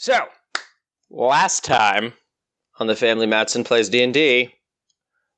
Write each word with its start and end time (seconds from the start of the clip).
So, 0.00 0.18
last 1.10 1.62
time 1.62 2.14
on 2.78 2.86
the 2.86 2.96
Family 2.96 3.26
Matson 3.26 3.64
Plays 3.64 3.90
D&D, 3.90 4.50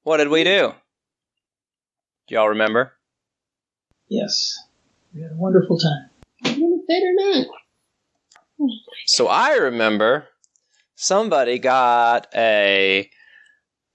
what 0.05 0.19
did 0.19 0.29
we 0.29 0.45
do? 0.45 0.73
Do 2.29 2.35
y'all 2.37 2.49
remember? 2.49 2.93
Yes. 4.09 4.57
We 5.13 5.23
had 5.23 5.33
a 5.33 5.37
wonderful 5.37 5.81
time. 5.81 6.11
Better 6.45 7.13
not. 7.17 7.47
So 9.07 9.27
I 9.27 9.55
remember 9.55 10.29
somebody 10.95 11.59
got 11.59 12.29
a 12.33 13.11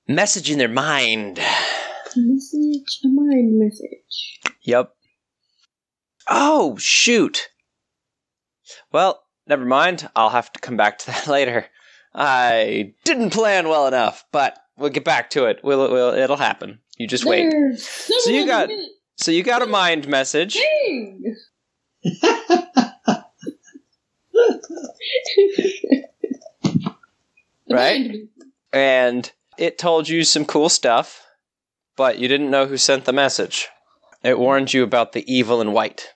message 0.06 0.52
in 0.52 0.58
their 0.58 0.68
mind. 0.68 1.40
Message, 2.18 3.00
a 3.06 3.08
mind 3.08 3.58
message. 3.58 4.42
Yep. 4.64 4.92
Oh, 6.30 6.76
shoot. 6.76 7.48
Well, 8.92 9.24
never 9.48 9.66
mind. 9.66 10.10
I'll 10.16 10.30
have 10.30 10.52
to 10.54 10.60
come 10.60 10.78
back 10.78 10.98
to 11.00 11.08
that 11.08 11.28
later. 11.38 11.66
I 12.14 12.94
didn't 13.06 13.32
plan 13.32 13.68
well 13.70 13.88
enough, 13.88 14.26
but 14.32 14.58
we'll 14.78 14.90
get 14.90 15.04
back 15.06 15.30
to 15.32 15.46
it. 15.46 15.60
We'll, 15.64 15.92
we'll 15.92 16.14
it'll 16.14 16.38
happen. 16.38 16.80
You 16.98 17.08
just 17.08 17.26
wait. 17.26 17.52
So 17.78 18.30
you 18.32 18.46
got- 18.46 18.70
So 19.18 19.32
you 19.32 19.44
got 19.44 19.62
a 19.64 19.68
mind 19.68 20.08
message. 20.08 20.58
Right? 27.70 28.12
And 28.72 29.32
it 29.58 29.78
told 29.78 30.08
you 30.08 30.24
some 30.24 30.46
cool 30.46 30.70
stuff, 30.70 31.26
but 31.96 32.18
you 32.18 32.28
didn't 32.28 32.50
know 32.52 32.66
who 32.66 32.78
sent 32.78 33.06
the 33.06 33.14
message. 33.14 33.68
It 34.24 34.40
warned 34.40 34.74
you 34.74 34.84
about 34.84 35.12
the 35.12 35.32
evil 35.32 35.62
in 35.62 35.74
white 35.74 36.14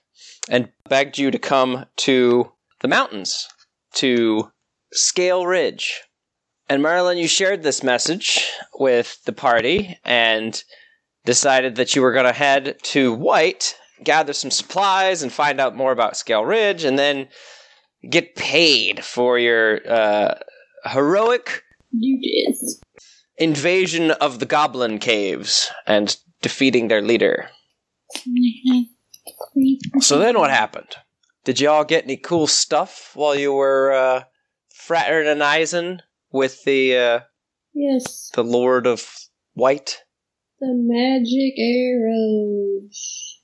and 0.48 0.70
begged 0.88 1.18
you 1.18 1.30
to 1.30 1.38
come 1.38 1.86
to 1.98 2.52
the 2.82 2.88
mountains, 2.88 3.48
to 3.94 4.50
Scale 4.92 5.46
Ridge. 5.46 6.02
And 6.68 6.82
Marilyn, 6.82 7.18
you 7.18 7.28
shared 7.28 7.62
this 7.62 7.82
message 7.82 8.50
with 8.78 9.22
the 9.24 9.32
party 9.32 9.98
and 10.04 10.62
decided 11.24 11.76
that 11.76 11.94
you 11.94 12.02
were 12.02 12.12
going 12.12 12.26
to 12.26 12.32
head 12.32 12.76
to 12.82 13.12
White, 13.14 13.76
gather 14.02 14.32
some 14.32 14.50
supplies, 14.50 15.22
and 15.22 15.32
find 15.32 15.60
out 15.60 15.76
more 15.76 15.92
about 15.92 16.16
Scale 16.16 16.44
Ridge, 16.44 16.84
and 16.84 16.98
then 16.98 17.28
get 18.08 18.34
paid 18.34 19.04
for 19.04 19.38
your 19.38 19.80
uh, 19.88 20.34
heroic 20.84 21.62
You 21.92 22.20
did. 22.20 22.56
invasion 23.38 24.10
of 24.12 24.38
the 24.40 24.46
goblin 24.46 24.98
caves 24.98 25.70
and 25.86 26.16
defeating 26.40 26.88
their 26.88 27.02
leader. 27.02 27.48
So 30.00 30.18
then 30.18 30.38
what 30.38 30.50
happened? 30.50 30.96
Did 31.44 31.60
y'all 31.60 31.84
get 31.84 32.04
any 32.04 32.16
cool 32.16 32.46
stuff 32.46 33.10
while 33.14 33.34
you 33.34 33.52
were 33.52 33.92
uh, 33.92 34.22
fraternizing 34.74 35.98
with 36.30 36.62
the 36.64 36.96
uh, 36.96 37.20
Yes, 37.74 38.30
the 38.34 38.44
Lord 38.44 38.86
of 38.86 39.08
White? 39.54 40.02
the 40.60 40.72
magic 40.72 41.58
arrows. 41.58 43.40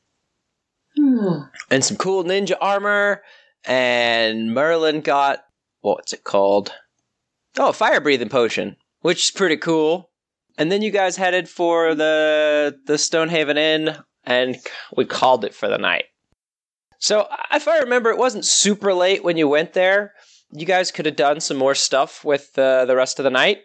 And 1.71 1.85
some 1.85 1.97
cool 1.97 2.23
ninja 2.23 2.57
armor, 2.61 3.23
and 3.65 4.55
Merlin 4.55 5.01
got 5.01 5.41
what's 5.81 6.13
it 6.13 6.23
called? 6.23 6.73
Oh, 7.59 7.71
a 7.71 7.73
fire 7.73 8.01
breathing 8.01 8.29
potion, 8.29 8.77
which 9.01 9.25
is 9.25 9.31
pretty 9.33 9.57
cool. 9.57 10.11
And 10.57 10.71
then 10.71 10.83
you 10.83 10.91
guys 10.93 11.17
headed 11.17 11.49
for 11.49 11.95
the 11.97 12.79
the 12.87 12.99
Stonehaven 12.99 13.57
Inn, 13.59 13.97
and 14.25 14.57
we 14.97 15.05
called 15.05 15.45
it 15.45 15.55
for 15.55 15.69
the 15.69 15.79
night. 15.79 16.05
So, 16.99 17.29
if 17.53 17.69
I 17.69 17.79
remember, 17.79 18.11
it 18.11 18.19
wasn't 18.19 18.45
super 18.45 18.93
late 18.93 19.23
when 19.23 19.37
you 19.37 19.49
went 19.49 19.73
there. 19.73 20.15
You 20.51 20.67
guys 20.67 20.91
could 20.91 21.07
have 21.07 21.17
done 21.17 21.41
some 21.41 21.57
more 21.57 21.75
stuff 21.75 22.25
with 22.25 22.59
uh, 22.59 22.87
the 22.87 22.97
rest 22.97 23.19
of 23.19 23.25
the 23.25 23.31
night. 23.31 23.59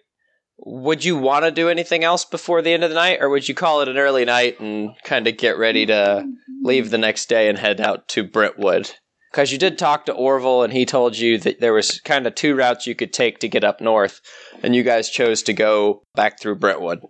Would 0.66 1.04
you 1.04 1.18
want 1.18 1.46
to 1.46 1.52
do 1.52 1.70
anything 1.70 2.04
else 2.04 2.26
before 2.26 2.62
the 2.62 2.72
end 2.74 2.84
of 2.84 2.90
the 2.90 2.96
night, 2.96 3.20
or 3.22 3.30
would 3.30 3.50
you 3.50 3.56
call 3.56 3.82
it 3.82 3.88
an 3.88 3.98
early 3.98 4.24
night 4.24 4.60
and 4.60 4.92
kind 5.04 5.28
of 5.28 5.38
get 5.38 5.58
ready 5.58 5.86
to 5.88 6.28
leave 6.62 6.90
the 6.90 6.98
next 6.98 7.28
day 7.28 7.50
and 7.50 7.58
head 7.58 7.82
out 7.82 8.08
to 8.10 8.24
Brentwood? 8.24 8.92
Because 9.32 9.52
you 9.52 9.58
did 9.58 9.80
talk 9.80 10.06
to 10.06 10.14
Orville, 10.14 10.62
and 10.62 10.72
he 10.72 10.86
told 10.86 11.18
you 11.18 11.40
that 11.40 11.60
there 11.60 11.74
was 11.74 12.00
kind 12.02 12.28
of 12.28 12.36
two 12.36 12.56
routes 12.56 12.86
you 12.86 12.94
could 12.94 13.12
take 13.12 13.40
to 13.40 13.48
get 13.48 13.64
up 13.64 13.82
north, 13.82 14.22
and 14.62 14.76
you 14.76 14.84
guys 14.84 15.10
chose 15.10 15.42
to 15.44 15.54
go 15.54 16.04
back 16.14 16.40
through 16.40 16.56
Brentwood. 16.56 17.02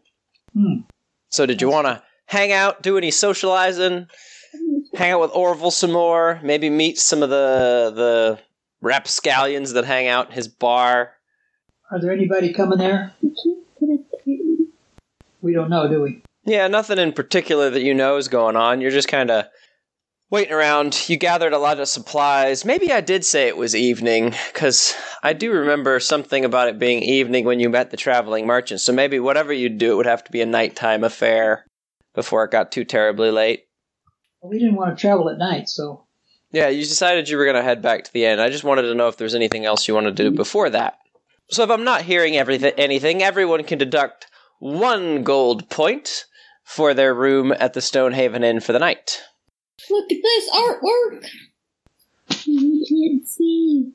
Hmm. 0.53 0.83
So, 1.29 1.45
did 1.45 1.61
you 1.61 1.69
want 1.69 1.87
to 1.87 2.01
hang 2.27 2.53
out, 2.53 2.81
do 2.81 2.97
any 2.97 3.11
socializing, 3.11 4.07
hang 4.93 5.11
out 5.11 5.21
with 5.21 5.31
Orville 5.31 5.71
some 5.71 5.91
more, 5.91 6.39
maybe 6.43 6.69
meet 6.69 6.97
some 6.97 7.23
of 7.23 7.29
the 7.29 7.91
the 7.95 8.39
rapscallions 8.81 9.73
that 9.73 9.85
hang 9.85 10.07
out 10.07 10.27
in 10.29 10.33
his 10.33 10.47
bar? 10.47 11.13
Are 11.91 11.99
there 12.01 12.11
anybody 12.11 12.53
coming 12.53 12.79
there? 12.79 13.13
You 13.21 13.33
can't 13.43 13.79
put 13.79 13.89
it 13.89 14.25
there. 14.25 14.67
We 15.41 15.53
don't 15.53 15.69
know, 15.69 15.87
do 15.87 16.01
we? 16.01 16.21
Yeah, 16.45 16.67
nothing 16.67 16.97
in 16.97 17.13
particular 17.13 17.69
that 17.69 17.81
you 17.81 17.93
know 17.93 18.17
is 18.17 18.27
going 18.27 18.55
on. 18.55 18.81
You're 18.81 18.91
just 18.91 19.07
kind 19.07 19.31
of 19.31 19.45
waiting 20.29 20.53
around. 20.53 21.07
You 21.07 21.15
gathered 21.15 21.53
a 21.53 21.59
lot 21.59 21.79
of 21.79 21.87
supplies. 21.87 22.65
Maybe 22.65 22.91
I 22.91 23.01
did 23.01 23.23
say 23.23 23.47
it 23.47 23.55
was 23.55 23.75
evening, 23.75 24.33
because 24.51 24.95
I 25.21 25.33
do 25.33 25.51
remember 25.51 25.99
something 25.99 26.43
about 26.43 26.67
it 26.67 26.79
being 26.79 27.03
evening 27.03 27.45
when 27.45 27.59
you 27.59 27.69
met 27.69 27.91
the 27.91 27.97
traveling 27.97 28.45
merchant. 28.47 28.81
So 28.81 28.91
maybe 28.91 29.19
whatever 29.19 29.53
you 29.53 29.69
do, 29.69 29.93
it 29.93 29.95
would 29.95 30.05
have 30.05 30.23
to 30.25 30.31
be 30.31 30.41
a 30.41 30.45
nighttime 30.45 31.03
affair 31.03 31.65
before 32.13 32.43
it 32.43 32.51
got 32.51 32.71
too 32.71 32.83
terribly 32.83 33.31
late. 33.31 33.65
Well, 34.43 34.49
we 34.49 34.59
didn't 34.59 34.75
want 34.75 34.95
to 34.95 34.99
travel 34.99 35.29
at 35.29 35.37
night, 35.37 35.69
so 35.69 36.03
Yeah, 36.51 36.67
you 36.67 36.81
decided 36.81 37.29
you 37.29 37.37
were 37.37 37.45
going 37.45 37.55
to 37.55 37.63
head 37.63 37.81
back 37.81 38.03
to 38.03 38.11
the 38.11 38.25
inn. 38.25 38.41
I 38.41 38.49
just 38.49 38.65
wanted 38.65 38.81
to 38.83 38.93
know 38.93 39.07
if 39.07 39.15
there's 39.15 39.35
anything 39.35 39.63
else 39.63 39.87
you 39.87 39.93
wanted 39.93 40.17
to 40.17 40.23
do 40.23 40.31
before 40.31 40.69
that. 40.69 40.99
So 41.49 41.63
if 41.63 41.69
I'm 41.69 41.85
not 41.85 42.01
hearing 42.01 42.35
everything, 42.35 42.73
anything, 42.77 43.23
everyone 43.23 43.63
can 43.63 43.77
deduct 43.79 44.27
one 44.59 45.23
gold 45.23 45.69
point 45.69 46.25
for 46.65 46.93
their 46.93 47.13
room 47.13 47.53
at 47.57 47.71
the 47.71 47.79
Stonehaven 47.79 48.43
Inn 48.43 48.59
for 48.59 48.73
the 48.73 48.79
night. 48.79 49.21
Look 49.89 50.11
at 50.11 50.17
this 50.21 50.49
artwork. 50.49 51.25
You 52.45 52.85
can't 52.89 53.25
see. 53.25 53.93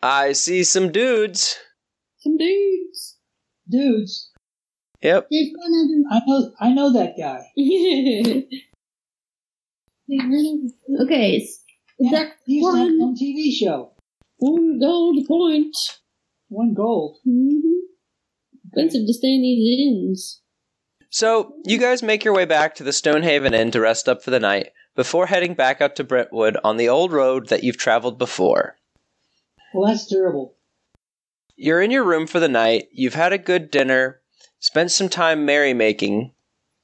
I 0.00 0.32
see 0.32 0.62
some 0.62 0.92
dudes. 0.92 1.58
Some 2.18 2.36
dudes. 2.36 3.16
dudes, 3.68 4.30
Yep. 5.02 5.28
There's 5.30 5.50
one 5.56 6.04
I 6.12 6.20
know 6.26 6.52
I 6.60 6.72
know 6.72 6.92
that 6.92 7.14
guy. 7.18 7.46
other. 10.18 11.04
okay, 11.04 11.36
s- 11.42 11.62
Yeah, 11.98 12.10
That 12.12 12.32
he's 12.46 12.64
on 12.64 12.78
one- 12.78 13.00
on 13.00 13.14
TV 13.16 13.52
show. 13.52 13.92
one 14.38 14.78
gold 14.80 15.26
point. 15.26 15.76
One 16.48 16.74
gold. 16.74 17.18
Mm-hmm. 17.26 17.58
Expensive 18.66 19.06
to 19.06 19.12
stay 19.14 19.28
in 19.34 19.42
these 19.42 19.78
inns. 19.88 20.40
So 21.10 21.54
you 21.64 21.78
guys 21.78 22.02
make 22.02 22.24
your 22.24 22.34
way 22.34 22.44
back 22.44 22.74
to 22.76 22.84
the 22.84 22.92
Stonehaven 22.92 23.52
Inn 23.54 23.70
to 23.72 23.80
rest 23.80 24.08
up 24.08 24.22
for 24.22 24.30
the 24.30 24.40
night 24.40 24.70
before 24.96 25.26
heading 25.26 25.54
back 25.54 25.80
out 25.80 25.96
to 25.96 26.04
Brentwood 26.04 26.56
on 26.64 26.76
the 26.76 26.88
old 26.88 27.12
road 27.12 27.48
that 27.48 27.64
you've 27.64 27.76
traveled 27.76 28.16
before. 28.18 28.76
Well, 29.74 29.88
that's 29.90 30.06
terrible. 30.08 30.54
You're 31.56 31.82
in 31.82 31.90
your 31.90 32.04
room 32.04 32.26
for 32.26 32.40
the 32.40 32.48
night. 32.48 32.88
You've 32.92 33.14
had 33.14 33.32
a 33.32 33.38
good 33.38 33.70
dinner, 33.70 34.20
spent 34.60 34.90
some 34.92 35.08
time 35.08 35.44
merrymaking, 35.46 36.32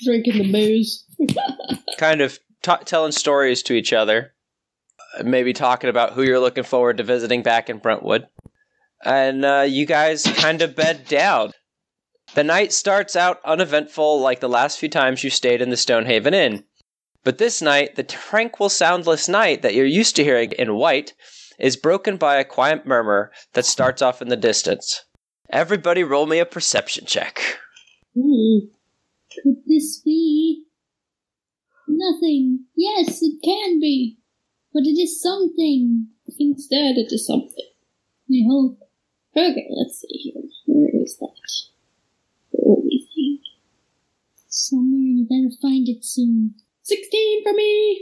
Drinking 0.05 0.39
the 0.39 0.53
booze. 0.53 1.05
kind 1.99 2.21
of 2.21 2.39
ta 2.67 2.77
telling 2.79 3.13
stories 3.13 3.63
to 3.63 3.75
each 3.75 3.93
other, 3.93 4.35
maybe 5.25 5.53
talking 5.53 5.89
about 5.89 6.13
who 6.13 6.23
you're 6.23 6.41
looking 6.41 6.65
forward 6.65 6.97
to 6.97 7.05
visiting 7.05 7.43
back 7.43 7.71
in 7.71 7.79
Brentwood. 7.79 8.27
And 9.05 9.45
uh, 9.45 9.65
you 9.69 9.87
guys 9.87 10.25
kind 10.25 10.63
of 10.63 10.75
bed 10.75 11.07
down. 11.07 11.53
The 12.35 12.43
night 12.43 12.73
starts 12.73 13.15
out 13.15 13.39
uneventful 13.45 14.21
like 14.21 14.41
the 14.41 14.49
last 14.49 14.81
few 14.81 14.89
times 14.89 15.23
you 15.23 15.31
stayed 15.31 15.63
in 15.63 15.71
the 15.71 15.77
Stonehaven 15.77 16.35
Inn. 16.35 16.65
But 17.23 17.39
this 17.39 17.63
night, 17.63 17.95
the 17.95 18.03
tranquil, 18.03 18.69
soundless 18.69 19.29
night 19.29 19.63
that 19.63 19.75
you're 19.75 19.87
used 19.87 20.17
to 20.17 20.25
hearing 20.25 20.53
in 20.53 20.75
White 20.75 21.15
is 21.59 21.77
broken 21.77 22.17
by 22.17 22.37
a 22.37 22.45
quiet 22.45 22.85
murmur 22.85 23.33
that 23.55 23.65
starts 23.65 24.03
off 24.03 24.21
in 24.21 24.29
the 24.29 24.37
distance. 24.37 25.05
Everybody 25.51 26.03
roll 26.03 26.27
me 26.27 26.41
a 26.41 26.47
perception 26.47 27.07
check. 27.07 27.41
Could 28.15 29.57
this 29.67 30.01
be 30.05 30.66
nothing? 31.97 32.65
Yes, 32.77 33.21
it 33.23 33.41
can 33.43 33.81
be. 33.81 34.19
But 34.73 34.85
it 34.85 34.99
is 35.01 35.21
something. 35.23 36.09
Instead, 36.39 36.97
it 36.99 37.13
is 37.13 37.27
something. 37.27 37.71
I 38.31 38.43
hope. 38.49 38.79
Okay, 39.37 39.67
let's 39.71 40.01
see 40.01 40.09
here. 40.33 40.43
Where 40.67 41.03
is 41.03 41.17
that? 41.19 41.29
Holy 42.63 43.07
thing. 43.15 43.39
Somewhere, 44.49 44.99
you 45.01 45.25
better 45.29 45.55
find 45.63 45.89
it 45.89 46.05
soon. 46.05 46.55
16 46.83 47.43
for 47.43 47.53
me! 47.53 48.01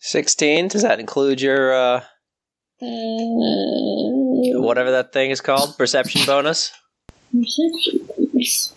16, 0.00 0.68
does 0.68 0.82
that 0.82 0.98
include 1.00 1.40
your, 1.40 1.72
uh, 1.72 2.00
Uh. 2.82 4.58
whatever 4.60 4.90
that 4.90 5.12
thing 5.12 5.30
is 5.30 5.40
called? 5.40 5.76
Perception 5.78 6.22
bonus? 6.26 6.72
Perception 7.32 8.00
bonus. 8.08 8.72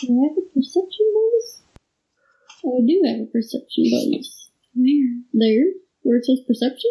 Do 0.00 0.08
I 0.08 0.28
have 0.28 0.36
a 0.36 0.40
perception 0.54 1.06
bonus? 1.14 1.61
Oh, 2.64 2.78
I 2.82 2.86
do 2.86 3.02
have 3.06 3.20
a 3.28 3.30
perception 3.32 3.84
bonus. 3.90 4.50
Where? 4.74 5.08
There? 5.34 5.64
Where 6.02 6.16
it 6.18 6.24
says 6.24 6.40
perception? 6.46 6.90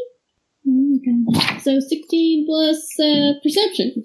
Okay. 0.67 1.59
So 1.59 1.79
16 1.79 2.45
plus 2.45 2.99
uh, 2.99 3.33
perception. 3.43 4.03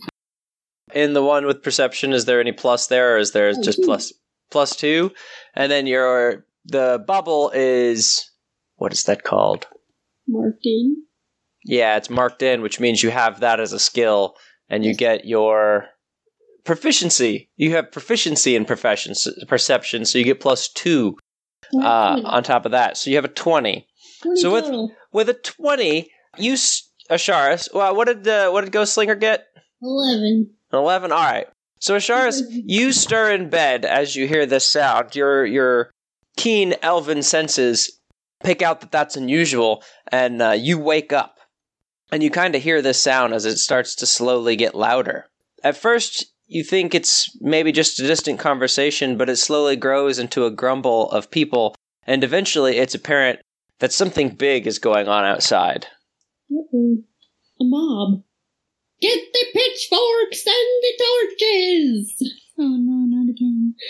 In 0.94 1.12
the 1.12 1.22
one 1.22 1.44
with 1.46 1.62
perception, 1.62 2.12
is 2.12 2.24
there 2.24 2.40
any 2.40 2.52
plus 2.52 2.86
there, 2.86 3.14
or 3.16 3.18
is 3.18 3.32
there 3.32 3.52
Oh, 3.56 3.62
just 3.62 3.78
two. 3.78 3.84
plus 3.84 4.12
plus 4.50 4.74
two? 4.76 5.12
And 5.54 5.70
then 5.70 5.86
your 5.86 6.46
the 6.64 7.02
bubble 7.06 7.50
is 7.54 8.30
what 8.76 8.92
is 8.92 9.04
that 9.04 9.22
called? 9.24 9.66
Marked 10.28 10.64
in. 10.64 11.02
Yeah, 11.64 11.96
it's 11.96 12.10
marked 12.10 12.42
in, 12.42 12.62
which 12.62 12.78
means 12.80 13.02
you 13.02 13.10
have 13.10 13.40
that 13.40 13.58
as 13.60 13.72
a 13.72 13.78
skill, 13.80 14.36
and 14.68 14.84
you 14.84 14.94
get 14.94 15.24
your 15.26 15.86
proficiency. 16.64 17.50
You 17.56 17.72
have 17.72 17.90
proficiency 17.92 18.54
in 18.56 18.64
profession, 18.64 19.14
perception, 19.48 20.04
so 20.04 20.18
you 20.18 20.24
get 20.24 20.40
plus 20.40 20.68
two 20.68 21.16
uh, 21.74 22.20
on 22.24 22.42
top 22.42 22.64
of 22.66 22.72
that. 22.72 22.96
So 22.96 23.10
you 23.10 23.16
have 23.16 23.24
a 23.24 23.28
twenty. 23.28 23.86
20 24.22 24.40
so 24.40 24.52
with- 24.52 24.64
total. 24.64 24.92
With 25.12 25.28
a 25.28 25.34
twenty, 25.34 26.10
you 26.36 26.54
s- 26.54 26.90
Asharis. 27.10 27.72
Well, 27.72 27.94
what 27.96 28.06
did 28.06 28.26
uh, 28.28 28.50
what 28.50 28.64
did 28.64 28.72
Ghostslinger 28.72 29.18
get? 29.18 29.46
11. 29.82 30.50
Eleven. 30.72 31.12
All 31.12 31.22
right. 31.22 31.46
So 31.80 31.96
Asharis, 31.96 32.40
you 32.50 32.92
stir 32.92 33.32
in 33.32 33.48
bed 33.50 33.84
as 33.84 34.16
you 34.16 34.26
hear 34.26 34.46
this 34.46 34.64
sound. 34.68 35.14
Your 35.14 35.44
your 35.46 35.90
keen 36.36 36.74
elven 36.82 37.22
senses 37.22 37.98
pick 38.42 38.60
out 38.62 38.80
that 38.80 38.90
that's 38.92 39.16
unusual, 39.16 39.82
and 40.08 40.42
uh, 40.42 40.50
you 40.50 40.78
wake 40.78 41.12
up, 41.12 41.36
and 42.12 42.22
you 42.22 42.30
kind 42.30 42.54
of 42.54 42.62
hear 42.62 42.82
this 42.82 43.00
sound 43.00 43.32
as 43.34 43.44
it 43.44 43.56
starts 43.58 43.94
to 43.96 44.06
slowly 44.06 44.56
get 44.56 44.74
louder. 44.74 45.26
At 45.62 45.76
first, 45.76 46.26
you 46.46 46.62
think 46.62 46.94
it's 46.94 47.36
maybe 47.40 47.72
just 47.72 47.98
a 47.98 48.06
distant 48.06 48.38
conversation, 48.38 49.16
but 49.16 49.28
it 49.28 49.36
slowly 49.36 49.76
grows 49.76 50.18
into 50.18 50.46
a 50.46 50.50
grumble 50.50 51.10
of 51.10 51.30
people, 51.30 51.74
and 52.06 52.22
eventually, 52.22 52.78
it's 52.78 52.94
apparent 52.94 53.40
that 53.80 53.92
something 53.92 54.30
big 54.30 54.66
is 54.66 54.78
going 54.78 55.08
on 55.08 55.24
outside. 55.24 55.86
Uh-oh. 56.50 56.98
A 57.60 57.64
mob. 57.64 58.22
Get 59.00 59.18
the 59.32 59.44
pitchforks 59.52 60.46
and 60.46 60.82
the 60.82 60.92
torches! 60.98 62.32
Oh 62.58 62.76
no, 62.78 63.06
not 63.06 63.30
again. 63.30 63.74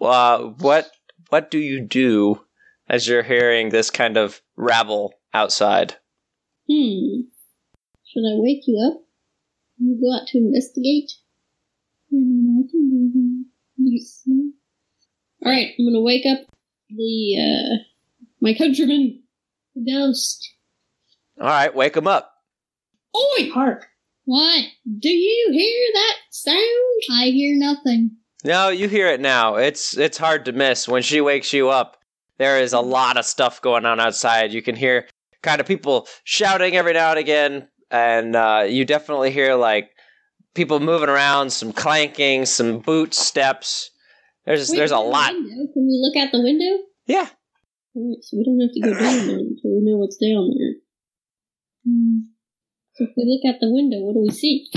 Uh, 0.00 0.52
what 0.58 0.90
what 1.30 1.50
do 1.50 1.58
you 1.58 1.80
do 1.80 2.44
as 2.88 3.08
you're 3.08 3.22
hearing 3.22 3.70
this 3.70 3.90
kind 3.90 4.16
of 4.16 4.42
rabble 4.56 5.14
outside? 5.32 5.94
Hmm. 6.68 7.22
Should 8.04 8.20
I 8.20 8.36
wake 8.36 8.64
you 8.66 8.78
up? 8.86 9.02
You 9.78 9.98
go 10.00 10.14
out 10.14 10.26
to 10.28 10.38
investigate? 10.38 11.12
Alright, 15.44 15.74
I'm 15.78 15.86
gonna 15.86 16.00
wake 16.00 16.24
up 16.26 16.40
the, 16.88 17.36
uh, 17.38 17.82
my 18.40 18.54
countryman, 18.54 19.22
the 19.74 19.92
ghost. 19.92 20.54
All 21.40 21.46
right, 21.48 21.74
wake 21.74 21.96
him 21.96 22.06
up. 22.06 22.32
Oi! 23.16 23.50
Hark! 23.50 23.86
What? 24.24 24.64
Do 24.98 25.10
you 25.10 25.50
hear 25.52 25.92
that 25.92 26.16
sound? 26.30 26.58
I 27.12 27.26
hear 27.26 27.58
nothing. 27.58 28.12
No, 28.42 28.68
you 28.68 28.88
hear 28.88 29.08
it 29.08 29.20
now. 29.20 29.56
It's 29.56 29.96
it's 29.96 30.18
hard 30.18 30.44
to 30.46 30.52
miss 30.52 30.88
when 30.88 31.02
she 31.02 31.20
wakes 31.20 31.52
you 31.52 31.70
up. 31.70 31.98
There 32.38 32.60
is 32.60 32.72
a 32.72 32.80
lot 32.80 33.16
of 33.16 33.24
stuff 33.24 33.60
going 33.60 33.84
on 33.84 34.00
outside. 34.00 34.52
You 34.52 34.62
can 34.62 34.76
hear 34.76 35.06
kind 35.42 35.60
of 35.60 35.66
people 35.66 36.08
shouting 36.24 36.76
every 36.76 36.94
now 36.94 37.10
and 37.10 37.18
again, 37.18 37.68
and 37.90 38.34
uh, 38.34 38.64
you 38.68 38.84
definitely 38.84 39.30
hear 39.30 39.54
like 39.54 39.90
people 40.54 40.80
moving 40.80 41.08
around, 41.08 41.50
some 41.50 41.72
clanking, 41.72 42.46
some 42.46 42.78
boot 42.80 43.14
steps. 43.14 43.90
There's 44.46 44.70
Wait, 44.70 44.76
there's 44.76 44.90
a 44.90 44.98
lot. 44.98 45.32
window? 45.32 45.72
Can 45.72 45.86
we 45.86 45.98
look 46.00 46.16
out 46.16 46.32
the 46.32 46.42
window? 46.42 46.84
Yeah. 47.06 47.28
Alright, 47.96 48.22
so 48.22 48.36
we 48.36 48.44
don't 48.44 48.60
have 48.60 48.72
to 48.72 48.80
go 48.80 48.90
down 48.90 49.26
there 49.28 49.38
until 49.38 49.70
we 49.70 49.80
know 49.82 49.96
what's 49.98 50.16
down 50.16 50.50
there. 50.50 50.74
Hmm. 51.86 52.18
So 52.94 53.04
if 53.04 53.10
we 53.16 53.24
look 53.26 53.54
out 53.54 53.60
the 53.60 53.72
window, 53.72 53.98
what 54.00 54.14
do 54.14 54.20
we 54.20 54.30
see? 54.30 54.68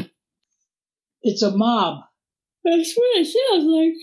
It's 1.21 1.41
a 1.41 1.51
mob. 1.55 2.03
That's 2.63 2.93
what 2.95 3.19
it 3.19 3.25
sounds 3.25 3.65
like. 3.65 3.93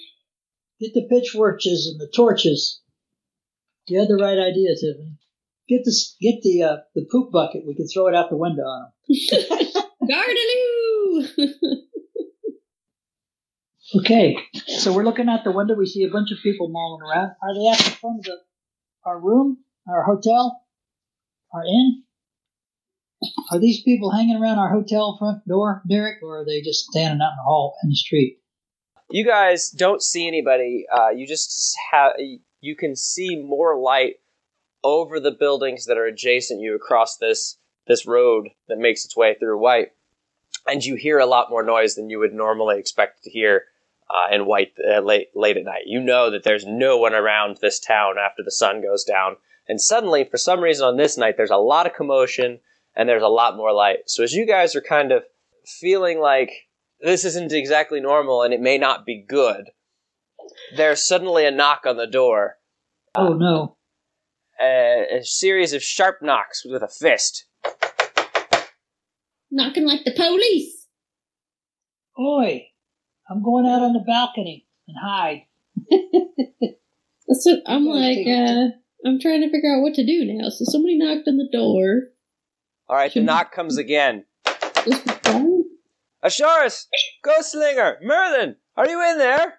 Get 0.81 0.95
the 0.95 1.07
pitchforks 1.09 1.67
and 1.67 2.01
the 2.01 2.11
torches. 2.15 2.81
You 3.87 4.01
had 4.01 4.09
the 4.09 4.17
right 4.17 4.39
idea, 4.39 4.75
Tiffany. 4.75 5.19
Get 5.69 5.83
this. 5.85 6.17
Get 6.21 6.43
the 6.43 6.63
uh, 6.63 6.77
the 6.95 7.07
poop 7.11 7.33
bucket. 7.33 7.65
We 7.67 7.75
can 7.75 7.87
throw 7.87 8.09
it 8.09 8.15
out 8.15 8.31
the 8.31 8.37
window 8.37 8.63
on 8.63 8.93
them. 9.09 9.73
Gardyloo! 10.11 11.29
Okay, 13.97 14.37
so 14.67 14.93
we're 14.93 15.05
looking 15.05 15.29
out 15.29 15.45
the 15.45 15.53
window. 15.53 15.75
We 15.75 15.87
see 15.87 16.03
a 16.05 16.11
bunch 16.11 16.33
of 16.33 16.39
people 16.43 16.69
mulling 16.69 17.03
around. 17.03 17.33
Are 17.43 17.55
they 17.55 17.69
at 17.69 17.79
the 17.79 17.97
front 17.97 18.19
of 18.21 18.25
the, 18.25 18.37
our 19.05 19.21
room, 19.21 19.59
our 19.89 20.03
hotel, 20.03 20.61
our 21.53 21.65
inn? 21.65 22.03
Are 23.53 23.61
these 23.61 23.83
people 23.83 24.11
hanging 24.11 24.37
around 24.37 24.59
our 24.59 24.69
hotel 24.69 25.17
front 25.19 25.47
door, 25.47 25.83
Derek, 25.89 26.23
or 26.23 26.41
are 26.41 26.45
they 26.45 26.61
just 26.61 26.87
standing 26.87 27.21
out 27.23 27.33
in 27.33 27.37
the 27.37 27.45
hall 27.45 27.77
in 27.83 27.91
the 27.91 27.97
street? 27.97 28.39
you 29.11 29.25
guys 29.25 29.71
don't 29.71 30.03
see 30.03 30.27
anybody. 30.27 30.87
Uh, 30.93 31.11
you 31.11 31.27
just 31.27 31.77
have 31.93 32.13
you 32.61 32.77
can 32.77 32.97
see 32.97 33.37
more 33.37 33.79
light 33.79 34.15
over 34.83 35.21
the 35.21 35.31
buildings 35.31 35.87
that 35.87 35.99
are 35.99 36.07
adjacent 36.07 36.61
you 36.61 36.75
across 36.75 37.17
this 37.19 37.59
this 37.87 38.07
road 38.07 38.49
that 38.69 38.79
makes 38.79 39.05
its 39.05 39.17
way 39.17 39.37
through 39.39 39.61
White, 39.61 39.93
and 40.67 40.85
you 40.85 40.95
hear 40.95 41.19
a 41.19 41.27
lot 41.27 41.51
more 41.51 41.63
noise 41.63 41.95
than 41.95 42.11
you 42.11 42.19
would 42.19 42.33
normally 42.33 42.79
expect 42.79 43.23
to 43.25 43.31
hear 43.31 43.65
uh, 44.09 44.35
in 44.35 44.47
White 44.47 44.73
uh, 44.87 45.01
late 45.01 45.29
late 45.35 45.57
at 45.57 45.65
night. 45.65 45.85
You 45.87 46.01
know 46.01 46.31
that 46.31 46.45
there's 46.45 46.67
no 46.67 46.97
one 46.99 47.15
around 47.15 47.59
this 47.61 47.81
town 47.81 48.15
after 48.19 48.43
the 48.43 48.51
sun 48.51 48.83
goes 48.83 49.05
down, 49.05 49.37
and 49.69 49.81
suddenly, 49.81 50.25
for 50.25 50.37
some 50.37 50.61
reason, 50.61 50.87
on 50.87 50.97
this 50.97 51.17
night, 51.17 51.37
there's 51.37 51.51
a 51.51 51.57
lot 51.57 51.87
of 51.87 51.95
commotion 51.95 52.61
and 52.95 53.09
there's 53.09 53.23
a 53.23 53.29
lot 53.29 53.57
more 53.57 53.73
light. 53.73 53.99
So 54.07 54.23
as 54.23 54.33
you 54.33 54.47
guys 54.47 54.77
are 54.77 54.81
kind 54.81 55.11
of 55.11 55.25
feeling 55.81 56.21
like 56.21 56.51
this 57.01 57.25
isn't 57.25 57.53
exactly 57.53 58.01
normal 58.01 58.43
and 58.43 58.55
it 58.55 58.61
may 58.61 58.79
not 58.79 59.07
be 59.07 59.25
good, 59.27 59.71
there's 60.77 61.07
suddenly 61.07 61.47
a 61.47 61.51
knock 61.51 61.87
on 61.87 61.97
the 61.97 62.07
door. 62.07 62.57
Oh 63.15 63.33
no! 63.33 63.77
A, 64.61 65.19
a 65.19 65.25
series 65.25 65.73
of 65.73 65.83
sharp 65.83 66.19
knocks 66.21 66.65
with 66.65 66.83
a 66.83 66.89
fist. 66.89 67.47
Knocking 69.51 69.87
like 69.87 70.05
the 70.05 70.13
police. 70.13 70.87
Oi! 72.19 72.69
I'm 73.31 73.43
going 73.43 73.67
out 73.67 73.83
on 73.83 73.93
the 73.93 74.01
balcony 74.07 74.67
and 74.89 74.97
hide. 75.03 75.43
That's 75.91 77.45
what 77.47 77.61
I'm 77.67 77.85
like, 77.87 78.19
uh, 78.27 78.69
I'm 79.07 79.19
trying 79.21 79.41
to 79.41 79.51
figure 79.51 79.75
out 79.75 79.83
what 79.83 79.95
to 79.95 80.05
do 80.07 80.25
now. 80.27 80.49
So 80.51 80.65
somebody 80.65 80.99
knocked 80.99 81.27
on 81.29 81.37
the 81.39 81.49
door. 81.51 82.11
All 82.89 82.97
right, 82.97 83.13
the 83.13 83.21
Hmm. 83.21 83.27
knock 83.27 83.53
comes 83.53 83.79
again. 83.79 84.25
This 84.85 85.03
was 85.05 85.19
fine. 85.23 85.65
Asharis, 86.25 86.87
Ghostslinger, 87.25 87.97
Merlin, 88.03 88.57
are 88.77 88.89
you 88.89 89.03
in 89.11 89.19
there? 89.19 89.59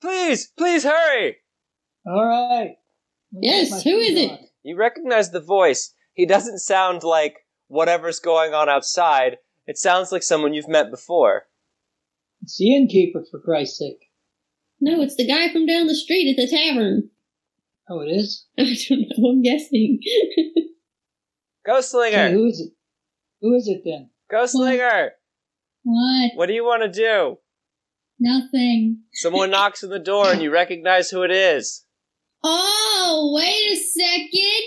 Please, 0.00 0.46
please 0.56 0.84
hurry! 0.84 1.36
All 2.06 2.24
right. 2.26 2.76
Yes, 3.32 3.68
who 3.82 3.98
is 3.98 4.08
shoes 4.08 4.18
it? 4.18 4.40
You 4.62 4.76
recognize 4.76 5.30
the 5.30 5.40
voice. 5.40 5.94
He 6.14 6.26
doesn't 6.26 6.58
sound 6.58 7.02
like 7.02 7.46
whatever's 7.68 8.18
going 8.20 8.54
on 8.54 8.68
outside. 8.68 9.38
It 9.66 9.78
sounds 9.78 10.10
like 10.10 10.22
someone 10.22 10.52
you've 10.54 10.68
met 10.68 10.90
before. 10.90 11.44
It's 12.42 12.56
the 12.58 12.74
innkeeper, 12.74 13.24
for 13.30 13.40
Christ's 13.40 13.78
sake. 13.78 14.10
No, 14.80 15.02
it's 15.02 15.16
the 15.16 15.26
guy 15.26 15.52
from 15.52 15.66
down 15.66 15.86
the 15.86 15.94
street 15.94 16.30
at 16.30 16.36
the 16.42 16.48
tavern. 16.48 17.10
Oh, 17.88 18.00
it 18.00 18.06
is. 18.06 18.46
I 18.58 18.62
don't 18.88 19.00
know. 19.18 19.30
I'm 19.30 19.42
guessing. 19.42 20.00
Ghostslinger, 21.66 22.26
Okay, 22.26 22.32
who 22.32 22.46
is 22.46 22.60
it? 22.60 22.72
Who 23.42 23.54
is 23.54 23.68
it 23.68 23.82
then? 23.84 24.10
Ghostslinger, 24.32 25.10
what? 25.82 26.30
what 26.34 26.46
do 26.46 26.52
you 26.54 26.64
want 26.64 26.82
to 26.82 26.88
do? 26.88 27.38
Nothing. 28.18 29.02
Someone 29.12 29.50
knocks 29.50 29.82
on 29.84 29.90
the 29.90 29.98
door 29.98 30.30
and 30.30 30.40
you 30.40 30.50
recognize 30.50 31.10
who 31.10 31.22
it 31.22 31.30
is. 31.30 31.84
Oh, 32.42 33.32
wait 33.34 33.72
a 33.72 33.76
second. 33.76 34.62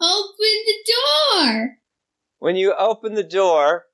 Open 0.00 0.34
the 0.66 0.92
door. 0.92 1.70
When 2.38 2.54
you 2.54 2.72
open 2.74 3.14
the 3.14 3.24
door, 3.24 3.86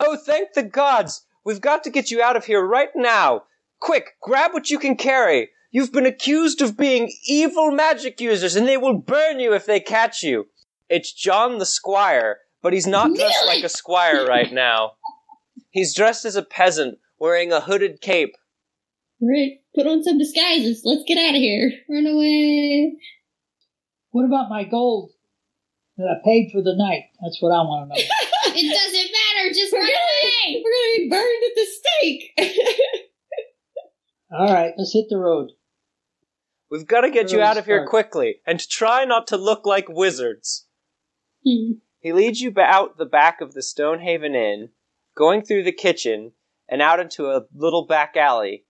oh, 0.00 0.16
thank 0.16 0.54
the 0.54 0.64
gods! 0.64 1.24
We've 1.44 1.60
got 1.60 1.84
to 1.84 1.90
get 1.90 2.10
you 2.10 2.22
out 2.22 2.36
of 2.36 2.44
here 2.44 2.64
right 2.64 2.90
now! 2.94 3.44
Quick, 3.80 4.16
grab 4.22 4.52
what 4.52 4.70
you 4.70 4.78
can 4.78 4.96
carry! 4.96 5.50
You've 5.70 5.92
been 5.92 6.06
accused 6.06 6.60
of 6.62 6.76
being 6.76 7.10
evil 7.26 7.70
magic 7.70 8.20
users, 8.20 8.54
and 8.56 8.68
they 8.68 8.76
will 8.76 8.98
burn 8.98 9.40
you 9.40 9.54
if 9.54 9.66
they 9.66 9.80
catch 9.80 10.22
you! 10.22 10.46
It's 10.88 11.12
John 11.12 11.58
the 11.58 11.66
Squire, 11.66 12.38
but 12.62 12.72
he's 12.72 12.86
not 12.86 13.08
dressed 13.14 13.34
Really? 13.42 13.56
like 13.56 13.64
a 13.64 13.68
squire 13.68 14.26
right 14.26 14.52
now. 14.52 14.92
He's 15.70 15.94
dressed 15.94 16.24
as 16.26 16.36
a 16.36 16.42
peasant, 16.42 16.98
wearing 17.18 17.50
a 17.52 17.60
hooded 17.60 18.00
cape. 18.02 18.36
Right. 19.20 19.60
Put 19.74 19.86
on 19.86 20.02
some 20.02 20.18
disguises. 20.18 20.82
Let's 20.84 21.04
get 21.08 21.16
out 21.16 21.34
of 21.34 21.40
here. 21.40 21.72
Run 21.88 22.06
away. 22.06 22.92
What 24.10 24.26
about 24.26 24.50
my 24.50 24.64
gold 24.64 25.12
that 25.96 26.04
I 26.08 26.20
paid 26.24 26.50
for 26.52 26.60
the 26.62 26.74
night? 26.76 27.04
That's 27.22 27.38
what 27.40 27.50
I 27.50 27.62
want 27.62 27.90
to 27.90 27.98
know. 27.98 28.04
It 28.54 28.68
doesn't 28.68 29.10
matter. 29.16 29.54
Just 29.54 29.72
run 29.72 29.80
gonna, 29.80 29.96
away. 30.46 30.62
we're 30.64 30.70
gonna 30.70 30.98
be 30.98 31.08
burned 31.10 31.42
at 31.46 31.54
the 31.54 31.66
stake. 31.66 33.00
All 34.38 34.52
right, 34.52 34.72
let's 34.76 34.92
hit 34.94 35.06
the 35.08 35.18
road. 35.18 35.50
We've 36.70 36.86
got 36.86 37.02
to 37.02 37.10
get 37.10 37.32
you 37.32 37.42
out 37.42 37.58
of 37.58 37.66
here 37.66 37.80
start. 37.80 37.90
quickly, 37.90 38.40
and 38.46 38.58
try 38.58 39.04
not 39.04 39.26
to 39.26 39.36
look 39.36 39.66
like 39.66 39.90
wizards. 39.90 40.66
Hmm. 41.46 41.72
He 42.00 42.14
leads 42.14 42.40
you 42.40 42.52
out 42.58 42.96
the 42.96 43.04
back 43.04 43.42
of 43.42 43.52
the 43.52 43.62
Stonehaven 43.62 44.34
Inn, 44.34 44.70
going 45.14 45.42
through 45.42 45.64
the 45.64 45.72
kitchen 45.72 46.32
and 46.68 46.80
out 46.80 46.98
into 46.98 47.26
a 47.26 47.44
little 47.54 47.86
back 47.86 48.16
alley, 48.16 48.64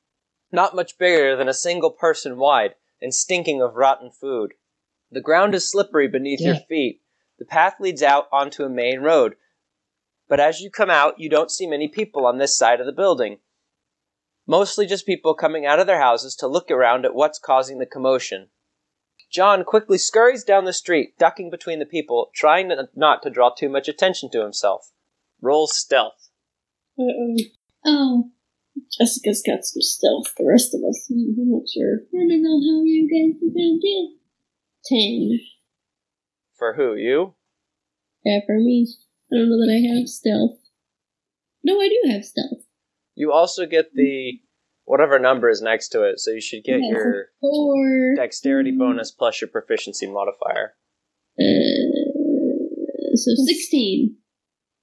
not 0.50 0.74
much 0.74 0.98
bigger 0.98 1.36
than 1.36 1.48
a 1.48 1.54
single 1.54 1.92
person 1.92 2.38
wide 2.38 2.74
and 3.00 3.14
stinking 3.14 3.62
of 3.62 3.76
rotten 3.76 4.10
food. 4.10 4.54
The 5.12 5.20
ground 5.20 5.54
is 5.54 5.70
slippery 5.70 6.08
beneath 6.08 6.40
your 6.40 6.56
feet. 6.68 7.02
The 7.38 7.44
path 7.44 7.74
leads 7.78 8.02
out 8.02 8.28
onto 8.32 8.64
a 8.64 8.68
main 8.68 9.00
road, 9.00 9.36
but 10.32 10.40
as 10.40 10.62
you 10.62 10.70
come 10.70 10.88
out, 10.88 11.20
you 11.20 11.28
don't 11.28 11.50
see 11.50 11.66
many 11.66 11.88
people 11.88 12.24
on 12.24 12.38
this 12.38 12.56
side 12.56 12.80
of 12.80 12.86
the 12.86 12.92
building. 12.92 13.40
Mostly 14.46 14.86
just 14.86 15.04
people 15.04 15.34
coming 15.34 15.66
out 15.66 15.78
of 15.78 15.86
their 15.86 16.00
houses 16.00 16.34
to 16.36 16.46
look 16.46 16.70
around 16.70 17.04
at 17.04 17.14
what's 17.14 17.38
causing 17.38 17.78
the 17.78 17.84
commotion. 17.84 18.48
John 19.30 19.62
quickly 19.62 19.98
scurries 19.98 20.42
down 20.42 20.64
the 20.64 20.72
street, 20.72 21.18
ducking 21.18 21.50
between 21.50 21.80
the 21.80 21.84
people, 21.84 22.30
trying 22.34 22.72
not 22.96 23.22
to 23.24 23.28
draw 23.28 23.50
too 23.54 23.68
much 23.68 23.88
attention 23.88 24.30
to 24.30 24.40
himself. 24.40 24.90
Roll 25.42 25.66
stealth. 25.66 26.30
Uh-oh. 26.98 27.36
Oh, 27.84 28.30
Jessica's 28.98 29.42
got 29.46 29.66
some 29.66 29.82
stealth. 29.82 30.32
The 30.38 30.46
rest 30.48 30.72
of 30.72 30.80
us, 30.88 31.10
I'm 31.10 31.34
not 31.36 31.64
sure. 31.68 32.06
I 32.14 32.26
don't 32.26 32.42
know 32.42 32.58
how 32.58 32.82
you 32.84 33.06
guys 33.06 33.36
are 33.36 33.52
gonna 33.52 33.78
do. 33.82 34.16
Ten. 34.86 35.40
For 36.56 36.72
who? 36.72 36.94
You? 36.94 37.34
Yeah, 38.24 38.38
for 38.46 38.56
me, 38.56 38.86
I 39.32 39.36
don't 39.38 39.48
know 39.48 39.56
that 39.64 39.72
I 39.72 39.96
have 39.98 40.08
stealth. 40.08 40.58
No, 41.64 41.80
I 41.80 41.88
do 41.88 42.10
have 42.12 42.24
stealth. 42.24 42.64
You 43.14 43.32
also 43.32 43.66
get 43.66 43.94
the 43.94 44.40
whatever 44.84 45.18
number 45.18 45.48
is 45.48 45.62
next 45.62 45.88
to 45.90 46.02
it, 46.02 46.18
so 46.20 46.32
you 46.32 46.40
should 46.40 46.64
get 46.64 46.80
Yeah, 46.80 46.88
your 46.90 47.26
Four. 47.40 48.14
dexterity 48.16 48.72
bonus 48.72 49.10
plus 49.10 49.40
your 49.40 49.48
proficiency 49.48 50.06
modifier. 50.06 50.74
Uh, 51.38 53.14
so 53.14 53.30
sixteen. 53.46 54.16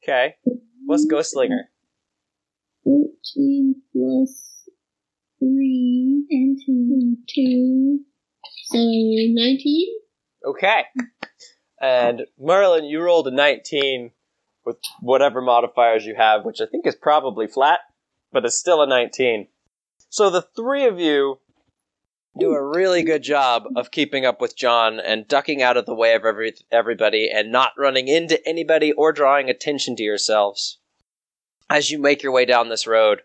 Okay. 0.04 0.36
What's 0.86 1.06
Ghost 1.06 1.32
Slinger? 1.34 1.70
Fourteen 2.84 3.76
plus 3.94 4.68
three 5.40 6.26
and 6.32 6.60
two. 6.66 7.18
Two. 7.28 8.00
So 8.68 8.78
nineteen. 8.80 9.88
Okay. 10.46 10.84
And 11.82 12.24
Merlin, 12.40 12.86
you 12.86 13.02
rolled 13.02 13.28
a 13.28 13.32
19 13.32 14.12
with 14.66 14.78
whatever 15.02 15.42
modifiers 15.42 16.06
you 16.06 16.16
have, 16.16 16.46
which 16.46 16.62
I 16.62 16.66
think 16.66 16.86
is 16.86 16.96
probably 16.96 17.48
flat, 17.48 17.80
but 18.32 18.46
it's 18.46 18.58
still 18.58 18.82
a 18.82 18.88
19. 18.88 19.48
So 20.10 20.30
the 20.30 20.42
three 20.42 20.86
of 20.86 21.00
you 21.00 21.40
do 22.40 22.52
a 22.52 22.64
really 22.64 23.04
good 23.04 23.24
job 23.24 23.64
of 23.76 23.92
keeping 23.92 24.26
up 24.26 24.40
with 24.40 24.56
John 24.56 25.00
and 25.00 25.28
ducking 25.28 25.62
out 25.62 25.78
of 25.78 25.86
the 25.86 25.96
way 25.96 26.14
of 26.14 26.24
every, 26.26 26.54
everybody 26.72 27.30
and 27.30 27.52
not 27.52 27.74
running 27.78 28.08
into 28.08 28.40
anybody 28.48 28.92
or 28.92 29.12
drawing 29.12 29.50
attention 29.50 29.96
to 29.98 30.04
yourselves 30.04 30.80
as 31.70 31.92
you 31.92 32.00
make 32.00 32.24
your 32.24 32.32
way 32.32 32.46
down 32.46 32.70
this 32.70 32.88
road. 32.88 33.22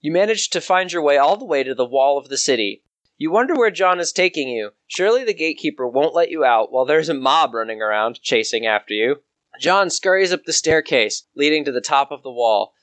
You 0.00 0.12
manage 0.12 0.50
to 0.50 0.60
find 0.60 0.92
your 0.92 1.02
way 1.02 1.16
all 1.16 1.36
the 1.36 1.44
way 1.44 1.64
to 1.64 1.74
the 1.74 1.84
wall 1.84 2.18
of 2.18 2.28
the 2.28 2.36
city, 2.36 2.84
you 3.20 3.32
wonder 3.32 3.56
where 3.56 3.72
John 3.72 3.98
is 3.98 4.12
taking 4.12 4.48
you. 4.48 4.70
Surely 4.86 5.24
the 5.24 5.34
gatekeeper 5.34 5.88
won't 5.88 6.14
let 6.14 6.30
you 6.30 6.44
out 6.44 6.70
while 6.70 6.84
there's 6.84 7.08
a 7.08 7.14
mob 7.14 7.52
running 7.52 7.82
around 7.82 8.22
chasing 8.22 8.64
after 8.64 8.94
you. 8.94 9.16
John 9.60 9.90
scurries 9.90 10.32
up 10.32 10.44
the 10.44 10.52
staircase 10.52 11.24
leading 11.34 11.64
to 11.64 11.72
the 11.72 11.80
top 11.80 12.12
of 12.12 12.22
the 12.22 12.30
wall. 12.30 12.74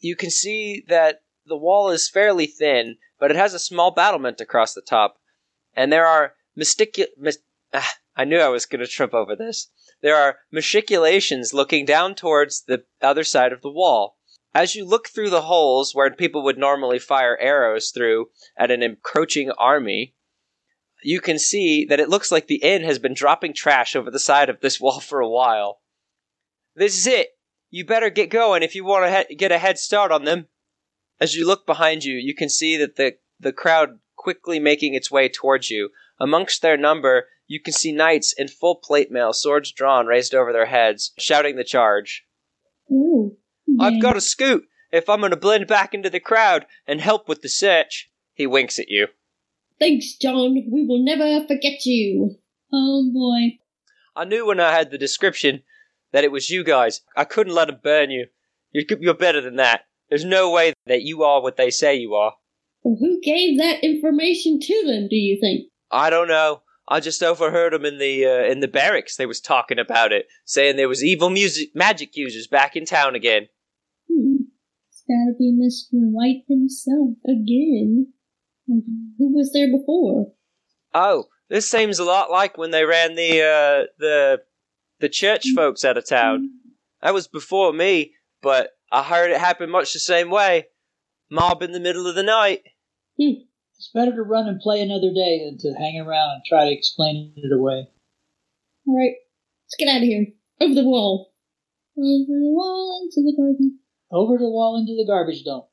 You 0.00 0.16
can 0.16 0.30
see 0.30 0.84
that 0.88 1.22
the 1.46 1.56
wall 1.56 1.90
is 1.90 2.08
fairly 2.08 2.46
thin, 2.46 2.96
but 3.18 3.30
it 3.30 3.36
has 3.36 3.54
a 3.54 3.58
small 3.58 3.90
battlement 3.90 4.40
across 4.40 4.74
the 4.74 4.82
top. 4.82 5.20
And 5.74 5.92
there 5.92 6.06
are 6.06 6.34
mysticu- 6.58 7.16
mis- 7.16 7.38
ah, 7.72 7.94
I 8.16 8.24
knew 8.24 8.38
I 8.38 8.48
was 8.48 8.66
going 8.66 8.80
to 8.80 8.88
trip 8.88 9.14
over 9.14 9.36
this. 9.36 9.68
There 10.02 10.16
are 10.16 10.38
machicolations 10.52 11.52
looking 11.52 11.84
down 11.84 12.14
towards 12.14 12.62
the 12.62 12.84
other 13.00 13.24
side 13.24 13.52
of 13.52 13.62
the 13.62 13.70
wall. 13.70 14.16
As 14.52 14.74
you 14.74 14.84
look 14.84 15.08
through 15.08 15.30
the 15.30 15.42
holes 15.42 15.94
where 15.94 16.10
people 16.10 16.42
would 16.42 16.58
normally 16.58 16.98
fire 16.98 17.38
arrows 17.38 17.90
through 17.90 18.30
at 18.56 18.70
an 18.72 18.82
encroaching 18.82 19.52
army, 19.52 20.14
you 21.02 21.20
can 21.20 21.38
see 21.38 21.84
that 21.84 22.00
it 22.00 22.08
looks 22.08 22.32
like 22.32 22.46
the 22.46 22.56
inn 22.56 22.82
has 22.82 22.98
been 22.98 23.14
dropping 23.14 23.54
trash 23.54 23.94
over 23.94 24.10
the 24.10 24.18
side 24.18 24.48
of 24.48 24.60
this 24.60 24.80
wall 24.80 24.98
for 25.00 25.20
a 25.20 25.28
while. 25.28 25.80
This 26.80 26.96
is 26.96 27.06
it. 27.06 27.36
You 27.68 27.84
better 27.84 28.08
get 28.08 28.30
going 28.30 28.62
if 28.62 28.74
you 28.74 28.86
want 28.86 29.04
to 29.04 29.26
he- 29.28 29.34
get 29.34 29.52
a 29.52 29.58
head 29.58 29.78
start 29.78 30.10
on 30.10 30.24
them. 30.24 30.46
As 31.20 31.34
you 31.34 31.46
look 31.46 31.66
behind 31.66 32.04
you, 32.04 32.14
you 32.14 32.34
can 32.34 32.48
see 32.48 32.78
that 32.78 32.96
the, 32.96 33.16
the 33.38 33.52
crowd 33.52 33.98
quickly 34.16 34.58
making 34.58 34.94
its 34.94 35.10
way 35.10 35.28
towards 35.28 35.70
you. 35.70 35.90
Amongst 36.18 36.62
their 36.62 36.78
number, 36.78 37.26
you 37.46 37.60
can 37.60 37.74
see 37.74 37.92
knights 37.92 38.32
in 38.32 38.48
full 38.48 38.76
plate 38.76 39.10
mail, 39.10 39.34
swords 39.34 39.72
drawn, 39.72 40.06
raised 40.06 40.34
over 40.34 40.54
their 40.54 40.66
heads, 40.66 41.12
shouting 41.18 41.56
the 41.56 41.64
charge. 41.64 42.24
Ooh. 42.90 43.36
I've 43.78 44.00
got 44.00 44.14
to 44.14 44.20
scoot 44.22 44.64
if 44.90 45.06
I'm 45.10 45.20
going 45.20 45.32
to 45.32 45.36
blend 45.36 45.66
back 45.66 45.92
into 45.92 46.08
the 46.08 46.18
crowd 46.18 46.64
and 46.86 46.98
help 46.98 47.28
with 47.28 47.42
the 47.42 47.50
search. 47.50 48.10
He 48.32 48.46
winks 48.46 48.78
at 48.78 48.88
you. 48.88 49.08
Thanks, 49.78 50.16
John. 50.16 50.54
We 50.54 50.86
will 50.86 51.04
never 51.04 51.46
forget 51.46 51.84
you. 51.84 52.36
Oh 52.72 53.10
boy. 53.12 53.58
I 54.16 54.24
knew 54.24 54.46
when 54.46 54.60
I 54.60 54.72
had 54.72 54.90
the 54.90 54.96
description 54.96 55.62
that 56.12 56.24
it 56.24 56.32
was 56.32 56.50
you 56.50 56.64
guys. 56.64 57.00
I 57.16 57.24
couldn't 57.24 57.54
let 57.54 57.68
'em 57.68 57.80
burn 57.82 58.10
you. 58.10 58.26
You're, 58.72 58.84
you're 59.00 59.14
better 59.14 59.40
than 59.40 59.56
that. 59.56 59.82
There's 60.08 60.24
no 60.24 60.50
way 60.50 60.72
that 60.86 61.02
you 61.02 61.22
are 61.22 61.42
what 61.42 61.56
they 61.56 61.70
say 61.70 61.96
you 61.96 62.14
are. 62.14 62.34
Who 62.82 63.20
gave 63.22 63.58
that 63.58 63.84
information 63.84 64.58
to 64.60 64.82
them, 64.86 65.08
do 65.08 65.16
you 65.16 65.38
think? 65.40 65.70
I 65.90 66.08
don't 66.10 66.28
know. 66.28 66.62
I 66.88 66.98
just 67.00 67.22
overheard 67.22 67.72
'em 67.74 67.84
in 67.84 67.98
the 67.98 68.26
uh, 68.26 68.44
in 68.50 68.60
the 68.60 68.68
barracks. 68.68 69.16
They 69.16 69.26
was 69.26 69.40
talking 69.40 69.78
about 69.78 70.12
it, 70.12 70.26
saying 70.44 70.76
there 70.76 70.88
was 70.88 71.04
evil 71.04 71.30
music 71.30 71.70
magic 71.74 72.16
users 72.16 72.46
back 72.48 72.74
in 72.74 72.84
town 72.84 73.14
again. 73.14 73.48
Hmm. 74.10 74.44
It's 74.88 75.04
gotta 75.06 75.34
be 75.38 75.52
Mr. 75.52 76.00
White 76.10 76.44
himself 76.48 77.16
again. 77.24 78.12
Who 78.66 79.32
was 79.32 79.52
there 79.52 79.70
before? 79.70 80.32
Oh, 80.94 81.26
this 81.48 81.70
seems 81.70 81.98
a 81.98 82.04
lot 82.04 82.30
like 82.30 82.56
when 82.58 82.70
they 82.72 82.84
ran 82.84 83.14
the 83.14 83.40
uh, 83.42 83.86
the 83.98 84.40
the 85.00 85.08
church 85.08 85.44
mm. 85.46 85.54
folks 85.54 85.84
out 85.84 85.96
of 85.96 86.08
town. 86.08 86.42
Mm. 86.42 86.70
That 87.02 87.14
was 87.14 87.28
before 87.28 87.72
me, 87.72 88.14
but 88.42 88.70
I 88.92 89.02
heard 89.02 89.30
it 89.30 89.40
happen 89.40 89.70
much 89.70 89.92
the 89.92 89.98
same 89.98 90.30
way. 90.30 90.66
Mob 91.30 91.62
in 91.62 91.72
the 91.72 91.80
middle 91.80 92.06
of 92.06 92.14
the 92.14 92.22
night. 92.22 92.62
Hmm. 93.20 93.42
It's 93.76 93.90
better 93.94 94.14
to 94.14 94.22
run 94.22 94.46
and 94.46 94.60
play 94.60 94.82
another 94.82 95.12
day 95.14 95.42
than 95.44 95.56
to 95.58 95.78
hang 95.78 95.98
around 95.98 96.32
and 96.32 96.42
try 96.46 96.66
to 96.66 96.72
explain 96.72 97.32
it 97.36 97.52
away. 97.52 97.88
All 98.86 98.98
right, 98.98 99.14
let's 99.64 99.76
get 99.78 99.88
out 99.88 100.02
of 100.02 100.08
here. 100.08 100.26
Over 100.60 100.74
the 100.74 100.84
wall. 100.84 101.32
Over 101.96 102.26
the 102.28 102.52
wall 102.52 103.00
into 103.02 103.24
the 103.24 103.34
garden. 103.36 103.78
Over 104.12 104.36
the 104.36 104.50
wall 104.50 104.76
into 104.78 104.94
the 104.94 105.06
garbage 105.06 105.44
dump. 105.44 105.64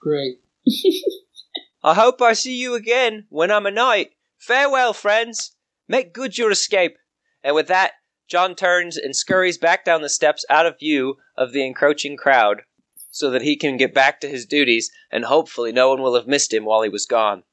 Great. 0.00 0.36
I 1.82 1.94
hope 1.94 2.22
I 2.22 2.34
see 2.34 2.56
you 2.56 2.74
again 2.74 3.26
when 3.30 3.50
I'm 3.50 3.66
a 3.66 3.70
knight. 3.70 4.10
Farewell, 4.38 4.92
friends. 4.92 5.56
Make 5.88 6.12
good 6.12 6.38
your 6.38 6.50
escape. 6.50 6.98
And 7.42 7.54
with 7.54 7.68
that, 7.68 7.92
John 8.28 8.54
turns 8.54 8.96
and 8.96 9.14
scurries 9.14 9.58
back 9.58 9.84
down 9.84 10.02
the 10.02 10.08
steps 10.08 10.44
out 10.50 10.66
of 10.66 10.78
view 10.78 11.16
of 11.36 11.52
the 11.52 11.64
encroaching 11.64 12.16
crowd, 12.16 12.62
so 13.10 13.30
that 13.30 13.42
he 13.42 13.56
can 13.56 13.76
get 13.76 13.94
back 13.94 14.20
to 14.20 14.28
his 14.28 14.46
duties, 14.46 14.90
and 15.10 15.24
hopefully 15.24 15.72
no 15.72 15.88
one 15.88 16.02
will 16.02 16.14
have 16.14 16.26
missed 16.26 16.52
him 16.52 16.64
while 16.64 16.82
he 16.82 16.88
was 16.88 17.06
gone. 17.06 17.44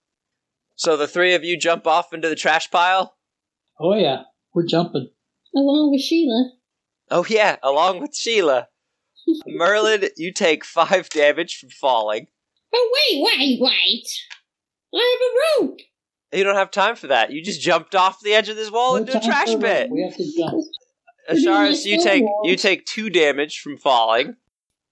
So 0.76 0.98
the 0.98 1.08
three 1.08 1.34
of 1.36 1.44
you 1.44 1.58
jump 1.58 1.86
off 1.86 2.14
into 2.14 2.30
the 2.30 2.36
trash 2.36 2.72
pile? 2.72 3.16
Oh 3.80 3.96
yeah, 3.96 4.24
we're 4.54 4.66
jumping. 4.66 5.10
Along 5.56 5.92
with 5.92 6.02
Sheila. 6.02 6.52
Oh 7.12 7.26
yeah, 7.30 7.58
along 7.62 8.02
with 8.02 8.16
Sheila. 8.16 8.68
Merlin, 9.48 10.10
you 10.18 10.34
take 10.34 10.66
five 10.66 11.10
damage 11.10 11.58
from 11.58 11.70
falling. 11.70 12.28
Oh, 12.74 12.92
wait, 12.94 13.24
wait, 13.24 13.60
wait. 13.62 14.08
I 14.94 15.18
have 15.60 15.62
a 15.62 15.68
rope. 15.68 15.80
You 16.34 16.44
don't 16.44 16.56
have 16.56 16.72
time 16.72 16.96
for 16.96 17.08
that. 17.08 17.32
You 17.32 17.44
just 17.44 17.62
jumped 17.62 17.96
off 17.96 18.20
the 18.22 18.34
edge 18.34 18.50
of 18.50 18.56
this 18.56 18.72
wall 18.72 18.96
No 18.96 19.02
into 19.02 19.18
a 19.18 19.22
trash 19.22 19.56
pit. 19.60 19.90
We 19.92 20.02
have 20.04 20.18
to 20.18 20.34
jump. 20.38 20.64
Asharis, 21.30 21.86
you 21.86 22.02
take 22.04 22.26
you 22.44 22.56
take 22.56 22.86
two 22.86 23.10
damage 23.10 23.60
from 23.60 23.78
falling, 23.78 24.36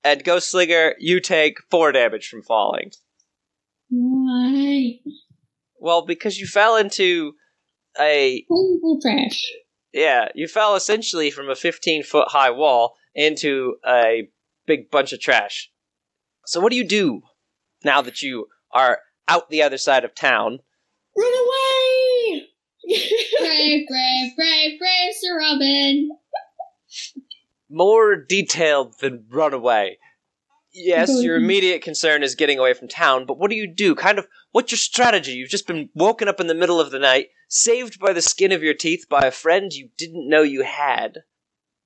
and 0.03 0.23
Ghostslinger, 0.23 0.93
you 0.99 1.19
take 1.19 1.57
four 1.69 1.91
damage 1.91 2.29
from 2.29 2.41
falling. 2.41 2.91
Why? 3.89 4.99
Well, 5.79 6.05
because 6.05 6.37
you 6.37 6.47
fell 6.47 6.77
into 6.77 7.33
a 7.99 8.45
trash. 9.01 9.51
yeah, 9.91 10.29
you 10.35 10.47
fell 10.47 10.75
essentially 10.75 11.31
from 11.31 11.49
a 11.49 11.55
fifteen 11.55 12.03
foot 12.03 12.29
high 12.29 12.51
wall 12.51 12.95
into 13.13 13.75
a 13.85 14.29
big 14.65 14.89
bunch 14.89 15.11
of 15.11 15.19
trash. 15.19 15.69
So 16.45 16.61
what 16.61 16.71
do 16.71 16.77
you 16.77 16.87
do 16.87 17.21
now 17.83 18.01
that 18.01 18.21
you 18.21 18.47
are 18.71 18.99
out 19.27 19.49
the 19.49 19.63
other 19.63 19.77
side 19.77 20.05
of 20.05 20.15
town? 20.15 20.59
Run 21.17 21.33
away! 21.33 22.47
brave, 23.39 23.87
brave, 23.87 24.35
brave, 24.35 24.79
brave, 24.79 25.13
Sir 25.19 25.37
Robin. 25.37 26.09
more 27.69 28.15
detailed 28.15 28.95
than 28.99 29.25
run 29.29 29.53
away. 29.53 29.97
Yes, 30.73 31.09
your 31.23 31.35
immediate 31.35 31.81
concern 31.81 32.23
is 32.23 32.35
getting 32.35 32.57
away 32.59 32.73
from 32.73 32.87
town, 32.87 33.25
but 33.25 33.37
what 33.37 33.49
do 33.49 33.55
you 33.55 33.67
do? 33.67 33.93
Kind 33.95 34.19
of, 34.19 34.27
what's 34.51 34.71
your 34.71 34.77
strategy? 34.77 35.31
You've 35.33 35.49
just 35.49 35.67
been 35.67 35.89
woken 35.93 36.27
up 36.27 36.39
in 36.39 36.47
the 36.47 36.55
middle 36.55 36.79
of 36.79 36.91
the 36.91 36.99
night, 36.99 37.27
saved 37.49 37.99
by 37.99 38.13
the 38.13 38.21
skin 38.21 38.51
of 38.51 38.63
your 38.63 38.73
teeth 38.73 39.05
by 39.09 39.21
a 39.21 39.31
friend 39.31 39.71
you 39.71 39.89
didn't 39.97 40.29
know 40.29 40.41
you 40.41 40.63
had. 40.63 41.19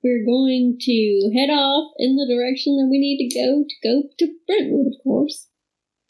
we're 0.03 0.25
going 0.25 0.77
to 0.79 1.32
head 1.36 1.51
off 1.51 1.94
in 1.98 2.15
the 2.15 2.27
direction 2.32 2.77
that 2.77 2.88
we 2.89 3.00
need 3.00 3.27
to 3.27 3.39
go 3.39 3.63
to 3.67 3.75
go 3.84 4.08
to 4.20 4.34
Brentwood, 4.48 4.88
of 4.88 5.03
course. 5.03 5.48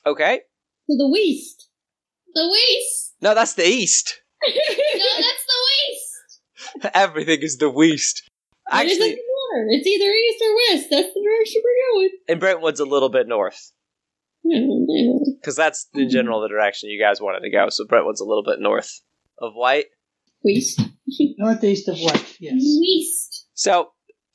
Okay. 0.05 0.41
To 0.89 0.97
the 0.97 1.09
west. 1.09 1.69
The 2.35 2.49
waste. 2.49 3.15
No, 3.21 3.33
that's 3.33 3.53
the 3.53 3.65
east. 3.65 4.21
No, 4.47 4.53
that's 4.53 5.45
the 5.47 5.53
waste. 5.89 6.91
Everything 6.93 7.41
is 7.41 7.57
the 7.57 7.69
west. 7.69 8.29
It 8.67 8.71
doesn't 8.71 8.91
Actually. 8.91 9.17
It's 9.69 9.87
either 9.87 10.11
east 10.11 10.43
or 10.43 10.55
west. 10.55 10.87
That's 10.91 11.13
the 11.13 11.21
direction 11.23 11.61
we're 11.63 11.93
going. 11.93 12.09
and 12.27 12.39
Brentwood's 12.39 12.79
a 12.79 12.85
little 12.85 13.09
bit 13.09 13.27
north. 13.27 13.71
No, 14.43 14.85
no. 14.87 15.25
Because 15.39 15.55
that's 15.55 15.87
in 15.93 16.03
hmm. 16.03 16.09
general 16.09 16.41
the 16.41 16.49
direction 16.49 16.89
you 16.89 17.01
guys 17.01 17.21
wanted 17.21 17.41
to 17.41 17.49
go. 17.49 17.69
So 17.69 17.85
Brentwood's 17.85 18.21
a 18.21 18.25
little 18.25 18.43
bit 18.43 18.59
north 18.59 19.01
of 19.39 19.53
White. 19.53 19.85
West. 20.43 20.81
Northeast 21.37 21.87
of 21.87 21.97
White, 21.97 22.37
Yes. 22.39 22.61
Waste. 22.61 23.47
So 23.53 23.89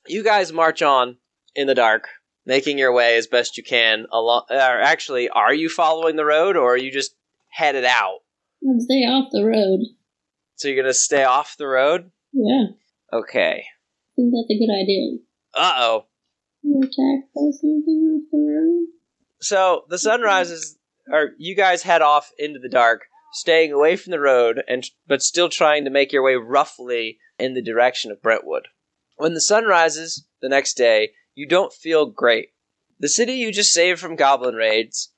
you 0.06 0.24
guys 0.24 0.52
march 0.52 0.82
on 0.82 1.16
in 1.54 1.66
the 1.66 1.74
dark, 1.74 2.08
making 2.46 2.78
your 2.78 2.92
way 2.92 3.16
as 3.16 3.26
best 3.26 3.56
you 3.56 3.62
can 3.62 4.06
along. 4.12 4.44
Or 4.50 4.56
actually, 4.56 5.28
are 5.28 5.54
you 5.54 5.68
following 5.68 6.16
the 6.16 6.24
road 6.24 6.56
or 6.56 6.74
are 6.74 6.78
you 6.78 6.90
just 6.90 7.14
headed 7.50 7.84
out? 7.84 8.18
Stay 8.78 9.04
off 9.06 9.28
the 9.32 9.44
road. 9.44 9.80
So 10.56 10.68
you're 10.68 10.82
gonna 10.82 10.92
stay 10.94 11.24
off 11.24 11.56
the 11.58 11.66
road? 11.66 12.10
Yeah, 12.32 12.66
Okay. 13.12 13.64
I 13.66 14.12
think 14.16 14.32
that's 14.32 14.50
a 14.50 14.58
good 14.58 14.72
idea. 14.72 15.18
Uh 15.54 15.72
oh. 15.78 16.04
You 16.62 16.78
attacked 16.78 17.32
by 17.34 17.50
something 17.52 18.14
off 18.14 18.30
the 18.30 18.38
road? 18.38 18.86
So 19.40 19.84
the 19.88 19.98
sun 19.98 20.20
rises, 20.20 20.78
or 21.10 21.30
you 21.38 21.56
guys 21.56 21.82
head 21.82 22.02
off 22.02 22.30
into 22.38 22.58
the 22.58 22.68
dark, 22.68 23.02
staying 23.32 23.72
away 23.72 23.96
from 23.96 24.10
the 24.10 24.20
road, 24.20 24.62
and 24.68 24.84
but 25.06 25.22
still 25.22 25.48
trying 25.48 25.84
to 25.84 25.90
make 25.90 26.12
your 26.12 26.22
way 26.22 26.34
roughly 26.34 27.18
in 27.38 27.54
the 27.54 27.62
direction 27.62 28.10
of 28.10 28.20
Brentwood. 28.22 28.68
When 29.16 29.32
the 29.34 29.40
sun 29.40 29.64
rises 29.64 30.26
the 30.42 30.48
next 30.50 30.74
day, 30.74 31.10
you 31.34 31.48
don't 31.48 31.72
feel 31.72 32.06
great. 32.06 32.50
The 32.98 33.08
city 33.08 33.32
you 33.34 33.50
just 33.50 33.72
saved 33.72 33.98
from 33.98 34.16
goblin 34.16 34.54
raids 34.54 35.10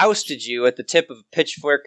ousted 0.00 0.44
you 0.44 0.66
at 0.66 0.76
the 0.76 0.82
tip 0.82 1.10
of 1.10 1.18
a 1.18 1.34
pitchfork, 1.34 1.86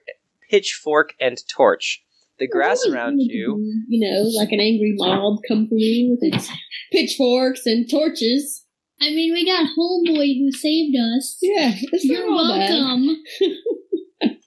pitchfork 0.49 1.13
and 1.19 1.37
torch. 1.47 2.03
The 2.39 2.47
grass 2.47 2.85
around 2.87 3.19
you. 3.19 3.59
You 3.87 4.09
know, 4.09 4.23
like 4.39 4.51
an 4.51 4.59
angry 4.59 4.93
mob 4.95 5.39
come 5.47 5.67
for 5.67 5.75
me 5.75 6.09
with 6.09 6.33
its 6.33 6.49
pitchforks 6.91 7.65
and 7.65 7.89
torches. 7.89 8.65
I 9.01 9.09
mean, 9.09 9.33
we 9.33 9.45
got 9.45 9.67
Homeboy 9.77 10.39
who 10.39 10.51
saved 10.51 10.95
us. 10.95 11.37
Yeah, 11.41 11.71
it's 11.75 12.05
You're 12.05 12.25
all 12.25 12.57
welcome. 12.57 13.23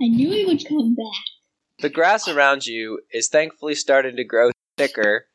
I 0.00 0.06
knew 0.08 0.30
he 0.30 0.44
would 0.44 0.66
come 0.66 0.94
back. 0.94 1.24
The 1.80 1.88
grass 1.88 2.28
around 2.28 2.66
you 2.66 3.00
is 3.12 3.28
thankfully 3.28 3.74
starting 3.74 4.16
to 4.16 4.24
grow 4.24 4.50
thicker, 4.76 5.26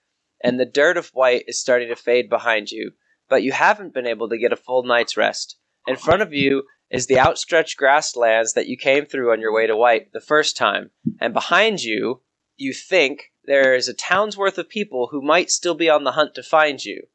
and 0.43 0.59
the 0.59 0.65
dirt 0.65 0.97
of 0.97 1.09
white 1.09 1.45
is 1.47 1.59
starting 1.59 1.89
to 1.89 1.95
fade 1.95 2.29
behind 2.29 2.69
you, 2.69 2.91
but 3.29 3.43
you 3.43 3.51
haven't 3.51 3.93
been 3.93 4.07
able 4.07 4.29
to 4.29 4.37
get 4.37 4.53
a 4.53 4.57
full 4.57 4.83
night's 4.83 5.17
rest. 5.17 5.57
In 5.87 5.95
front 5.95 6.21
of 6.21 6.33
you 6.33 6.63
is 6.93 7.07
the 7.07 7.19
outstretched 7.19 7.77
grasslands 7.77 8.53
that 8.53 8.67
you 8.67 8.77
came 8.77 9.05
through 9.05 9.31
on 9.31 9.41
your 9.41 9.53
way 9.53 9.67
to 9.67 9.75
White 9.75 10.13
the 10.13 10.21
first 10.21 10.55
time, 10.55 10.91
and 11.19 11.33
behind 11.33 11.83
you, 11.83 12.21
you 12.55 12.73
think 12.73 13.31
there 13.43 13.75
is 13.75 13.89
a 13.89 13.93
town's 13.93 14.37
worth 14.37 14.57
of 14.57 14.69
people 14.69 15.09
who 15.11 15.21
might 15.21 15.51
still 15.51 15.75
be 15.75 15.89
on 15.89 16.05
the 16.05 16.13
hunt 16.13 16.35
to 16.35 16.43
find 16.43 16.85
you. 16.85 17.07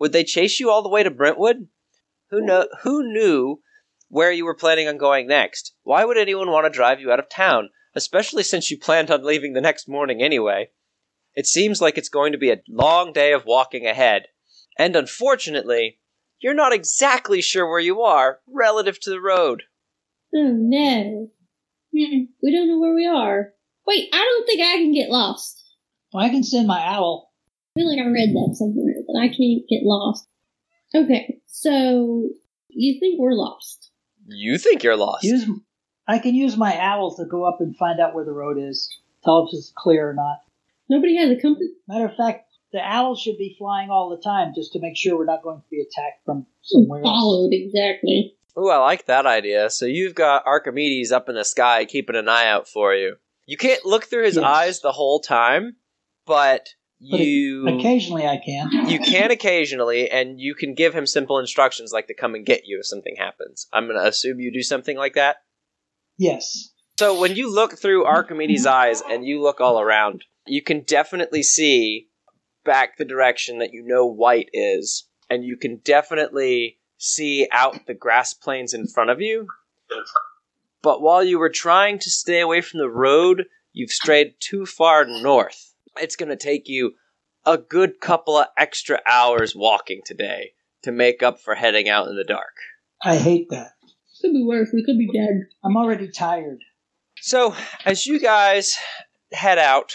Would 0.00 0.12
they 0.12 0.24
chase 0.24 0.58
you 0.58 0.70
all 0.70 0.82
the 0.82 0.88
way 0.88 1.04
to 1.04 1.10
Brentwood? 1.10 1.68
Who 2.30 2.44
who 2.82 3.12
knew 3.12 3.60
where 4.08 4.32
you 4.32 4.44
were 4.44 4.54
planning 4.54 4.88
on 4.88 4.96
going 4.96 5.28
next? 5.28 5.74
Why 5.84 6.04
would 6.04 6.18
anyone 6.18 6.50
want 6.50 6.64
to 6.66 6.76
drive 6.76 7.00
you 7.00 7.12
out 7.12 7.20
of 7.20 7.28
town? 7.28 7.68
especially 7.96 8.42
since 8.42 8.70
you 8.70 8.78
planned 8.78 9.10
on 9.10 9.24
leaving 9.24 9.54
the 9.54 9.60
next 9.60 9.88
morning 9.88 10.22
anyway. 10.22 10.68
It 11.34 11.46
seems 11.46 11.80
like 11.80 11.98
it's 11.98 12.10
going 12.10 12.32
to 12.32 12.38
be 12.38 12.50
a 12.50 12.62
long 12.68 13.12
day 13.12 13.32
of 13.32 13.46
walking 13.46 13.86
ahead. 13.86 14.26
And 14.78 14.94
unfortunately, 14.94 15.98
you're 16.40 16.54
not 16.54 16.72
exactly 16.72 17.40
sure 17.40 17.68
where 17.68 17.80
you 17.80 18.02
are 18.02 18.40
relative 18.46 19.00
to 19.00 19.10
the 19.10 19.20
road. 19.20 19.64
Oh 20.34 20.52
no. 20.52 21.28
We 21.92 22.28
don't 22.42 22.68
know 22.68 22.78
where 22.78 22.94
we 22.94 23.06
are. 23.06 23.52
Wait, 23.86 24.08
I 24.12 24.18
don't 24.18 24.46
think 24.46 24.60
I 24.60 24.76
can 24.76 24.92
get 24.92 25.08
lost. 25.08 25.62
Well, 26.12 26.24
I 26.24 26.28
can 26.28 26.42
send 26.42 26.66
my 26.66 26.80
owl. 26.84 27.32
I 27.74 27.80
feel 27.80 27.88
like 27.90 27.98
I 27.98 28.08
read 28.08 28.30
that 28.30 28.56
somewhere, 28.56 28.94
that 29.06 29.18
I 29.20 29.28
can't 29.28 29.68
get 29.68 29.82
lost. 29.82 30.26
Okay, 30.94 31.40
so 31.46 32.28
you 32.68 33.00
think 33.00 33.18
we're 33.18 33.32
lost? 33.32 33.90
You 34.26 34.58
think 34.58 34.82
you're 34.82 34.96
lost. 34.96 35.24
Use, 35.24 35.48
I 36.06 36.18
can 36.18 36.34
use 36.34 36.56
my 36.56 36.78
owl 36.78 37.14
to 37.16 37.24
go 37.24 37.44
up 37.44 37.60
and 37.60 37.76
find 37.76 38.00
out 38.00 38.14
where 38.14 38.24
the 38.24 38.32
road 38.32 38.58
is. 38.58 38.88
Tell 39.24 39.46
if 39.46 39.56
it's 39.56 39.72
clear 39.76 40.10
or 40.10 40.14
not. 40.14 40.38
Nobody 40.88 41.16
has 41.16 41.30
a 41.30 41.40
compass. 41.40 41.68
Matter 41.88 42.06
of 42.06 42.16
fact, 42.16 42.45
the 42.76 42.82
owl 42.82 43.16
should 43.16 43.38
be 43.38 43.54
flying 43.58 43.88
all 43.90 44.10
the 44.10 44.22
time 44.22 44.52
just 44.54 44.72
to 44.74 44.80
make 44.80 44.96
sure 44.96 45.16
we're 45.16 45.24
not 45.24 45.42
going 45.42 45.58
to 45.58 45.64
be 45.70 45.80
attacked 45.80 46.24
from 46.26 46.46
somewhere 46.62 47.00
else. 47.00 47.08
Followed, 47.10 47.50
exactly. 47.52 48.34
Ooh, 48.58 48.68
I 48.70 48.76
like 48.76 49.06
that 49.06 49.24
idea. 49.26 49.70
So 49.70 49.86
you've 49.86 50.14
got 50.14 50.46
Archimedes 50.46 51.10
up 51.12 51.28
in 51.28 51.34
the 51.34 51.44
sky 51.44 51.84
keeping 51.86 52.16
an 52.16 52.28
eye 52.28 52.46
out 52.48 52.68
for 52.68 52.94
you. 52.94 53.16
You 53.46 53.56
can't 53.56 53.84
look 53.84 54.04
through 54.04 54.24
his 54.24 54.36
Yes. 54.36 54.44
eyes 54.44 54.80
the 54.80 54.92
whole 54.92 55.20
time, 55.20 55.76
but 56.26 56.68
But 57.10 57.20
you 57.20 57.68
Occasionally 57.68 58.26
I 58.26 58.38
can. 58.38 58.88
you 58.88 58.98
can 58.98 59.30
occasionally, 59.30 60.10
and 60.10 60.40
you 60.40 60.54
can 60.54 60.74
give 60.74 60.94
him 60.94 61.06
simple 61.06 61.38
instructions 61.38 61.92
like 61.92 62.06
to 62.08 62.14
come 62.14 62.34
and 62.34 62.44
get 62.46 62.62
you 62.66 62.78
if 62.78 62.86
something 62.86 63.16
happens. 63.16 63.66
I'm 63.72 63.86
gonna 63.86 64.00
assume 64.08 64.40
you 64.40 64.52
do 64.52 64.62
something 64.62 64.96
like 64.96 65.14
that. 65.14 65.36
Yes. 66.18 66.70
So 66.98 67.20
when 67.20 67.36
you 67.36 67.52
look 67.52 67.78
through 67.78 68.06
Archimedes' 68.06 68.64
eyes 68.64 69.02
and 69.02 69.26
you 69.26 69.42
look 69.42 69.60
all 69.60 69.78
around, 69.78 70.24
you 70.46 70.62
can 70.62 70.80
definitely 70.80 71.42
see 71.42 72.08
back 72.66 72.98
the 72.98 73.04
direction 73.04 73.58
that 73.60 73.72
you 73.72 73.82
know 73.82 74.04
white 74.04 74.50
is, 74.52 75.08
and 75.30 75.44
you 75.44 75.56
can 75.56 75.76
definitely 75.76 76.78
see 76.98 77.48
out 77.52 77.86
the 77.86 77.94
grass 77.94 78.34
plains 78.34 78.74
in 78.74 78.86
front 78.86 79.10
of 79.10 79.20
you. 79.20 79.46
But 80.82 81.00
while 81.00 81.24
you 81.24 81.38
were 81.38 81.50
trying 81.50 81.98
to 82.00 82.10
stay 82.10 82.40
away 82.40 82.60
from 82.60 82.80
the 82.80 82.90
road, 82.90 83.46
you've 83.72 83.90
strayed 83.90 84.34
too 84.40 84.66
far 84.66 85.04
north. 85.04 85.72
It's 85.98 86.16
going 86.16 86.28
to 86.28 86.36
take 86.36 86.68
you 86.68 86.94
a 87.44 87.56
good 87.56 88.00
couple 88.00 88.36
of 88.36 88.48
extra 88.56 89.00
hours 89.06 89.54
walking 89.54 90.00
today 90.04 90.52
to 90.82 90.92
make 90.92 91.22
up 91.22 91.40
for 91.40 91.54
heading 91.54 91.88
out 91.88 92.08
in 92.08 92.16
the 92.16 92.24
dark. 92.24 92.54
I 93.02 93.16
hate 93.16 93.48
that. 93.50 93.72
Could 94.20 94.32
be 94.32 94.44
worse. 94.44 94.70
We 94.72 94.84
could 94.84 94.98
be 94.98 95.10
dead. 95.12 95.42
I'm 95.64 95.76
already 95.76 96.08
tired. 96.08 96.60
So, 97.20 97.54
as 97.84 98.06
you 98.06 98.18
guys 98.18 98.76
head 99.32 99.58
out 99.58 99.92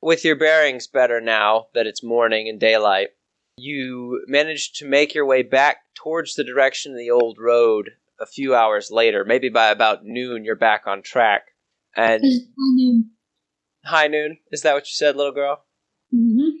with 0.00 0.24
your 0.24 0.36
bearings 0.36 0.86
better 0.86 1.20
now 1.20 1.66
that 1.74 1.86
it's 1.86 2.02
morning 2.02 2.48
and 2.48 2.60
daylight, 2.60 3.08
you 3.56 4.24
manage 4.26 4.72
to 4.74 4.86
make 4.86 5.14
your 5.14 5.26
way 5.26 5.42
back 5.42 5.78
towards 5.94 6.34
the 6.34 6.44
direction 6.44 6.92
of 6.92 6.98
the 6.98 7.10
old 7.10 7.38
road 7.38 7.90
a 8.20 8.26
few 8.26 8.54
hours 8.54 8.90
later. 8.90 9.24
Maybe 9.24 9.48
by 9.48 9.68
about 9.68 10.04
noon, 10.04 10.44
you're 10.44 10.56
back 10.56 10.86
on 10.86 11.02
track. 11.02 11.48
And 11.96 12.22
high 12.22 12.74
noon. 12.74 13.10
high 13.84 14.06
noon, 14.08 14.38
is 14.52 14.62
that 14.62 14.74
what 14.74 14.84
you 14.84 14.92
said, 14.92 15.16
little 15.16 15.32
girl? 15.32 15.64
Mm-hmm. 16.14 16.58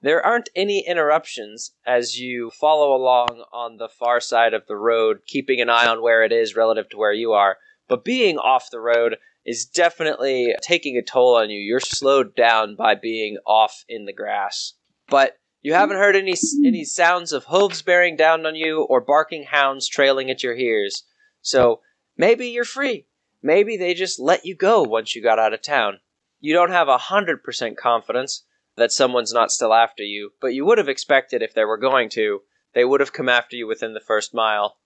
There 0.00 0.24
aren't 0.24 0.48
any 0.56 0.84
interruptions 0.86 1.74
as 1.86 2.18
you 2.18 2.50
follow 2.50 2.94
along 2.94 3.44
on 3.52 3.76
the 3.76 3.88
far 3.88 4.20
side 4.20 4.52
of 4.52 4.66
the 4.66 4.76
road, 4.76 5.20
keeping 5.26 5.60
an 5.60 5.70
eye 5.70 5.86
on 5.86 6.02
where 6.02 6.24
it 6.24 6.32
is 6.32 6.56
relative 6.56 6.88
to 6.90 6.96
where 6.96 7.12
you 7.12 7.32
are. 7.32 7.58
But 7.88 8.04
being 8.04 8.36
off 8.36 8.70
the 8.70 8.80
road 8.80 9.16
is 9.44 9.64
definitely 9.64 10.54
taking 10.62 10.96
a 10.96 11.02
toll 11.02 11.36
on 11.36 11.50
you. 11.50 11.58
You're 11.58 11.80
slowed 11.80 12.34
down 12.34 12.76
by 12.76 12.94
being 12.94 13.38
off 13.46 13.84
in 13.88 14.04
the 14.04 14.12
grass. 14.12 14.74
But 15.08 15.36
you 15.62 15.74
haven't 15.74 15.98
heard 15.98 16.16
any 16.16 16.34
any 16.64 16.84
sounds 16.84 17.32
of 17.32 17.44
hooves 17.44 17.82
bearing 17.82 18.16
down 18.16 18.46
on 18.46 18.54
you 18.54 18.82
or 18.82 19.00
barking 19.00 19.44
hounds 19.44 19.88
trailing 19.88 20.30
at 20.30 20.42
your 20.42 20.54
heels. 20.54 21.04
So 21.40 21.80
maybe 22.16 22.48
you're 22.48 22.64
free. 22.64 23.06
Maybe 23.42 23.76
they 23.76 23.94
just 23.94 24.20
let 24.20 24.44
you 24.44 24.54
go 24.54 24.82
once 24.82 25.14
you 25.14 25.22
got 25.22 25.38
out 25.38 25.52
of 25.52 25.62
town. 25.62 26.00
You 26.40 26.54
don't 26.54 26.70
have 26.70 26.88
a 26.88 26.98
hundred 26.98 27.42
percent 27.42 27.76
confidence 27.76 28.44
that 28.76 28.92
someone's 28.92 29.32
not 29.32 29.52
still 29.52 29.74
after 29.74 30.02
you, 30.02 30.32
but 30.40 30.54
you 30.54 30.64
would 30.64 30.78
have 30.78 30.88
expected 30.88 31.42
if 31.42 31.54
they 31.54 31.64
were 31.64 31.78
going 31.78 32.08
to, 32.10 32.40
they 32.74 32.84
would 32.84 33.00
have 33.00 33.12
come 33.12 33.28
after 33.28 33.54
you 33.54 33.66
within 33.66 33.94
the 33.94 34.00
first 34.00 34.32
mile. 34.32 34.78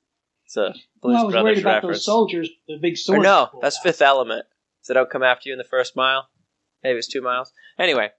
It's 0.47 0.57
a 0.57 0.75
Blues 1.03 1.15
well, 1.15 1.17
I 1.17 1.25
was 1.25 1.33
Brothers 1.33 1.45
worried 1.45 1.59
about 1.59 1.75
reference. 1.75 1.99
those 1.99 2.05
soldiers, 2.05 2.51
the 2.69 2.79
big 2.81 2.97
Or 3.09 3.19
no, 3.19 3.49
that's 3.61 3.77
out. 3.79 3.83
Fifth 3.83 4.01
Element. 4.03 4.47
So 4.83 4.93
they 4.95 4.99
don't 5.01 5.11
come 5.11 5.23
after 5.25 5.49
you 5.49 5.53
in 5.53 5.59
the 5.59 5.65
first 5.65 5.97
mile. 5.97 6.29
Maybe 6.85 6.99
it's 6.99 7.09
two 7.09 7.21
miles. 7.21 7.53
Anyway, 7.79 8.11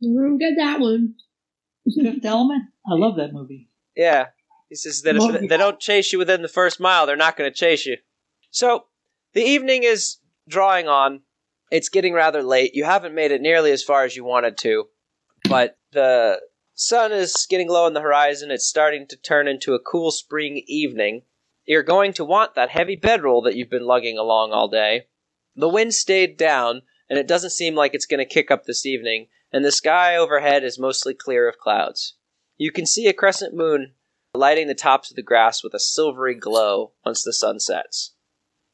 We 0.00 0.08
don't 0.14 0.38
get 0.38 0.52
that 0.58 0.78
one. 0.80 1.14
Fifth 1.84 2.24
Element. 2.24 2.64
I 2.86 2.94
love 2.94 3.16
that 3.16 3.32
movie. 3.32 3.70
yeah, 3.96 4.26
he 4.68 4.74
says 4.76 5.02
that 5.02 5.16
Well, 5.16 5.34
if 5.34 5.48
they 5.48 5.56
don't 5.56 5.80
chase 5.80 6.12
you 6.12 6.18
within 6.18 6.42
the 6.42 6.48
first 6.48 6.80
mile, 6.80 7.06
they're 7.06 7.16
not 7.16 7.36
going 7.36 7.50
to 7.50 7.56
chase 7.56 7.86
you. 7.86 7.96
So 8.50 8.84
the 9.32 9.42
evening 9.42 9.84
is 9.84 10.18
drawing 10.46 10.86
on. 10.86 11.20
It's 11.70 11.88
getting 11.88 12.12
rather 12.12 12.42
late. 12.42 12.74
You 12.74 12.84
haven't 12.84 13.14
made 13.14 13.32
it 13.32 13.40
nearly 13.40 13.72
as 13.72 13.82
far 13.82 14.04
as 14.04 14.14
you 14.14 14.22
wanted 14.24 14.58
to, 14.58 14.84
but 15.48 15.78
the 15.92 16.40
sun 16.74 17.10
is 17.10 17.46
getting 17.48 17.68
low 17.70 17.86
on 17.86 17.94
the 17.94 18.02
horizon. 18.02 18.50
It's 18.50 18.66
starting 18.66 19.06
to 19.08 19.16
turn 19.16 19.48
into 19.48 19.72
a 19.74 19.80
cool 19.80 20.10
spring 20.10 20.62
evening. 20.66 21.22
You're 21.66 21.82
going 21.82 22.12
to 22.14 22.24
want 22.24 22.54
that 22.54 22.70
heavy 22.70 22.96
bedroll 22.96 23.42
that 23.42 23.56
you've 23.56 23.70
been 23.70 23.86
lugging 23.86 24.18
along 24.18 24.52
all 24.52 24.68
day. 24.68 25.06
The 25.56 25.68
wind 25.68 25.94
stayed 25.94 26.36
down, 26.36 26.82
and 27.08 27.18
it 27.18 27.28
doesn't 27.28 27.50
seem 27.50 27.74
like 27.74 27.94
it's 27.94 28.06
going 28.06 28.18
to 28.18 28.34
kick 28.34 28.50
up 28.50 28.64
this 28.64 28.84
evening, 28.84 29.28
and 29.52 29.64
the 29.64 29.72
sky 29.72 30.16
overhead 30.16 30.64
is 30.64 30.78
mostly 30.78 31.14
clear 31.14 31.48
of 31.48 31.58
clouds. 31.58 32.16
You 32.56 32.70
can 32.70 32.86
see 32.86 33.06
a 33.06 33.12
crescent 33.12 33.54
moon 33.54 33.94
lighting 34.34 34.66
the 34.66 34.74
tops 34.74 35.10
of 35.10 35.16
the 35.16 35.22
grass 35.22 35.62
with 35.62 35.74
a 35.74 35.80
silvery 35.80 36.34
glow 36.34 36.92
once 37.04 37.22
the 37.22 37.32
sun 37.32 37.60
sets. 37.60 38.14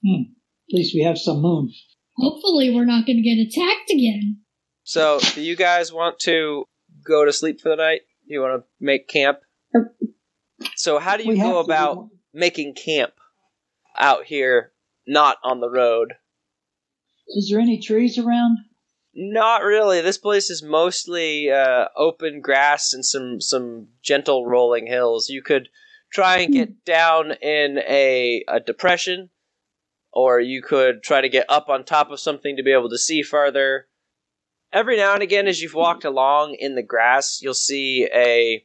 Hmm. 0.05 0.33
At 0.70 0.74
least 0.74 0.94
we 0.94 1.03
have 1.03 1.18
some 1.18 1.42
moon. 1.42 1.70
Hopefully, 2.16 2.70
we're 2.74 2.85
not 2.85 3.07
going 3.07 3.16
to 3.16 3.22
get 3.22 3.38
attacked 3.38 3.90
again. 3.90 4.40
So, 4.85 5.20
do 5.35 5.42
you 5.42 5.57
guys 5.57 5.92
want 5.92 6.18
to 6.20 6.64
go 7.07 7.24
to 7.24 7.33
sleep 7.33 7.61
for 7.61 7.68
the 7.68 7.76
night? 7.76 8.00
You 8.24 8.40
want 8.40 8.62
to 8.62 8.66
make 8.81 9.09
camp? 9.09 9.38
So, 10.76 10.98
how 10.98 11.16
do 11.16 11.24
you 11.24 11.31
We 11.31 11.38
have 11.38 11.50
go 11.50 11.62
to, 11.62 11.64
about 11.64 12.09
making 12.32 12.74
camp 12.74 13.12
out 13.98 14.24
here, 14.24 14.72
not 15.06 15.38
on 15.42 15.60
the 15.60 15.70
road? 15.70 16.14
Is 17.28 17.48
there 17.50 17.60
any 17.60 17.78
trees 17.78 18.18
around? 18.18 18.58
Not 19.14 19.62
really. 19.62 20.00
This 20.00 20.18
place 20.18 20.50
is 20.50 20.62
mostly 20.62 21.50
uh, 21.50 21.86
open 21.96 22.40
grass 22.40 22.92
and 22.92 23.04
some 23.04 23.40
some 23.40 23.88
gentle 24.02 24.46
rolling 24.46 24.86
hills. 24.86 25.28
You 25.28 25.42
could 25.42 25.68
try 26.12 26.38
and 26.38 26.52
get 26.52 26.84
down 26.84 27.32
in 27.32 27.78
a, 27.78 28.44
a 28.48 28.60
depression, 28.60 29.30
or 30.12 30.40
you 30.40 30.62
could 30.62 31.02
try 31.02 31.20
to 31.20 31.28
get 31.28 31.46
up 31.48 31.68
on 31.68 31.84
top 31.84 32.10
of 32.10 32.20
something 32.20 32.56
to 32.56 32.62
be 32.62 32.72
able 32.72 32.90
to 32.90 32.98
see 32.98 33.22
farther. 33.22 33.86
Every 34.72 34.96
now 34.96 35.14
and 35.14 35.22
again, 35.22 35.48
as 35.48 35.60
you've 35.60 35.74
walked 35.74 36.04
along 36.04 36.54
in 36.54 36.76
the 36.76 36.82
grass, 36.82 37.40
you'll 37.42 37.54
see 37.54 38.08
a 38.14 38.64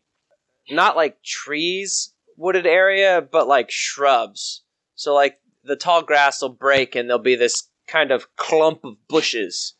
not 0.69 0.95
like 0.95 1.23
trees 1.23 2.13
wooded 2.37 2.65
area, 2.65 3.21
but 3.21 3.47
like 3.47 3.69
shrubs. 3.69 4.63
So 4.95 5.13
like 5.13 5.39
the 5.63 5.75
tall 5.75 6.01
grass 6.01 6.41
will 6.41 6.49
break, 6.49 6.95
and 6.95 7.09
there'll 7.09 7.21
be 7.21 7.35
this 7.35 7.69
kind 7.87 8.11
of 8.11 8.35
clump 8.35 8.83
of 8.83 8.95
bushes 9.07 9.75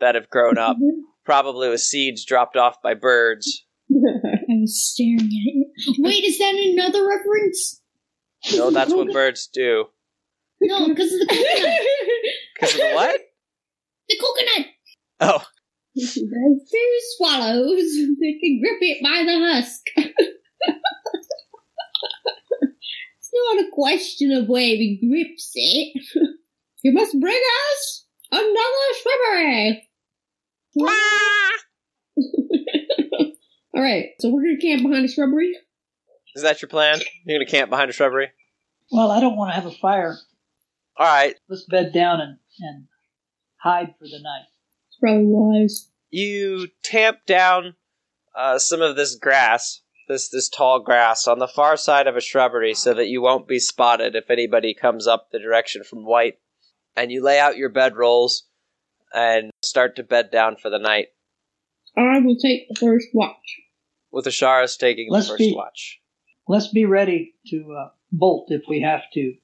that 0.00 0.14
have 0.14 0.30
grown 0.30 0.58
up, 0.58 0.76
probably 1.24 1.68
with 1.68 1.80
seeds 1.80 2.24
dropped 2.24 2.56
off 2.56 2.82
by 2.82 2.94
birds. 2.94 3.64
I 3.90 3.94
was 4.48 4.80
staring 4.90 5.18
at 5.18 5.26
it. 5.26 5.96
Wait, 5.98 6.24
is 6.24 6.38
that 6.38 6.54
another 6.54 7.06
reference? 7.06 7.80
No, 8.54 8.70
that's 8.70 8.94
what 8.94 9.12
birds 9.12 9.48
do. 9.52 9.86
No, 10.62 10.88
because 10.88 11.12
of 11.12 11.20
the 11.20 11.26
coconut. 11.26 11.80
Because 12.54 12.74
of 12.74 12.80
the 12.80 12.92
what? 12.92 13.20
the 14.08 14.18
coconut. 14.20 14.66
Oh, 15.20 15.42
Two 15.96 17.00
swallows. 17.16 17.94
They 18.20 18.38
can 18.38 18.60
grip 18.60 18.78
it 18.80 19.02
by 19.02 19.24
the 19.24 19.38
husk. 19.38 19.80
It's 23.32 23.56
not 23.56 23.64
a 23.66 23.70
question 23.72 24.32
of 24.32 24.48
where 24.48 24.62
he 24.62 24.98
grips 25.06 25.52
it. 25.54 26.02
you 26.82 26.92
must 26.92 27.18
bring 27.20 27.40
us 27.72 28.06
another 28.32 28.94
shrubbery. 29.02 29.88
All 33.74 33.82
right, 33.82 34.06
so 34.18 34.30
we're 34.30 34.42
gonna 34.42 34.60
camp 34.60 34.82
behind 34.82 35.04
a 35.04 35.08
shrubbery. 35.08 35.54
is 36.34 36.42
that 36.42 36.60
your 36.60 36.68
plan? 36.68 37.00
You're 37.24 37.38
gonna 37.38 37.50
camp 37.50 37.70
behind 37.70 37.90
a 37.90 37.92
shrubbery? 37.92 38.30
Well, 38.90 39.10
I 39.10 39.20
don't 39.20 39.36
want 39.36 39.50
to 39.50 39.54
have 39.54 39.66
a 39.66 39.70
fire. 39.70 40.16
All 40.96 41.06
right. 41.06 41.36
Let's 41.48 41.64
bed 41.64 41.92
down 41.92 42.20
and, 42.20 42.38
and 42.60 42.86
hide 43.56 43.94
for 43.98 44.04
the 44.04 44.18
night. 44.20 44.46
It's 44.88 44.98
probably 44.98 45.24
wise. 45.26 45.88
You 46.10 46.68
tamp 46.82 47.18
down 47.26 47.76
uh, 48.34 48.58
some 48.58 48.82
of 48.82 48.96
this 48.96 49.14
grass, 49.14 49.80
this 50.10 50.28
this 50.28 50.48
tall 50.48 50.80
grass, 50.80 51.26
on 51.28 51.38
the 51.38 51.48
far 51.48 51.76
side 51.76 52.06
of 52.06 52.16
a 52.16 52.20
shrubbery, 52.20 52.74
so 52.74 52.92
that 52.94 53.06
you 53.08 53.22
won't 53.22 53.48
be 53.48 53.58
spotted 53.58 54.14
if 54.16 54.28
anybody 54.30 54.74
comes 54.74 55.06
up 55.06 55.30
the 55.30 55.38
direction 55.38 55.84
from 55.84 56.04
White. 56.04 56.38
And 56.96 57.10
you 57.12 57.22
lay 57.22 57.38
out 57.38 57.56
your 57.56 57.70
bedrolls 57.70 58.42
and 59.14 59.50
start 59.62 59.96
to 59.96 60.02
bed 60.02 60.30
down 60.30 60.56
for 60.56 60.68
the 60.70 60.78
night, 60.78 61.08
I 61.96 62.18
will 62.18 62.36
take 62.36 62.68
the 62.68 62.74
first 62.78 63.06
watch. 63.14 63.60
with 64.10 64.26
Asharis 64.26 64.76
taking 64.76 65.08
Let's 65.10 65.26
the 65.28 65.32
first 65.34 65.38
be- 65.38 65.54
watch. 65.54 66.00
Let's 66.48 66.68
be 66.68 66.84
ready 66.84 67.34
to 67.48 67.76
uh, 67.78 67.88
bolt 68.10 68.48
if 68.50 68.62
we 68.68 68.80
have 68.82 69.02
to. 69.14 69.34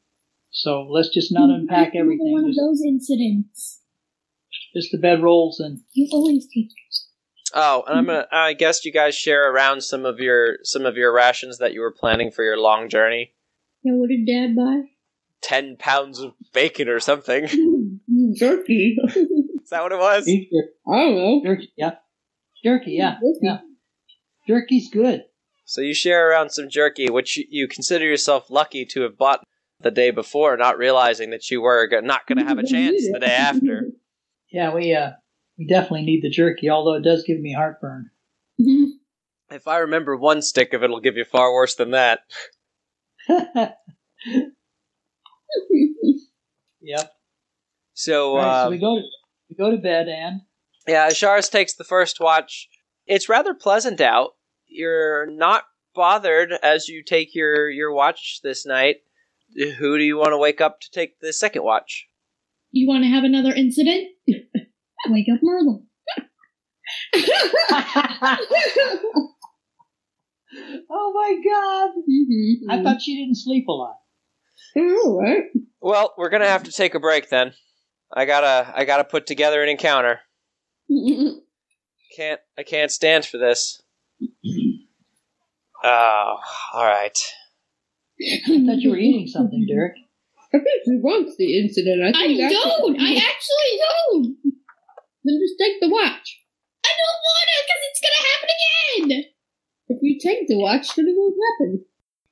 So 0.50 0.82
let's 0.90 1.10
just 1.10 1.32
not 1.32 1.50
unpack 1.50 1.92
everything. 1.94 2.32
One 2.32 2.42
everything. 2.44 2.50
of 2.50 2.68
those 2.70 2.82
incidents. 2.84 3.80
just 4.74 4.90
the 4.90 4.98
bedrolls 4.98 5.60
and 5.60 5.80
You 5.92 6.08
always 6.12 6.46
take 6.46 6.70
yours. 6.76 7.05
Oh, 7.54 7.84
and 7.86 7.98
I'm 7.98 8.06
gonna. 8.06 8.26
I 8.32 8.52
guess 8.52 8.84
you 8.84 8.92
guys 8.92 9.14
share 9.14 9.52
around 9.52 9.82
some 9.82 10.04
of 10.04 10.18
your 10.18 10.58
some 10.62 10.84
of 10.84 10.96
your 10.96 11.12
rations 11.12 11.58
that 11.58 11.72
you 11.72 11.80
were 11.80 11.92
planning 11.92 12.30
for 12.30 12.42
your 12.44 12.58
long 12.58 12.88
journey. 12.88 13.32
Yeah, 13.82 13.92
what 13.94 14.08
did 14.08 14.26
Dad 14.26 14.56
buy? 14.56 14.82
Ten 15.42 15.76
pounds 15.76 16.18
of 16.18 16.32
bacon 16.52 16.88
or 16.88 16.98
something. 17.00 17.46
Jerky. 18.36 18.96
Is 19.06 19.70
that 19.70 19.82
what 19.82 19.92
it 19.92 19.98
was? 19.98 20.24
jerky. 20.26 20.48
I 20.88 20.96
don't 20.96 21.16
know. 21.16 21.42
jerky. 21.44 21.72
Yeah, 21.76 21.94
jerky. 22.64 22.92
Yeah, 22.92 23.18
yeah. 23.42 23.58
Jerky's 24.48 24.90
good. 24.90 25.24
So 25.64 25.80
you 25.80 25.94
share 25.94 26.30
around 26.30 26.50
some 26.50 26.68
jerky, 26.70 27.10
which 27.10 27.36
you, 27.36 27.44
you 27.50 27.68
consider 27.68 28.04
yourself 28.04 28.50
lucky 28.50 28.84
to 28.86 29.02
have 29.02 29.18
bought 29.18 29.42
the 29.80 29.90
day 29.90 30.10
before, 30.10 30.56
not 30.56 30.78
realizing 30.78 31.30
that 31.30 31.50
you 31.50 31.60
were 31.60 31.88
not 32.02 32.26
going 32.26 32.38
to 32.38 32.44
have 32.44 32.58
a 32.58 32.66
chance 32.66 33.02
the 33.12 33.18
day 33.20 33.26
after. 33.26 33.84
Yeah, 34.48 34.72
we 34.72 34.94
uh 34.94 35.10
we 35.58 35.66
definitely 35.66 36.02
need 36.02 36.22
the 36.22 36.30
jerky. 36.30 36.70
Although 36.70 36.94
it 36.94 37.02
does 37.02 37.24
give 37.24 37.40
me 37.40 37.52
heartburn. 37.52 38.10
If 39.48 39.68
I 39.68 39.78
remember 39.78 40.16
one 40.16 40.42
stick 40.42 40.72
of 40.72 40.82
it, 40.82 40.86
it'll 40.86 40.98
give 40.98 41.16
you 41.16 41.24
far 41.24 41.54
worse 41.54 41.76
than 41.76 41.92
that. 41.92 42.18
yep. 46.80 47.12
So, 47.94 48.30
All 48.30 48.38
right, 48.38 48.62
uh, 48.62 48.64
so 48.64 48.70
we 48.70 48.78
go 48.78 48.96
to 48.96 49.02
we 49.48 49.54
go 49.54 49.70
to 49.70 49.76
bed 49.76 50.08
and 50.08 50.40
yeah, 50.86 51.08
Asharis 51.08 51.50
takes 51.50 51.74
the 51.74 51.84
first 51.84 52.20
watch. 52.20 52.68
It's 53.06 53.28
rather 53.28 53.54
pleasant 53.54 54.00
out. 54.00 54.30
You're 54.66 55.26
not 55.26 55.64
bothered 55.94 56.52
as 56.62 56.88
you 56.88 57.02
take 57.02 57.34
your, 57.34 57.68
your 57.70 57.92
watch 57.92 58.40
this 58.42 58.64
night. 58.66 58.96
Who 59.78 59.98
do 59.98 60.04
you 60.04 60.16
want 60.16 60.30
to 60.30 60.38
wake 60.38 60.60
up 60.60 60.80
to 60.80 60.90
take 60.90 61.20
the 61.20 61.32
second 61.32 61.62
watch? 61.62 62.06
You 62.70 62.88
want 62.88 63.04
to 63.04 63.10
have 63.10 63.24
another 63.24 63.52
incident? 63.52 64.08
Wake 65.08 65.26
up 65.32 65.40
Merlin. 65.42 65.86
oh 70.90 71.12
my 71.14 71.36
god! 71.44 71.90
Mm-hmm. 72.08 72.70
I 72.70 72.82
thought 72.82 73.02
she 73.02 73.16
didn't 73.16 73.36
sleep 73.36 73.66
a 73.68 73.72
lot. 73.72 73.96
All 74.76 75.20
right. 75.20 75.44
Well, 75.80 76.14
we're 76.18 76.30
gonna 76.30 76.48
have 76.48 76.64
to 76.64 76.72
take 76.72 76.94
a 76.94 77.00
break 77.00 77.28
then. 77.28 77.52
I 78.12 78.24
gotta 78.24 78.72
I 78.74 78.84
gotta 78.84 79.04
put 79.04 79.26
together 79.26 79.62
an 79.62 79.68
encounter. 79.68 80.20
Can't 82.16 82.40
I 82.58 82.62
can't 82.62 82.90
stand 82.90 83.26
for 83.26 83.38
this. 83.38 83.82
Oh, 85.84 86.36
all 86.72 86.84
right. 86.84 87.18
I 88.20 88.64
thought 88.64 88.78
you 88.78 88.90
were 88.90 88.96
eating 88.96 89.26
something, 89.26 89.66
Derek. 89.68 89.94
I 90.54 90.58
think 90.58 90.82
he 90.84 90.96
wants 90.96 91.36
the 91.36 91.58
incident. 91.58 92.02
I 92.02 92.08
I 92.08 92.26
think 92.26 92.40
that's 92.40 92.54
don't. 92.54 93.00
I 93.00 93.14
actually 93.14 93.80
don't. 94.10 94.36
Then 95.26 95.40
just 95.42 95.58
take 95.58 95.80
the 95.80 95.90
watch. 95.90 96.40
I 96.84 96.92
don't 96.94 97.20
want 97.26 97.46
to 97.50 97.56
because 97.66 97.82
it's 97.90 98.02
gonna 98.06 98.24
happen 98.30 98.48
again. 98.56 99.24
If 99.88 99.98
you 100.02 100.18
take 100.20 100.46
the 100.48 100.58
watch, 100.58 100.94
then 100.94 101.06
it 101.08 101.14
won't 101.16 101.36
happen. 101.50 101.84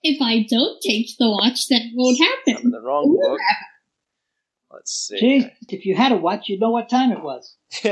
If 0.03 0.23
I 0.23 0.47
don't 0.49 0.81
take 0.81 1.09
the 1.19 1.31
watch, 1.31 1.69
then 1.69 1.81
it 1.83 1.93
won't 1.95 2.19
happen. 2.19 2.39
I'm 2.47 2.49
in 2.49 2.55
happen. 2.55 2.71
the 2.71 2.81
wrong 2.81 3.19
book. 3.21 3.41
Let's 4.71 4.93
see. 4.93 5.21
Jeez, 5.21 5.51
if 5.69 5.87
you 5.87 5.97
had 5.97 6.13
a 6.13 6.17
watch, 6.17 6.49
you'd 6.49 6.61
know 6.61 6.71
what 6.71 6.89
time 6.89 7.11
it 7.13 7.23
was. 7.23 7.57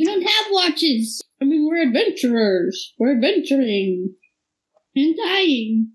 You 0.00 0.06
don't 0.06 0.22
have 0.22 0.46
watches. 0.50 1.22
I 1.42 1.44
mean, 1.44 1.68
we're 1.68 1.82
adventurers. 1.82 2.94
We're 2.98 3.16
adventuring. 3.16 4.14
And 4.96 5.14
dying. 5.14 5.90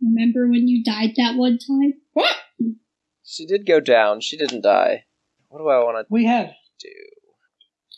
Remember 0.00 0.48
when 0.48 0.66
you 0.66 0.82
died 0.82 1.10
that 1.18 1.36
one 1.36 1.58
time? 1.58 1.92
What? 2.14 2.34
she 3.22 3.44
did 3.44 3.66
go 3.66 3.80
down. 3.80 4.22
She 4.22 4.38
didn't 4.38 4.62
die. 4.62 5.04
What 5.48 5.58
do 5.58 5.68
I 5.68 5.78
want 5.78 5.98
to 5.98 6.06
We 6.10 6.26
have. 6.26 6.48
do? 6.80 6.88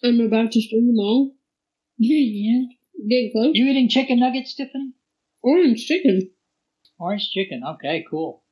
I'm 0.09 0.21
about 0.21 0.53
to 0.53 0.61
string 0.61 0.87
them 0.87 0.99
all. 0.99 1.33
yeah. 1.99 2.63
Getting 3.09 3.31
close. 3.33 3.51
You 3.55 3.67
eating 3.67 3.89
chicken 3.89 4.21
nuggets, 4.21 4.55
Tiffany? 4.55 4.93
Orange 5.43 5.85
chicken. 5.87 6.31
Orange 6.99 7.31
chicken. 7.31 7.63
Okay, 7.75 8.05
cool. 8.11 8.43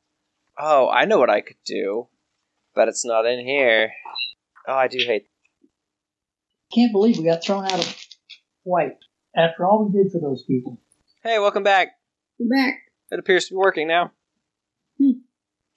Oh, 0.58 0.88
I 0.88 1.04
know 1.04 1.18
what 1.18 1.30
I 1.30 1.40
could 1.40 1.56
do, 1.64 2.08
but 2.74 2.88
it's 2.88 3.04
not 3.04 3.26
in 3.26 3.44
here. 3.46 3.92
Oh, 4.66 4.74
I 4.74 4.88
do 4.88 4.98
hate. 4.98 5.26
Can't 6.74 6.92
believe 6.92 7.18
we 7.18 7.24
got 7.24 7.42
thrown 7.44 7.64
out 7.64 7.78
of 7.78 7.96
white 8.64 8.96
after 9.36 9.64
all 9.64 9.84
we 9.88 10.02
did 10.02 10.10
for 10.12 10.20
those 10.20 10.42
people. 10.44 10.78
Hey, 11.22 11.38
welcome 11.38 11.62
back. 11.62 11.88
We're 12.38 12.54
back. 12.56 12.74
It 13.10 13.18
appears 13.18 13.46
to 13.46 13.54
be 13.54 13.58
working 13.58 13.86
now. 13.88 14.12
Hmm. 14.98 15.20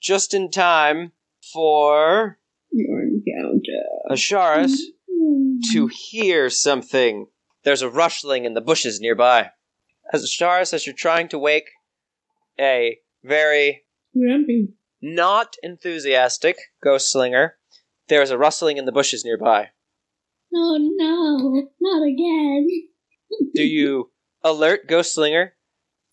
Just 0.00 0.34
in 0.34 0.50
time 0.50 1.12
for 1.52 2.38
Your 2.70 3.01
encounter. 3.01 3.01
Asharis 4.12 4.76
to 5.72 5.86
mm. 5.86 5.92
hear 5.92 6.50
something. 6.50 7.26
There's 7.64 7.82
a 7.82 7.90
rustling 7.90 8.44
in 8.44 8.54
the 8.54 8.60
bushes 8.60 9.00
nearby. 9.00 9.50
As 10.12 10.24
Asharis, 10.24 10.72
as 10.72 10.86
you're 10.86 10.94
trying 10.94 11.28
to 11.28 11.38
wake 11.38 11.70
a 12.58 12.98
very 13.22 13.84
Grumpy. 14.14 14.68
not 15.00 15.56
enthusiastic 15.62 16.56
ghost 16.82 17.10
slinger, 17.10 17.56
there 18.08 18.22
is 18.22 18.30
a 18.30 18.38
rustling 18.38 18.76
in 18.76 18.84
the 18.84 18.92
bushes 18.92 19.24
nearby. 19.24 19.70
Oh 20.54 20.78
no, 20.96 21.68
not 21.80 22.06
again. 22.06 22.68
Do 23.54 23.62
you 23.62 24.10
alert 24.42 24.86
Ghost 24.86 25.14
Slinger 25.14 25.54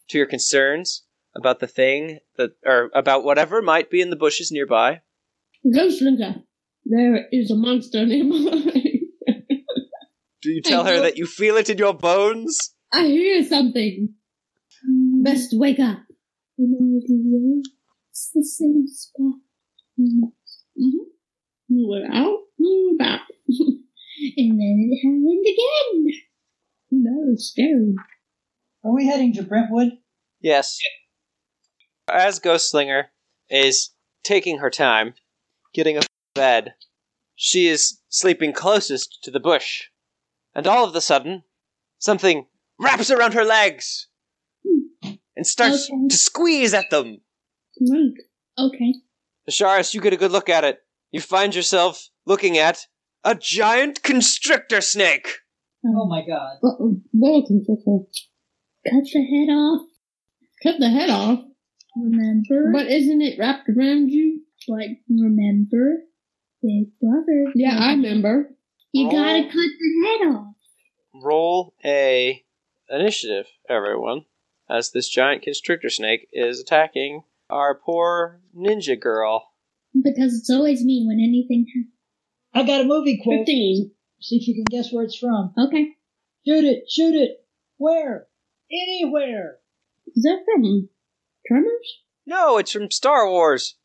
to 0.09 0.17
your 0.17 0.27
concerns 0.27 1.03
about 1.35 1.59
the 1.59 1.67
thing 1.67 2.19
that, 2.37 2.51
or 2.65 2.89
about 2.93 3.23
whatever 3.23 3.61
might 3.61 3.89
be 3.89 4.01
in 4.01 4.09
the 4.09 4.15
bushes 4.15 4.51
nearby? 4.51 5.01
Ghostslinger, 5.65 6.43
there 6.89 7.27
is 7.31 7.51
a 7.51 7.55
monster 7.55 8.05
nearby. 8.05 8.71
Do 10.41 10.49
you 10.51 10.61
tell 10.61 10.85
her 10.85 11.01
that 11.01 11.17
you 11.17 11.25
feel 11.25 11.57
it 11.57 11.69
in 11.69 11.77
your 11.77 11.93
bones? 11.93 12.73
I 12.91 13.05
hear 13.05 13.43
something. 13.43 14.15
Best 15.21 15.49
wake 15.53 15.79
up. 15.79 15.99
It's 16.57 18.31
the 18.33 18.43
same 18.43 18.87
spot. 18.87 19.35
Mm-hmm. 19.99 20.87
We're 21.69 22.11
out 22.11 22.39
and 22.57 22.99
about. 22.99 23.21
And 24.35 24.59
then 24.59 24.89
it 24.91 24.97
happened 24.97 25.45
again. 25.45 27.03
That 27.03 27.25
was 27.29 27.51
scary. 27.51 27.95
Are 28.83 28.93
we 28.93 29.05
heading 29.07 29.33
to 29.35 29.43
Brentwood? 29.43 29.93
Yes. 30.41 30.77
As 32.11 32.41
Ghostslinger 32.41 33.05
is 33.49 33.91
taking 34.23 34.57
her 34.57 34.69
time, 34.69 35.13
getting 35.73 35.97
a 35.97 36.01
bed, 36.39 36.73
she 37.35 37.67
is 37.67 37.99
sleeping 38.07 38.53
closest 38.53 39.19
to 39.23 39.31
the 39.31 39.39
bush. 39.39 39.83
And 40.55 40.65
all 40.65 40.85
of 40.85 40.95
a 40.95 41.01
sudden, 41.01 41.43
something 41.97 42.47
wraps 42.79 43.11
around 43.11 43.33
her 43.33 43.43
legs 43.43 44.07
and 45.35 45.45
starts 45.45 45.89
Okay. 45.89 46.07
to 46.09 46.17
squeeze 46.17 46.73
at 46.73 46.89
them. 46.89 47.21
Right. 47.79 48.13
Okay. 48.57 48.93
Asharis, 49.49 49.93
you 49.93 50.01
get 50.01 50.13
a 50.13 50.17
good 50.17 50.31
look 50.31 50.49
at 50.49 50.63
it. 50.63 50.79
You 51.11 51.21
find 51.21 51.53
yourself 51.53 52.09
looking 52.25 52.57
at 52.57 52.87
a 53.23 53.35
giant 53.35 54.01
constrictor 54.03 54.81
snake. 54.81 55.27
Oh 55.85 56.05
my 56.07 56.21
god. 56.25 56.57
Uh-oh. 56.63 57.01
Welcome, 57.13 57.61
Fickle. 57.61 58.09
Cut 58.89 59.03
the 59.13 59.23
head 59.33 59.51
off. 59.53 59.87
Cut 60.63 60.75
the 60.79 60.89
head 60.89 61.09
off. 61.09 61.39
Remember? 61.97 62.71
But 62.71 62.87
isn't 62.87 63.21
it 63.21 63.37
wrapped 63.39 63.67
around 63.69 64.09
you? 64.09 64.43
like, 64.67 64.99
remember? 65.09 66.03
Big 66.61 66.89
brother. 67.01 67.51
Yeah, 67.55 67.77
I 67.79 67.91
remember. 67.93 68.55
You 68.91 69.07
Oh. 69.07 69.11
gotta 69.11 69.43
cut 69.43 69.53
the 69.53 70.07
head 70.07 70.27
off. 70.35 70.55
Roll 71.13 71.73
a 71.85 72.43
initiative, 72.89 73.47
everyone, 73.69 74.25
as 74.69 74.91
this 74.91 75.07
giant 75.09 75.43
constrictor 75.43 75.89
snake 75.89 76.27
is 76.33 76.59
attacking 76.59 77.23
our 77.49 77.75
poor 77.75 78.41
ninja 78.55 78.99
girl. 78.99 79.51
Because 79.93 80.37
it's 80.37 80.49
always 80.49 80.83
me 80.83 81.05
when 81.07 81.19
anything 81.19 81.65
happens. 81.67 81.93
I 82.53 82.63
got 82.63 82.81
a 82.81 82.87
movie 82.87 83.19
quote. 83.23 83.45
15. 83.45 83.91
See 84.21 84.35
if 84.37 84.47
you 84.47 84.55
can 84.55 84.65
guess 84.65 84.91
where 84.91 85.03
it's 85.05 85.15
from. 85.17 85.53
Okay. 85.57 85.95
Shoot 86.45 86.65
it, 86.65 86.83
shoot 86.89 87.15
it. 87.15 87.45
Where? 87.77 88.27
Anywhere. 88.71 89.59
Is 90.15 90.23
that 90.23 90.43
from 90.45 90.89
Tremors? 91.47 92.01
No, 92.25 92.57
it's 92.57 92.71
from 92.71 92.91
Star 92.91 93.29
Wars. 93.29 93.75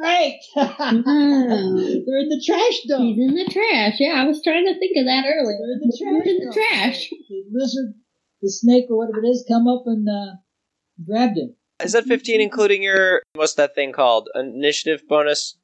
Right. 0.00 0.38
Oh. 0.56 2.02
They're 2.06 2.18
in 2.18 2.28
the 2.28 2.42
trash 2.44 2.80
dump. 2.88 3.04
He's 3.04 3.18
in 3.18 3.34
the 3.34 3.48
trash. 3.50 3.96
Yeah, 3.98 4.14
I 4.22 4.24
was 4.24 4.42
trying 4.42 4.66
to 4.66 4.78
think 4.78 4.96
of 4.96 5.04
that 5.06 5.24
earlier. 5.26 5.58
They're 5.58 5.72
in 5.72 5.82
the 5.82 5.98
trash 5.98 6.12
We're 6.12 6.32
in 6.32 6.46
the 6.46 6.52
trash. 6.52 7.10
The 7.28 7.44
lizard, 7.52 7.94
the 8.42 8.50
snake, 8.50 8.86
or 8.90 8.98
whatever 8.98 9.24
it 9.24 9.28
is, 9.28 9.44
come 9.48 9.68
up 9.68 9.84
and 9.86 10.08
uh, 10.08 10.36
grabbed 11.06 11.38
him. 11.38 11.54
Is 11.82 11.92
that 11.92 12.04
15 12.04 12.40
including 12.40 12.82
your. 12.82 13.22
What's 13.34 13.54
that 13.54 13.74
thing 13.74 13.92
called? 13.92 14.28
Initiative 14.34 15.06
bonus, 15.08 15.56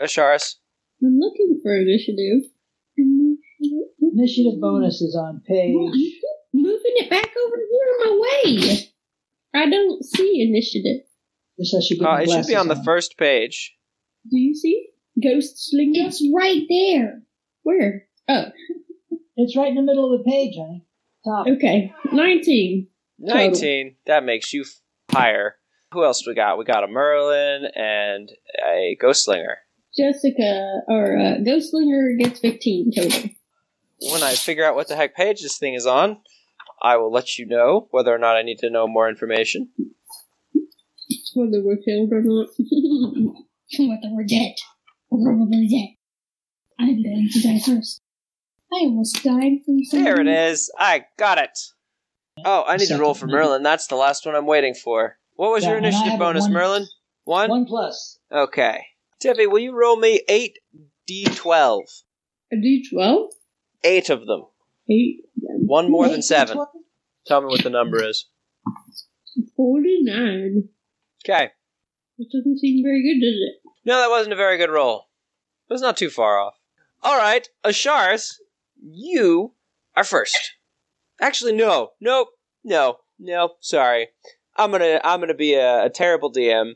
Asharis? 0.00 0.56
I'm 1.02 1.18
looking 1.18 1.60
for 1.62 1.76
initiative. 1.76 2.50
Initiative 4.00 4.60
bonus 4.60 5.00
is 5.00 5.16
on 5.16 5.42
page. 5.46 5.74
Moving 6.52 6.94
it 6.96 7.10
back 7.10 7.30
over 7.46 7.56
here 7.56 7.88
in 7.92 8.04
my 8.04 8.20
way. 8.20 8.88
I 9.54 9.68
don't 9.70 10.04
see 10.04 10.42
initiative. 10.48 11.07
Guess 11.58 11.74
I 11.76 11.80
should 11.86 11.98
get 11.98 12.08
Uh, 12.08 12.16
it 12.22 12.30
should 12.30 12.46
be 12.46 12.56
on 12.56 12.68
the 12.68 12.82
first 12.84 13.16
page. 13.18 13.74
Do 14.30 14.38
you 14.38 14.54
see? 14.54 14.88
Ghost 15.22 15.54
Slinger? 15.70 16.06
It's 16.06 16.24
right 16.34 16.62
there. 16.68 17.22
Where? 17.62 18.06
Oh, 18.28 18.46
It's 19.40 19.56
right 19.56 19.68
in 19.68 19.76
the 19.76 19.82
middle 19.82 20.12
of 20.12 20.18
the 20.18 20.28
page, 20.28 20.54
honey. 20.56 20.84
Top. 21.24 21.46
okay. 21.46 21.92
19. 22.12 22.88
19. 23.20 23.96
That 24.06 24.24
makes 24.24 24.52
you 24.52 24.64
higher. 25.12 25.54
Who 25.92 26.04
else 26.04 26.26
we 26.26 26.34
got? 26.34 26.58
We 26.58 26.64
got 26.64 26.82
a 26.82 26.88
Merlin 26.88 27.70
and 27.74 28.30
a 28.66 28.96
Ghostslinger. 29.00 29.54
Jessica, 29.96 30.80
or 30.88 31.16
uh, 31.16 31.38
Ghost 31.44 31.70
Slinger 31.70 32.16
gets 32.18 32.40
15 32.40 32.92
total. 32.94 33.30
When 34.10 34.22
I 34.22 34.34
figure 34.34 34.64
out 34.64 34.74
what 34.74 34.88
the 34.88 34.96
heck 34.96 35.14
page 35.16 35.40
this 35.40 35.56
thing 35.58 35.74
is 35.74 35.86
on, 35.86 36.18
I 36.82 36.96
will 36.96 37.10
let 37.12 37.38
you 37.38 37.46
know 37.46 37.88
whether 37.90 38.14
or 38.14 38.18
not 38.18 38.36
I 38.36 38.42
need 38.42 38.58
to 38.58 38.70
know 38.70 38.86
more 38.86 39.08
information. 39.08 39.70
Whether 41.34 41.62
we're 41.64 41.76
killed 41.76 42.12
or 42.12 42.22
not. 42.22 42.48
Whether 43.78 44.14
we're 44.14 44.24
dead. 44.24 44.54
We're 45.10 45.24
probably 45.32 45.68
dead. 45.68 45.94
I'm 46.84 47.02
going 47.02 47.28
to 47.32 47.42
die 47.42 47.58
first. 47.58 48.00
I 48.72 48.80
almost 48.84 49.22
died 49.24 49.58
from 49.64 49.82
something. 49.84 50.04
There 50.04 50.20
it 50.20 50.26
is. 50.28 50.70
I 50.78 51.04
got 51.18 51.38
it. 51.38 51.58
Oh, 52.44 52.64
I 52.66 52.76
need 52.76 52.86
to 52.88 52.98
roll 52.98 53.14
for 53.14 53.26
Merlin. 53.26 53.62
That's 53.62 53.86
the 53.88 53.96
last 53.96 54.24
one 54.26 54.36
I'm 54.36 54.46
waiting 54.46 54.74
for. 54.74 55.16
What 55.36 55.50
was 55.52 55.64
Yeah, 55.64 55.70
your 55.70 55.78
initiative 55.78 56.18
bonus, 56.18 56.44
one- 56.44 56.52
Merlin? 56.52 56.86
One? 57.24 57.50
One 57.50 57.64
plus. 57.66 58.18
Okay. 58.30 58.84
Tiffy, 59.22 59.46
will 59.50 59.58
you 59.58 59.72
roll 59.74 59.96
me 59.96 60.20
eight 60.28 60.58
d12? 61.10 61.82
A 62.52 62.56
D12? 62.56 63.28
Eight 63.84 64.10
of 64.10 64.26
them. 64.26 64.44
8, 64.90 65.16
One 65.66 65.90
more 65.90 66.08
than 66.08 66.18
Eight, 66.18 66.24
seven. 66.24 66.54
twelve? 66.54 66.68
Tell 67.26 67.40
me 67.42 67.46
what 67.48 67.62
the 67.62 67.70
number 67.70 68.02
is. 68.02 68.26
49. 69.56 70.68
Okay. 71.24 71.50
That 72.18 72.30
doesn't 72.32 72.58
seem 72.58 72.82
very 72.82 73.02
good, 73.02 73.24
does 73.24 73.36
it? 73.36 73.70
No, 73.84 73.98
that 74.00 74.10
wasn't 74.10 74.32
a 74.32 74.36
very 74.36 74.56
good 74.56 74.70
roll. 74.70 75.08
It 75.68 75.72
was 75.72 75.82
not 75.82 75.96
too 75.96 76.10
far 76.10 76.38
off. 76.38 76.54
Alright, 77.04 77.48
Asharis, 77.64 78.34
you 78.80 79.52
are 79.94 80.04
first. 80.04 80.56
Actually, 81.20 81.52
no. 81.52 81.90
Nope. 82.00 82.28
No. 82.64 82.98
No. 83.18 83.54
Sorry. 83.60 84.08
I'm 84.56 84.72
gonna 84.72 85.00
I'm 85.04 85.20
gonna 85.20 85.34
be 85.34 85.54
a, 85.54 85.84
a 85.84 85.90
terrible 85.90 86.32
DM 86.32 86.74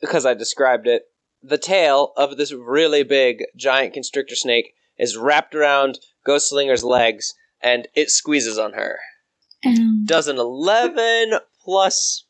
because 0.00 0.24
I 0.24 0.34
described 0.34 0.86
it. 0.86 1.02
The 1.42 1.58
tail 1.58 2.12
of 2.16 2.36
this 2.36 2.52
really 2.52 3.02
big 3.02 3.44
giant 3.56 3.94
constrictor 3.94 4.34
snake 4.34 4.74
is 4.98 5.16
wrapped 5.16 5.54
around 5.54 5.98
Ghostslinger's 6.26 6.84
legs 6.84 7.34
and 7.60 7.88
it 7.94 8.10
squeezes 8.10 8.58
on 8.58 8.72
her. 8.74 8.98
Um, 9.64 10.04
Does 10.04 10.28
an 10.28 10.38
11 10.38 11.38
plus. 11.64 12.25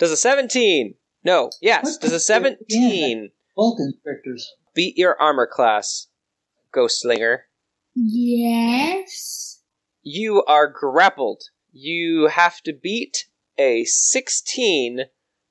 Does 0.00 0.10
a 0.10 0.16
17. 0.16 0.94
No, 1.22 1.50
yes, 1.62 1.84
What 1.84 2.00
does 2.00 2.12
a 2.12 2.18
17 2.20 3.30
Bulk 3.54 3.78
inspectors. 3.78 4.50
beat 4.74 4.96
your 4.96 5.20
armor 5.20 5.46
class, 5.46 6.08
Ghostslinger? 6.74 7.40
yes. 7.94 9.62
You 10.02 10.42
are 10.44 10.66
grappled. 10.66 11.42
You 11.72 12.28
have 12.28 12.60
to 12.62 12.72
beat 12.72 13.26
a 13.58 13.84
16 13.84 15.00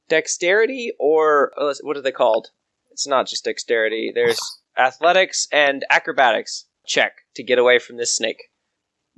dexterity 0.10 0.94
or 1.00 1.52
uh, 1.56 1.76
what 1.82 1.96
are 1.98 2.02
they 2.02 2.12
called? 2.12 2.48
It's 2.90 3.08
not 3.08 3.28
just 3.28 3.46
dexterity. 3.46 4.12
There's 4.14 4.40
athletics 4.78 5.48
and 5.52 5.86
acrobatics 5.92 6.66
check 6.88 7.14
to 7.36 7.44
get 7.44 7.60
away 7.60 7.78
from 7.78 7.98
this 7.98 8.16
snake. 8.16 8.50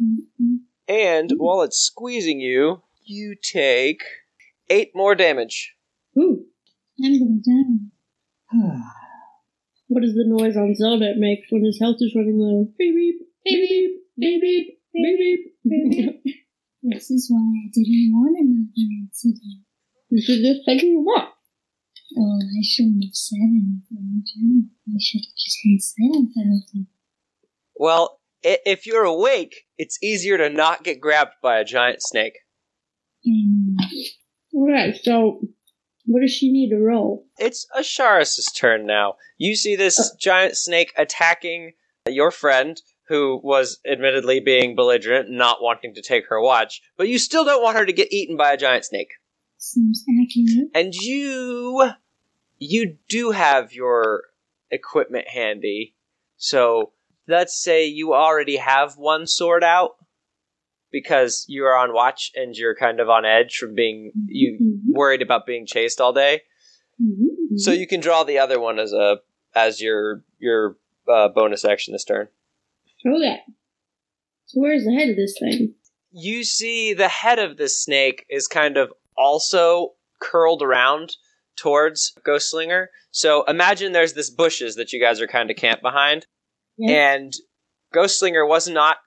Mhm. 0.01 0.57
And 0.89 1.31
while 1.37 1.61
it's 1.61 1.77
squeezing 1.79 2.41
you, 2.41 2.81
you 3.05 3.35
take 3.41 4.03
8 4.71 4.91
more 4.95 5.15
damage. 5.15 5.75
Ooh. 6.17 6.45
I'm 7.03 7.19
gonna 7.19 7.41
die. 7.43 8.79
What 9.87 10.05
is 10.05 10.13
the 10.13 10.23
noise 10.25 10.55
on 10.55 10.73
Zelda 10.75 11.11
it 11.11 11.17
makes 11.17 11.51
when 11.51 11.65
his 11.65 11.77
health 11.81 11.97
is 11.99 12.15
running 12.15 12.39
low? 12.39 12.71
Beep 12.77 12.95
beep, 12.95 13.15
beep 13.43 13.69
beep, 13.69 13.91
beep 14.17 14.41
beep, 14.41 14.67
beep 14.93 15.19
beep. 15.19 16.23
beep. 16.23 16.35
This 16.83 17.11
is 17.11 17.27
why 17.29 17.41
I 17.41 17.69
didn't 17.73 18.11
want 18.13 18.37
another 18.39 18.87
incident. 19.03 19.65
You 20.09 20.21
should 20.21 20.41
just 20.41 20.65
take 20.65 20.81
your 20.81 21.03
walk. 21.03 21.35
Well, 22.15 22.39
I 22.41 22.63
shouldn't 22.63 23.03
have 23.03 23.13
said 23.13 23.39
anything 23.39 23.83
in 23.91 24.23
general. 24.25 24.63
I 24.87 24.99
should 24.99 25.21
have 25.21 25.35
just 25.37 25.57
been 25.63 25.79
silent 25.79 26.29
the 26.33 26.43
whole 26.47 26.63
time. 26.73 26.87
Well, 27.75 28.19
if 28.43 28.85
you're 28.85 29.03
awake, 29.03 29.67
it's 29.77 30.01
easier 30.01 30.37
to 30.37 30.49
not 30.49 30.83
get 30.83 30.99
grabbed 31.01 31.35
by 31.43 31.59
a 31.59 31.65
giant 31.65 32.01
snake. 32.01 32.37
And 33.25 33.77
Alright, 34.53 34.97
so 35.01 35.41
what 36.05 36.21
does 36.21 36.31
she 36.31 36.51
need 36.51 36.69
to 36.69 36.77
roll? 36.77 37.25
It's 37.37 37.65
Asharis' 37.77 38.53
turn 38.55 38.85
now. 38.85 39.15
You 39.37 39.55
see 39.55 39.75
this 39.75 39.99
uh. 39.99 40.15
giant 40.19 40.57
snake 40.57 40.93
attacking 40.97 41.73
your 42.07 42.31
friend, 42.31 42.81
who 43.07 43.39
was 43.43 43.79
admittedly 43.85 44.39
being 44.39 44.75
belligerent, 44.75 45.29
not 45.29 45.61
wanting 45.61 45.93
to 45.93 46.01
take 46.01 46.27
her 46.29 46.41
watch, 46.41 46.81
but 46.97 47.07
you 47.07 47.17
still 47.17 47.43
don't 47.43 47.61
want 47.61 47.77
her 47.77 47.85
to 47.85 47.93
get 47.93 48.11
eaten 48.11 48.37
by 48.37 48.53
a 48.53 48.57
giant 48.57 48.85
snake. 48.85 49.11
seems 49.57 50.03
accurate. 50.09 50.69
And 50.73 50.93
you. 50.93 51.91
You 52.57 52.97
do 53.09 53.31
have 53.31 53.73
your 53.73 54.25
equipment 54.69 55.27
handy, 55.27 55.95
so 56.37 56.91
let's 57.27 57.59
say 57.59 57.87
you 57.87 58.13
already 58.13 58.57
have 58.57 58.97
one 58.97 59.25
sword 59.25 59.63
out 59.63 59.95
because 60.91 61.45
you 61.47 61.63
are 61.65 61.75
on 61.77 61.93
watch 61.93 62.31
and 62.35 62.55
you're 62.55 62.75
kind 62.75 62.99
of 62.99 63.09
on 63.09 63.25
edge 63.25 63.57
from 63.57 63.73
being 63.75 64.11
you 64.27 64.57
Mhm. 64.61 64.93
worried 64.93 65.21
about 65.21 65.45
being 65.45 65.65
chased 65.65 66.01
all 66.01 66.13
day. 66.13 66.41
Mhm. 67.01 67.57
So 67.59 67.71
you 67.71 67.87
can 67.87 67.99
draw 67.99 68.23
the 68.23 68.39
other 68.39 68.59
one 68.59 68.79
as 68.79 68.93
a 68.93 69.21
as 69.55 69.81
your 69.81 70.23
your 70.39 70.77
uh, 71.07 71.29
bonus 71.29 71.65
action 71.65 71.93
this 71.93 72.03
turn. 72.05 72.27
Okay. 73.05 73.39
So 74.45 74.59
where's 74.61 74.83
the 74.85 74.93
head 74.93 75.09
of 75.09 75.15
this 75.15 75.35
thing? 75.39 75.75
You 76.11 76.43
see 76.43 76.93
the 76.93 77.07
head 77.07 77.39
of 77.39 77.57
this 77.57 77.81
snake 77.81 78.25
is 78.29 78.47
kind 78.47 78.77
of 78.77 78.93
also 79.17 79.93
curled 80.19 80.61
around 80.61 81.15
towards 81.55 82.13
Ghostslinger. 82.25 82.87
So 83.11 83.43
imagine 83.45 83.91
there's 83.91 84.13
this 84.13 84.29
bushes 84.29 84.75
that 84.75 84.93
you 84.93 84.99
guys 85.01 85.19
are 85.21 85.27
kind 85.27 85.49
of 85.49 85.57
camped 85.57 85.81
behind, 85.81 86.25
Yeah. 86.77 86.91
and 87.15 87.33
Ghostslinger 87.93 88.47
was 88.47 88.67
not 88.67 88.97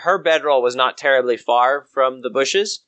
her 0.00 0.18
bedroll 0.22 0.62
was 0.62 0.76
not 0.76 0.96
terribly 0.98 1.36
far 1.36 1.86
from 1.92 2.22
the 2.22 2.30
bushes. 2.30 2.84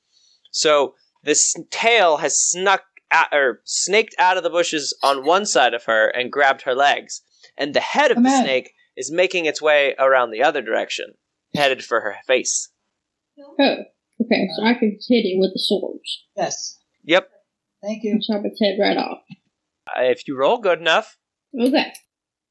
So 0.50 0.94
this 1.22 1.54
tail 1.70 2.18
has 2.18 2.38
snuck 2.40 2.82
out, 3.10 3.28
or 3.32 3.60
snaked 3.64 4.14
out 4.18 4.36
of 4.36 4.42
the 4.42 4.50
bushes 4.50 4.96
on 5.02 5.24
one 5.24 5.46
side 5.46 5.74
of 5.74 5.84
her 5.84 6.08
and 6.08 6.30
grabbed 6.32 6.62
her 6.62 6.74
legs, 6.74 7.22
and 7.56 7.74
the 7.74 7.80
head 7.80 8.10
of 8.10 8.16
Come 8.16 8.24
the 8.24 8.30
on. 8.30 8.42
snake 8.44 8.72
is 8.96 9.10
making 9.10 9.46
its 9.46 9.60
way 9.62 9.94
around 9.98 10.30
the 10.30 10.42
other 10.42 10.62
direction, 10.62 11.14
headed 11.54 11.84
for 11.84 12.00
her 12.00 12.16
face. 12.26 12.70
Oh. 13.38 13.76
Okay, 14.22 14.48
so 14.56 14.64
I 14.64 14.74
can 14.74 14.90
hit 15.08 15.24
it 15.26 15.38
with 15.40 15.52
the 15.52 15.58
swords. 15.58 16.24
Yes. 16.36 16.78
Yep. 17.04 17.28
Thank 17.82 18.04
you. 18.04 18.12
And 18.12 18.22
chop 18.22 18.42
its 18.44 18.60
head 18.62 18.76
right 18.80 18.96
off. 18.96 19.18
Uh, 19.88 20.02
If 20.02 20.28
you 20.28 20.36
roll 20.38 20.58
good 20.58 20.78
enough, 20.78 21.18
Okay. 21.60 21.92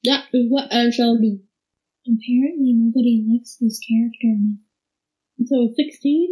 That 0.03 0.25
is 0.33 0.45
what 0.49 0.73
I 0.73 0.89
shall 0.89 1.17
do. 1.17 1.39
Apparently, 2.05 2.73
nobody 2.75 3.25
likes 3.29 3.57
this 3.59 3.79
character. 3.79 4.35
So 5.45 5.69
16 5.75 6.29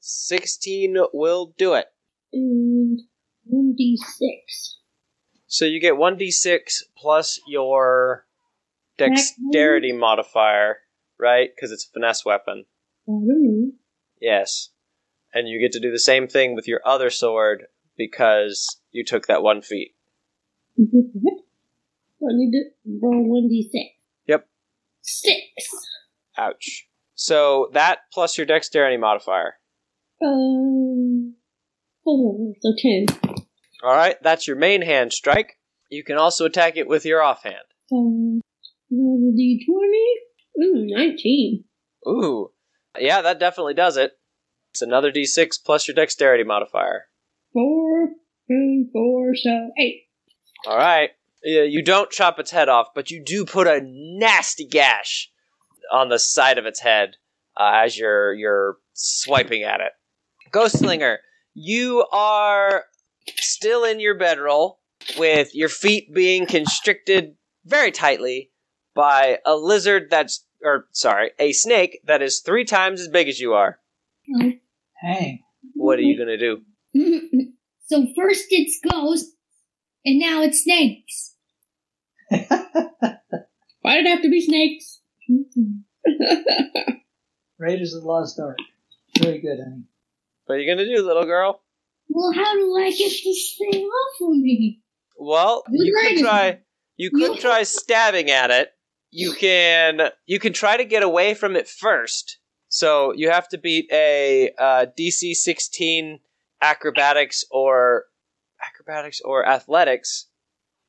16 0.00 0.96
will 1.14 1.54
do 1.56 1.72
it. 1.74 1.86
and 2.32 3.00
1d6. 3.50 4.74
So 5.46 5.64
you 5.64 5.80
get 5.80 5.94
1d6 5.94 6.82
plus 6.96 7.40
your 7.46 8.26
dexterity 8.98 9.92
modifier, 9.92 10.78
right? 11.18 11.50
Because 11.54 11.72
it's 11.72 11.86
a 11.86 11.90
finesse 11.92 12.24
weapon. 12.24 12.64
Yes. 14.20 14.70
And 15.32 15.48
you 15.48 15.58
get 15.58 15.72
to 15.72 15.80
do 15.80 15.90
the 15.90 15.98
same 15.98 16.28
thing 16.28 16.54
with 16.54 16.68
your 16.68 16.80
other 16.84 17.08
sword 17.10 17.64
because 17.96 18.78
you 18.90 19.04
took 19.04 19.26
that 19.26 19.42
one 19.42 19.62
feat. 19.62 19.94
What? 20.76 21.38
So 22.20 22.26
I 22.28 22.32
need 22.34 22.52
to 22.52 22.64
roll 23.02 23.42
1d6. 23.42 23.93
Six. 25.04 25.38
Ouch. 26.36 26.88
So 27.14 27.70
that 27.74 28.00
plus 28.12 28.36
your 28.36 28.46
dexterity 28.46 28.96
modifier. 28.96 29.54
Um, 30.24 31.34
four. 32.02 32.54
So 32.60 32.72
10. 32.76 33.06
Alright, 33.82 34.16
that's 34.22 34.48
your 34.48 34.56
main 34.56 34.82
hand 34.82 35.12
strike. 35.12 35.58
You 35.90 36.02
can 36.02 36.16
also 36.16 36.46
attack 36.46 36.76
it 36.76 36.88
with 36.88 37.04
your 37.04 37.22
offhand. 37.22 37.56
Um, 37.92 38.40
roll 38.90 39.32
d20. 39.38 40.64
Ooh, 40.64 40.86
19. 40.86 41.64
Ooh. 42.08 42.50
Yeah, 42.98 43.22
that 43.22 43.38
definitely 43.38 43.74
does 43.74 43.96
it. 43.96 44.12
It's 44.72 44.82
another 44.82 45.12
d6 45.12 45.58
plus 45.64 45.86
your 45.86 45.94
dexterity 45.94 46.44
modifier. 46.44 47.06
Four 47.52 48.08
four, 48.92 49.34
so 49.34 49.70
eight. 49.78 50.08
All 50.66 50.76
right. 50.76 51.10
Yeah, 51.44 51.62
you 51.62 51.82
don't 51.82 52.10
chop 52.10 52.38
its 52.38 52.50
head 52.50 52.68
off, 52.68 52.88
but 52.94 53.10
you 53.10 53.22
do 53.22 53.44
put 53.44 53.66
a 53.66 53.80
nasty 53.82 54.66
gash 54.66 55.30
on 55.92 56.08
the 56.08 56.18
side 56.18 56.56
of 56.56 56.64
its 56.64 56.80
head 56.80 57.16
uh, 57.56 57.82
as 57.84 57.98
you're 57.98 58.32
you're 58.34 58.78
swiping 58.94 59.62
at 59.62 59.80
it. 59.80 59.92
Ghostslinger, 60.52 61.18
you 61.52 62.06
are 62.12 62.84
still 63.36 63.84
in 63.84 64.00
your 64.00 64.16
bedroll 64.16 64.80
with 65.18 65.54
your 65.54 65.68
feet 65.68 66.14
being 66.14 66.46
constricted 66.46 67.36
very 67.64 67.90
tightly 67.90 68.50
by 68.94 69.38
a 69.44 69.54
lizard 69.54 70.08
that's 70.10 70.46
or 70.62 70.86
sorry, 70.92 71.32
a 71.38 71.52
snake 71.52 72.00
that 72.06 72.22
is 72.22 72.40
three 72.40 72.64
times 72.64 73.00
as 73.00 73.08
big 73.08 73.28
as 73.28 73.38
you 73.38 73.52
are. 73.52 73.78
Hey. 75.00 75.42
What 75.74 75.98
are 75.98 76.02
you 76.02 76.18
gonna 76.18 76.38
do? 76.38 76.62
so 77.86 78.06
first 78.16 78.46
it's 78.50 78.80
ghosts, 78.90 79.32
and 80.04 80.18
now 80.18 80.42
it's 80.42 80.62
snakes. 80.62 81.33
Why 83.80 83.96
did 83.96 84.06
it 84.06 84.10
have 84.10 84.22
to 84.22 84.30
be 84.30 84.40
snakes? 84.40 85.00
Raiders 87.58 87.94
of 87.94 88.02
the 88.02 88.08
Lost 88.08 88.38
Ark. 88.40 88.58
Very 89.20 89.40
good, 89.40 89.58
honey. 89.58 89.84
What 90.46 90.56
are 90.56 90.58
you 90.58 90.70
gonna 90.70 90.84
do, 90.84 91.06
little 91.06 91.24
girl? 91.24 91.62
Well, 92.08 92.32
how 92.32 92.54
do 92.54 92.76
I 92.76 92.90
get 92.90 93.12
this 93.24 93.56
thing 93.58 93.84
off 93.84 94.16
of 94.20 94.36
me? 94.36 94.80
Well, 95.16 95.62
Good 95.66 95.86
you 95.86 95.94
could 95.94 96.18
try. 96.20 96.60
You 96.96 97.10
could 97.10 97.38
try 97.40 97.62
stabbing 97.62 98.30
at 98.30 98.50
it. 98.50 98.70
You 99.10 99.32
can. 99.32 100.10
You 100.26 100.38
can 100.38 100.52
try 100.52 100.76
to 100.76 100.84
get 100.84 101.02
away 101.02 101.34
from 101.34 101.56
it 101.56 101.68
first. 101.68 102.38
So 102.68 103.12
you 103.14 103.30
have 103.30 103.48
to 103.50 103.58
beat 103.58 103.88
a 103.92 104.50
uh, 104.58 104.86
DC 104.98 105.34
16 105.34 106.18
acrobatics 106.60 107.44
or 107.50 108.04
acrobatics 108.66 109.20
or 109.20 109.46
athletics 109.46 110.26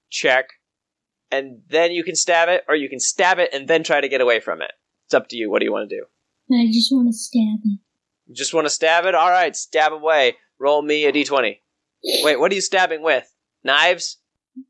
check, 0.10 0.48
and 1.32 1.62
then 1.70 1.92
you 1.92 2.04
can 2.04 2.16
stab 2.16 2.50
it, 2.50 2.64
or 2.68 2.76
you 2.76 2.90
can 2.90 3.00
stab 3.00 3.40
it 3.40 3.54
and 3.54 3.68
then 3.68 3.84
try 3.84 4.02
to 4.02 4.10
get 4.10 4.22
away 4.22 4.40
from 4.40 4.62
it. 4.62 4.72
It's 5.06 5.14
up 5.14 5.28
to 5.30 5.36
you. 5.36 5.50
What 5.50 5.60
do 5.60 5.66
you 5.66 5.72
want 5.72 5.90
to 5.90 5.96
do? 5.96 6.06
I 6.56 6.68
just 6.72 6.92
want 6.92 7.08
to 7.10 7.14
stab 7.14 7.60
it. 7.64 7.80
You 8.28 8.36
just 8.36 8.54
want 8.54 8.66
to 8.66 8.72
stab 8.72 9.06
it? 9.06 9.16
All 9.16 9.30
right, 9.30 9.56
stab 9.56 9.94
away. 9.94 10.36
Roll 10.60 10.82
me 10.82 11.06
a 11.06 11.12
d20. 11.12 11.58
Wait, 12.24 12.40
what 12.40 12.52
are 12.52 12.56
you 12.56 12.62
stabbing 12.62 13.02
with? 13.04 13.32
Knives? 13.64 14.18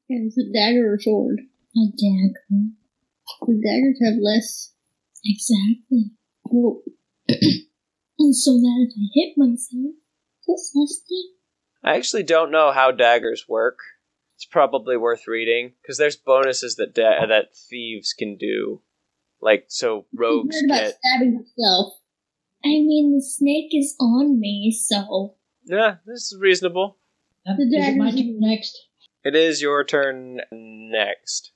Yeah, 0.10 0.26
is 0.26 0.38
it 0.38 0.54
dagger 0.54 0.94
or 0.94 1.00
sword? 1.00 1.40
A 1.76 1.86
dagger. 1.92 2.70
The 3.42 3.62
daggers 3.62 4.00
have 4.04 4.20
less. 4.22 4.72
Exactly. 5.24 6.12
Well, 6.46 6.82
And 8.18 8.36
so 8.36 8.52
that 8.54 8.88
if 8.88 8.94
I 8.98 9.06
hit 9.14 9.34
myself, 9.38 9.96
it's 10.48 10.72
less. 10.74 11.02
I 11.84 11.98
actually 11.98 12.24
don't 12.24 12.52
know 12.52 12.72
how 12.72 12.92
daggers 12.92 13.46
work. 13.48 13.80
It's 14.46 14.52
probably 14.52 14.96
worth 14.96 15.28
reading 15.28 15.74
because 15.82 15.98
there's 15.98 16.16
bonuses 16.18 16.76
that 16.76 16.94
da- 16.94 17.26
that 17.26 17.56
thieves 17.68 18.14
can 18.14 18.38
do, 18.38 18.84
like 19.42 19.66
so 19.70 20.06
rogues 20.14 20.56
heard 20.56 20.66
about 20.70 20.82
get. 20.84 20.98
stabbing 21.04 21.34
himself. 21.34 21.94
I 22.64 22.68
mean, 22.70 23.16
the 23.16 23.24
snake 23.24 23.72
is 23.72 23.96
on 24.00 24.40
me, 24.40 24.72
so. 24.72 25.34
Yeah, 25.64 25.96
this 26.06 26.32
is 26.32 26.38
reasonable. 26.40 26.98
Now, 27.44 27.56
The 27.58 27.64
Is 27.64 27.88
it 27.88 27.98
my 27.98 28.12
turn 28.12 28.40
next? 28.40 28.78
It 29.24 29.36
is 29.36 29.64
your 29.64 29.84
turn 29.84 30.42
next. 30.52 31.52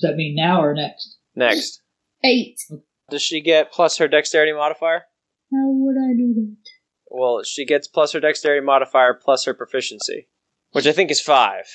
Does 0.00 0.10
that 0.12 0.16
mean 0.16 0.34
now 0.36 0.62
or 0.62 0.72
next? 0.72 1.18
Next, 1.36 1.82
Eight. 2.24 2.56
does 3.10 3.20
she 3.20 3.42
get 3.42 3.72
plus 3.72 3.98
her 3.98 4.08
dexterity 4.08 4.54
modifier? 4.54 5.02
How 5.52 5.68
would 5.68 5.96
I 5.98 6.16
do 6.16 6.32
that? 6.34 6.56
Well, 7.10 7.42
she 7.42 7.66
gets 7.66 7.88
plus 7.88 8.12
her 8.12 8.20
dexterity 8.20 8.64
modifier 8.64 9.12
plus 9.12 9.44
her 9.44 9.52
proficiency, 9.52 10.28
which 10.72 10.86
I 10.86 10.92
think 10.92 11.10
is 11.10 11.20
five. 11.20 11.66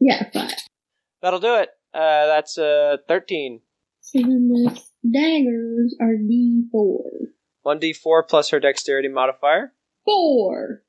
Yeah, 0.00 0.28
five. 0.32 0.52
That'll 1.22 1.40
do 1.40 1.56
it. 1.56 1.68
Uh, 1.92 2.26
that's 2.26 2.56
uh 2.58 2.96
thirteen. 3.08 3.60
So 4.00 4.18
then 4.20 4.48
the 4.48 4.80
daggers 5.12 5.94
are 6.00 6.14
D4. 6.16 7.28
One 7.62 7.78
d 7.78 7.92
four 7.92 8.22
plus 8.24 8.50
her 8.50 8.60
dexterity 8.60 9.08
modifier, 9.08 9.74
Four. 10.04 10.82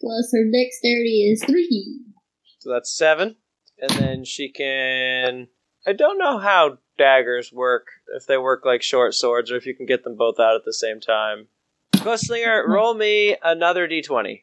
Plus 0.00 0.30
her 0.34 0.44
dexterity 0.52 1.30
is 1.32 1.44
three. 1.44 2.00
so 2.58 2.70
that's 2.72 2.94
seven. 2.96 3.36
And 3.78 3.90
then 3.92 4.24
she 4.24 4.50
can. 4.50 5.48
I 5.86 5.92
don't 5.92 6.18
know 6.18 6.38
how 6.38 6.78
daggers 6.98 7.52
work. 7.52 7.86
If 8.16 8.26
they 8.26 8.38
work 8.38 8.64
like 8.64 8.82
short 8.82 9.14
swords, 9.14 9.52
or 9.52 9.56
if 9.56 9.66
you 9.66 9.74
can 9.76 9.86
get 9.86 10.02
them 10.02 10.16
both 10.16 10.40
out 10.40 10.56
at 10.56 10.64
the 10.64 10.72
same 10.72 11.00
time. 11.00 11.46
Ghostslinger, 11.94 12.66
roll 12.66 12.94
me 12.94 13.36
another 13.42 13.86
d20. 13.88 14.42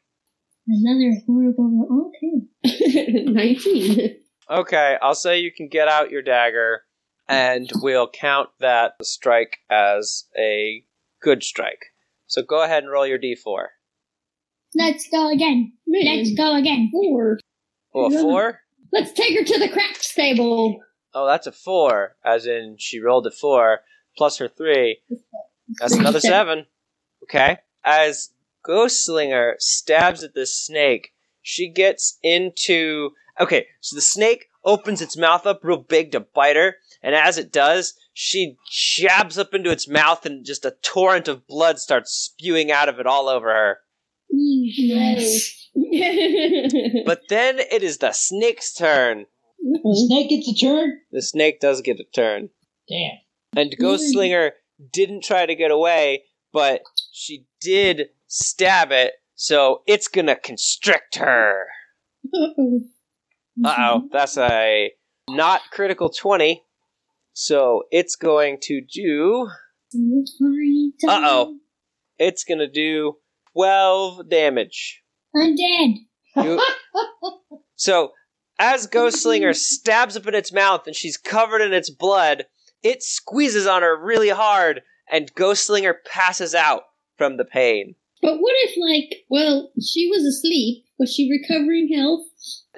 Another 0.68 1.22
horrible. 1.26 2.12
Okay. 2.64 3.24
19. 3.24 4.16
Okay, 4.50 4.98
I'll 5.02 5.16
say 5.16 5.40
you 5.40 5.52
can 5.52 5.68
get 5.68 5.88
out 5.88 6.12
your 6.12 6.22
dagger, 6.22 6.84
and 7.28 7.70
we'll 7.76 8.10
count 8.10 8.50
that 8.60 8.94
strike 9.02 9.58
as 9.70 10.26
a 10.38 10.84
good 11.22 11.44
strike. 11.44 11.86
So 12.28 12.42
go 12.42 12.64
ahead 12.64 12.84
and 12.84 12.92
roll 12.92 13.08
your 13.08 13.20
d4. 13.20 13.68
Let's 14.76 15.08
go 15.10 15.32
again. 15.32 15.74
Man. 15.88 16.18
Let's 16.18 16.34
go 16.34 16.56
again. 16.56 16.90
Four. 16.92 17.40
Oh, 17.94 18.06
a 18.08 18.22
four? 18.22 18.60
Let's 18.92 19.12
take 19.14 19.38
her 19.38 19.46
to 19.46 19.60
the 19.60 19.70
craps 19.70 20.14
table. 20.14 20.80
Oh, 21.14 21.28
that's 21.28 21.48
a 21.48 21.52
four, 21.52 22.16
as 22.26 22.48
in 22.48 22.78
she 22.80 23.00
rolled 23.00 23.28
a 23.28 23.32
four 23.32 23.80
plus 24.18 24.38
her 24.38 24.48
three. 24.48 25.00
That's 25.80 25.94
another 25.94 26.20
seven. 26.20 26.66
Okay. 27.24 27.58
As 27.86 28.30
Ghostslinger 28.68 29.54
stabs 29.60 30.24
at 30.24 30.34
the 30.34 30.46
snake, 30.46 31.12
she 31.42 31.70
gets 31.70 32.18
into. 32.24 33.12
Okay, 33.40 33.68
so 33.82 33.96
the 33.96 34.02
snake 34.02 34.46
opens 34.64 35.02
its 35.02 35.18
mouth 35.18 35.46
up 35.46 35.62
real 35.64 35.78
big 35.78 36.12
to 36.12 36.20
bite 36.20 36.56
her, 36.56 36.76
and 37.02 37.16
as 37.16 37.38
it 37.38 37.52
does, 37.52 37.96
she 38.14 38.58
jabs 38.72 39.38
up 39.38 39.54
into 39.54 39.72
its 39.72 39.88
mouth, 39.88 40.26
and 40.26 40.46
just 40.46 40.66
a 40.66 40.76
torrent 40.82 41.28
of 41.28 41.48
blood 41.48 41.80
starts 41.80 42.12
spewing 42.12 42.72
out 42.72 42.90
of 42.90 43.00
it 43.00 43.08
all 43.08 43.28
over 43.28 43.50
her. 43.50 43.80
Yes. 44.30 45.70
But 47.06 47.22
then 47.30 47.60
it 47.60 47.84
is 47.84 47.98
the 47.98 48.12
snake's 48.12 48.74
turn. 48.74 49.26
The 49.60 50.06
snake 50.08 50.30
gets 50.30 50.48
a 50.50 50.66
turn? 50.66 51.00
The 51.12 51.22
snake 51.22 51.60
does 51.60 51.82
get 51.82 52.00
a 52.00 52.04
turn. 52.04 52.50
Damn. 52.88 53.18
And 53.56 53.76
Ghostslinger 53.80 54.52
didn't 54.92 55.24
try 55.24 55.46
to 55.46 55.56
get 55.56 55.72
away, 55.72 56.24
but 56.52 56.82
she 57.12 57.46
did 57.62 58.10
stab 58.34 58.92
it, 58.92 59.14
so 59.36 59.82
it's 59.88 60.08
gonna 60.08 60.36
constrict 60.36 61.16
her. 61.18 61.66
Uh 63.64 63.76
oh, 63.78 64.10
that's 64.12 64.36
a 64.36 64.92
not 65.30 65.62
critical 65.72 66.10
20. 66.10 66.64
So 67.34 67.84
it's 67.92 68.16
going 68.16 68.58
to 68.64 68.82
do. 68.82 69.48
Uh 71.08 71.22
oh. 71.24 71.58
It's 72.18 72.44
gonna 72.44 72.68
do 72.68 73.18
12 73.54 74.28
damage. 74.28 75.04
I'm 75.36 75.56
dead. 75.56 75.90
You- 76.44 76.62
so 77.76 78.14
as 78.58 78.88
Ghostslinger 78.88 79.54
stabs 79.56 80.18
up 80.18 80.26
in 80.26 80.34
its 80.34 80.52
mouth 80.52 80.88
and 80.88 80.96
she's 80.96 81.18
covered 81.18 81.62
in 81.62 81.74
its 81.74 81.92
blood, 81.92 82.46
it 82.82 83.04
squeezes 83.04 83.68
on 83.68 83.84
her 83.84 83.96
really 84.04 84.30
hard, 84.30 84.82
and 85.12 85.32
Ghostslinger 85.36 85.94
passes 86.08 86.56
out 86.56 86.82
from 87.20 87.38
the 87.38 87.46
pain. 87.46 87.94
But 88.24 88.40
what 88.40 88.54
if, 88.64 88.78
like, 88.80 89.20
well, 89.30 89.70
she 89.80 90.10
was 90.10 90.24
asleep. 90.24 90.86
Was 90.98 91.14
she 91.14 91.30
recovering 91.30 91.90
health? 91.94 92.24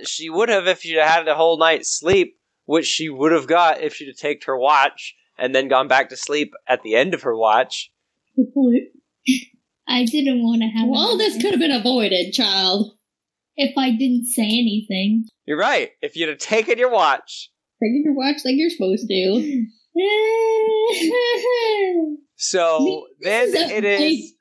She 0.03 0.29
would 0.29 0.49
have 0.49 0.67
if 0.67 0.81
she'd 0.81 0.97
had 0.97 1.27
a 1.27 1.35
whole 1.35 1.59
night's 1.59 1.91
sleep, 1.91 2.39
which 2.65 2.87
she 2.87 3.09
would 3.09 3.31
have 3.31 3.47
got 3.47 3.79
if 3.79 3.93
she'd 3.93 4.07
have 4.07 4.17
taken 4.17 4.41
her 4.47 4.57
watch 4.57 5.15
and 5.37 5.53
then 5.53 5.67
gone 5.67 5.87
back 5.87 6.09
to 6.09 6.17
sleep 6.17 6.53
at 6.67 6.81
the 6.81 6.95
end 6.95 7.13
of 7.13 7.21
her 7.21 7.37
watch. 7.37 7.91
Good 8.35 8.53
point. 8.53 8.83
I 9.87 10.05
didn't 10.05 10.41
want 10.41 10.63
to 10.63 10.67
have. 10.67 10.89
Well, 10.89 10.99
all 10.99 11.17
this 11.17 11.39
could 11.39 11.51
have 11.51 11.59
been 11.59 11.71
avoided, 11.71 12.33
child. 12.33 12.93
if 13.55 13.77
I 13.77 13.91
didn't 13.91 14.25
say 14.25 14.43
anything. 14.43 15.25
You're 15.45 15.59
right. 15.59 15.91
If 16.01 16.15
you'd 16.15 16.29
have 16.29 16.39
taken 16.39 16.79
your 16.79 16.91
watch. 16.91 17.51
Taking 17.81 18.01
your 18.03 18.15
watch 18.15 18.37
like 18.43 18.55
you're 18.55 18.71
supposed 18.71 19.07
to. 19.07 19.65
So 22.37 23.07
then 23.21 23.51
This 23.51 23.61
is 23.61 23.71
a 23.71 23.77
it 23.77 23.85
is. 23.85 24.33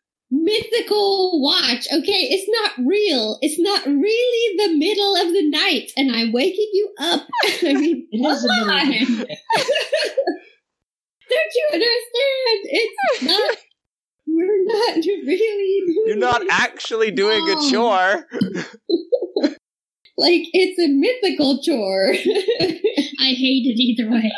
Big 0.45 0.65
mythical 0.73 1.41
watch. 1.43 1.87
Okay, 1.93 2.29
it's 2.31 2.49
not 2.49 2.87
real. 2.87 3.39
It's 3.41 3.59
not 3.59 3.87
really 3.87 4.57
the 4.67 4.77
middle 4.79 5.17
of 5.17 5.29
the 5.33 5.49
night, 5.51 5.91
and 5.97 6.15
I'm 6.15 6.33
waking 6.33 6.71
you 6.73 6.93
up. 6.99 7.27
I 7.63 7.73
mean, 7.75 8.09
It 8.11 8.19
is 8.27 8.47
come 8.47 8.67
middle 8.67 8.71
on. 8.71 9.27
Don't 11.29 11.55
you 11.55 11.69
understand? 11.73 12.61
It's 12.65 13.23
not. 13.23 13.57
We're 14.27 14.65
not 14.65 14.97
really. 14.97 15.83
Doing 15.87 16.05
You're 16.07 16.17
not 16.17 16.43
actually 16.51 17.11
doing 17.11 17.49
a 17.49 17.71
chore. 17.71 18.27
like 20.17 20.43
it's 20.53 20.79
a 20.79 20.89
mythical 20.89 21.63
chore. 21.63 22.11
I 22.13 23.29
hate 23.29 23.67
it 23.67 23.79
either 23.81 24.11
way. 24.11 24.33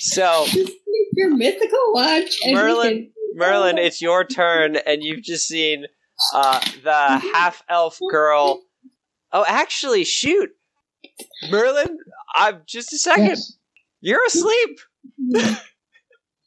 So, 0.00 0.44
Just 0.46 0.54
keep 0.68 1.08
your 1.14 1.34
mythical 1.36 1.92
watch. 1.94 2.38
and 2.44 2.52
we 2.52 2.54
Merlin, 2.54 2.88
can- 2.90 3.12
Merlin, 3.38 3.78
it's 3.78 4.02
your 4.02 4.24
turn, 4.24 4.76
and 4.76 5.02
you've 5.02 5.22
just 5.22 5.46
seen 5.48 5.86
uh, 6.34 6.60
the 6.82 7.18
half 7.32 7.62
elf 7.68 7.98
girl. 8.10 8.62
Oh, 9.32 9.44
actually, 9.46 10.04
shoot, 10.04 10.50
Merlin. 11.50 11.98
I'm 12.34 12.62
just 12.66 12.92
a 12.92 12.98
second. 12.98 13.26
Yes. 13.26 13.56
You're 14.00 14.24
asleep. 14.26 14.78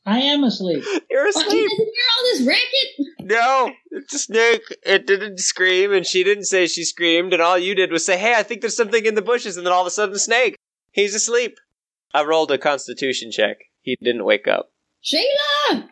I 0.05 0.19
am 0.19 0.43
asleep. 0.43 0.83
You're 1.09 1.25
Oh, 1.25 1.29
asleep. 1.29 1.45
doesn't 1.69 1.77
hear 1.77 2.05
all 2.17 2.23
this 2.23 2.41
racket. 2.47 3.07
No, 3.19 3.71
it's 3.91 4.13
a 4.15 4.19
snake. 4.19 4.63
It 4.83 5.05
didn't 5.05 5.39
scream, 5.39 5.93
and 5.93 6.05
she 6.05 6.23
didn't 6.23 6.45
say 6.45 6.65
she 6.67 6.83
screamed, 6.83 7.33
and 7.33 7.41
all 7.41 7.57
you 7.57 7.75
did 7.75 7.91
was 7.91 8.05
say, 8.05 8.17
"Hey, 8.17 8.33
I 8.35 8.41
think 8.43 8.61
there's 8.61 8.75
something 8.75 9.05
in 9.05 9.15
the 9.15 9.21
bushes," 9.21 9.57
and 9.57 9.65
then 9.65 9.73
all 9.73 9.81
of 9.81 9.87
a 9.87 9.91
sudden, 9.91 10.17
snake. 10.17 10.55
He's 10.91 11.13
asleep. 11.15 11.57
I 12.13 12.23
rolled 12.23 12.51
a 12.51 12.57
Constitution 12.57 13.31
check. 13.31 13.57
He 13.81 13.95
didn't 14.01 14.25
wake 14.25 14.47
up. 14.47 14.71
Sheila! 15.01 15.87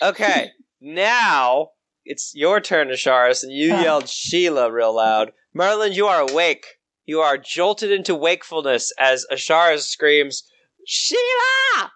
Okay, 0.00 0.50
now 0.80 1.70
it's 2.04 2.32
your 2.34 2.60
turn, 2.60 2.88
Asharis, 2.88 3.42
and 3.42 3.52
you 3.52 3.68
yelled 3.68 4.08
Sheila 4.08 4.70
real 4.72 4.94
loud. 4.94 5.32
Merlin, 5.54 5.92
you 5.92 6.06
are 6.06 6.20
awake. 6.20 6.66
You 7.06 7.20
are 7.20 7.38
jolted 7.38 7.90
into 7.90 8.14
wakefulness 8.14 8.92
as 8.98 9.26
Asharis 9.32 9.82
screams, 9.88 10.44
Sheila! 10.86 11.90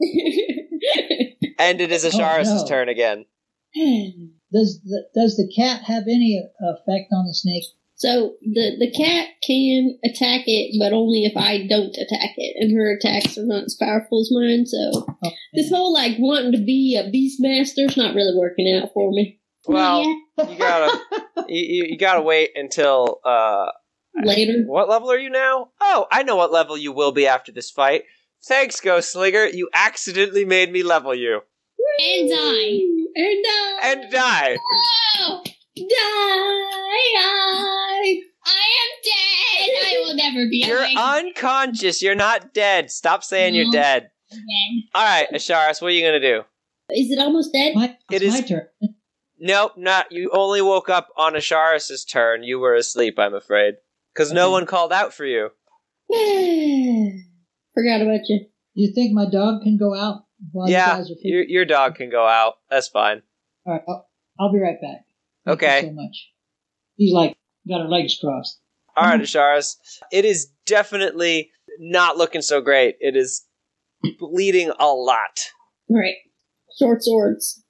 And 1.58 1.80
it 1.80 1.92
is 1.92 2.04
Oh, 2.04 2.62
no. 2.62 2.66
turn 2.68 2.88
again. 2.88 3.26
Does 4.52 4.80
the, 4.84 5.04
does 5.14 5.36
the 5.36 5.50
cat 5.56 5.82
have 5.84 6.02
any 6.04 6.42
effect 6.60 7.08
on 7.12 7.26
the 7.26 7.34
snake? 7.34 7.64
So 7.96 8.34
the 8.42 8.76
the 8.78 8.90
cat 8.90 9.28
can 9.46 9.98
attack 10.04 10.42
it, 10.46 10.76
but 10.80 10.92
only 10.92 11.24
if 11.24 11.36
I 11.36 11.66
don't 11.66 11.96
attack 11.96 12.30
it, 12.36 12.56
and 12.58 12.76
her 12.76 12.96
attacks 12.96 13.38
are 13.38 13.46
not 13.46 13.64
as 13.64 13.76
powerful 13.80 14.20
as 14.20 14.30
mine. 14.32 14.66
So 14.66 15.06
Oh, 15.24 15.30
this 15.54 15.70
whole 15.70 15.92
like 15.92 16.16
wanting 16.18 16.52
to 16.52 16.58
be 16.64 16.96
a 16.96 17.08
beast 17.10 17.36
master 17.40 17.82
is 17.84 17.96
not 17.96 18.14
really 18.14 18.36
working 18.36 18.72
out 18.76 18.90
for 18.92 19.10
me. 19.12 19.40
Well, 19.66 20.02
Yeah. 20.36 20.50
you 20.50 20.58
gotta 20.58 20.98
you, 21.48 21.64
you, 21.64 21.84
you 21.90 21.98
gotta 21.98 22.22
wait 22.22 22.50
until 22.56 23.20
uh 23.24 23.66
Later, 24.22 24.62
what 24.66 24.88
level 24.88 25.10
are 25.10 25.18
you 25.18 25.28
now? 25.28 25.70
Oh, 25.80 26.06
I 26.10 26.22
know 26.22 26.36
what 26.36 26.52
level 26.52 26.76
you 26.78 26.92
will 26.92 27.10
be 27.10 27.26
after 27.26 27.50
this 27.50 27.70
fight. 27.72 28.04
Thanks, 28.46 28.80
Ghostslinger. 28.80 29.52
You 29.54 29.68
accidentally 29.74 30.44
made 30.44 30.70
me 30.70 30.84
level 30.84 31.12
you. 31.14 31.40
And 32.00 32.30
die. 32.30 32.80
and 33.16 33.44
die, 33.44 33.78
And 33.82 34.12
die. 34.12 34.56
Oh, 35.18 35.42
die, 35.76 35.84
die. 37.16 38.20
I 38.46 38.66
am 38.82 38.90
dead. 39.04 39.70
I 39.86 40.02
will 40.04 40.14
never 40.16 40.48
be 40.48 40.64
You're 40.66 40.78
awake 40.78 40.96
unconscious. 40.98 42.02
You're 42.02 42.14
not 42.14 42.52
dead. 42.54 42.90
Stop 42.90 43.24
saying 43.24 43.54
you're 43.54 43.66
No. 43.66 43.72
dead. 43.72 44.10
again. 44.30 44.82
Alright, 44.94 45.28
Asharis, 45.32 45.80
what 45.80 45.88
are 45.88 45.90
you 45.94 46.04
gonna 46.04 46.20
do? 46.20 46.42
Is 46.90 47.10
it 47.10 47.18
almost 47.18 47.52
dead? 47.52 47.74
My, 47.74 47.96
It 48.10 48.22
it's 48.22 48.24
is- 48.24 48.34
my 48.34 48.40
turn. 48.46 48.68
Nope, 49.38 49.72
not 49.76 50.10
you 50.12 50.30
only 50.32 50.62
woke 50.62 50.88
up 50.88 51.08
on 51.16 51.34
Asharis' 51.34 52.08
turn. 52.10 52.42
You 52.44 52.58
were 52.58 52.74
asleep, 52.74 53.18
I'm 53.18 53.34
afraid. 53.34 53.74
Because 54.14 54.32
no 54.32 54.50
one 54.50 54.64
called 54.66 54.92
out 54.92 55.12
for 55.12 55.24
you. 55.26 55.50
Forgot 57.74 58.00
about 58.02 58.20
you. 58.28 58.46
You 58.74 58.92
think 58.94 59.12
my 59.12 59.26
dog 59.30 59.62
can 59.62 59.76
go 59.76 59.94
out 59.94 60.22
while 60.52 60.68
yeah, 60.68 60.92
you 60.92 60.98
guys 61.02 61.10
are 61.10 61.14
your, 61.22 61.42
your 61.44 61.64
dog 61.64 61.96
can 61.96 62.10
go 62.10 62.26
out. 62.26 62.54
That's 62.70 62.88
fine. 62.88 63.22
All 63.66 63.72
right, 63.74 63.82
I'll, 63.88 64.08
I'll 64.38 64.52
be 64.52 64.58
right 64.60 64.80
back. 64.80 65.04
Thank 65.46 65.62
Okay. 65.62 65.80
So 65.82 65.92
much. 65.92 66.30
He's 66.96 67.12
like 67.12 67.36
got 67.68 67.82
her 67.82 67.88
legs 67.88 68.16
crossed. 68.20 68.60
Alright, 68.96 69.20
Asharis. 69.20 69.76
It 70.12 70.24
is 70.24 70.50
definitely 70.66 71.50
not 71.80 72.16
looking 72.16 72.42
so 72.42 72.60
great. 72.60 72.96
It 73.00 73.16
is 73.16 73.44
bleeding 74.18 74.70
a 74.78 74.86
lot. 74.86 75.40
All 75.90 75.98
right, 75.98 76.14
short 76.78 77.02
swords. 77.02 77.64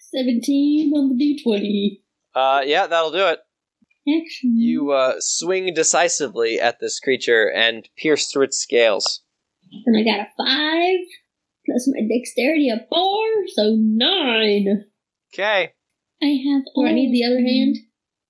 Seventeen 0.00 0.92
on 0.94 1.08
the 1.10 1.16
d 1.16 1.40
twenty. 1.42 2.02
Uh, 2.34 2.62
yeah, 2.64 2.86
that'll 2.86 3.12
do 3.12 3.26
it. 3.28 3.38
Actually, 4.08 4.50
You 4.54 4.92
uh, 4.92 5.14
swing 5.18 5.74
decisively 5.74 6.60
at 6.60 6.78
this 6.80 7.00
creature 7.00 7.50
and 7.50 7.88
pierce 7.96 8.30
through 8.30 8.44
its 8.44 8.58
scales. 8.58 9.22
And 9.84 9.96
I 9.96 10.04
got 10.04 10.20
a 10.20 10.28
five 10.38 11.06
plus 11.64 11.88
my 11.92 12.06
dexterity 12.06 12.68
a 12.68 12.86
four, 12.88 13.26
so 13.54 13.74
nine. 13.78 14.84
Okay. 15.34 15.72
I 16.22 16.26
have. 16.26 16.62
Do 16.74 16.86
I 16.86 16.92
need 16.92 17.12
the 17.12 17.24
other 17.24 17.40
hand? 17.40 17.76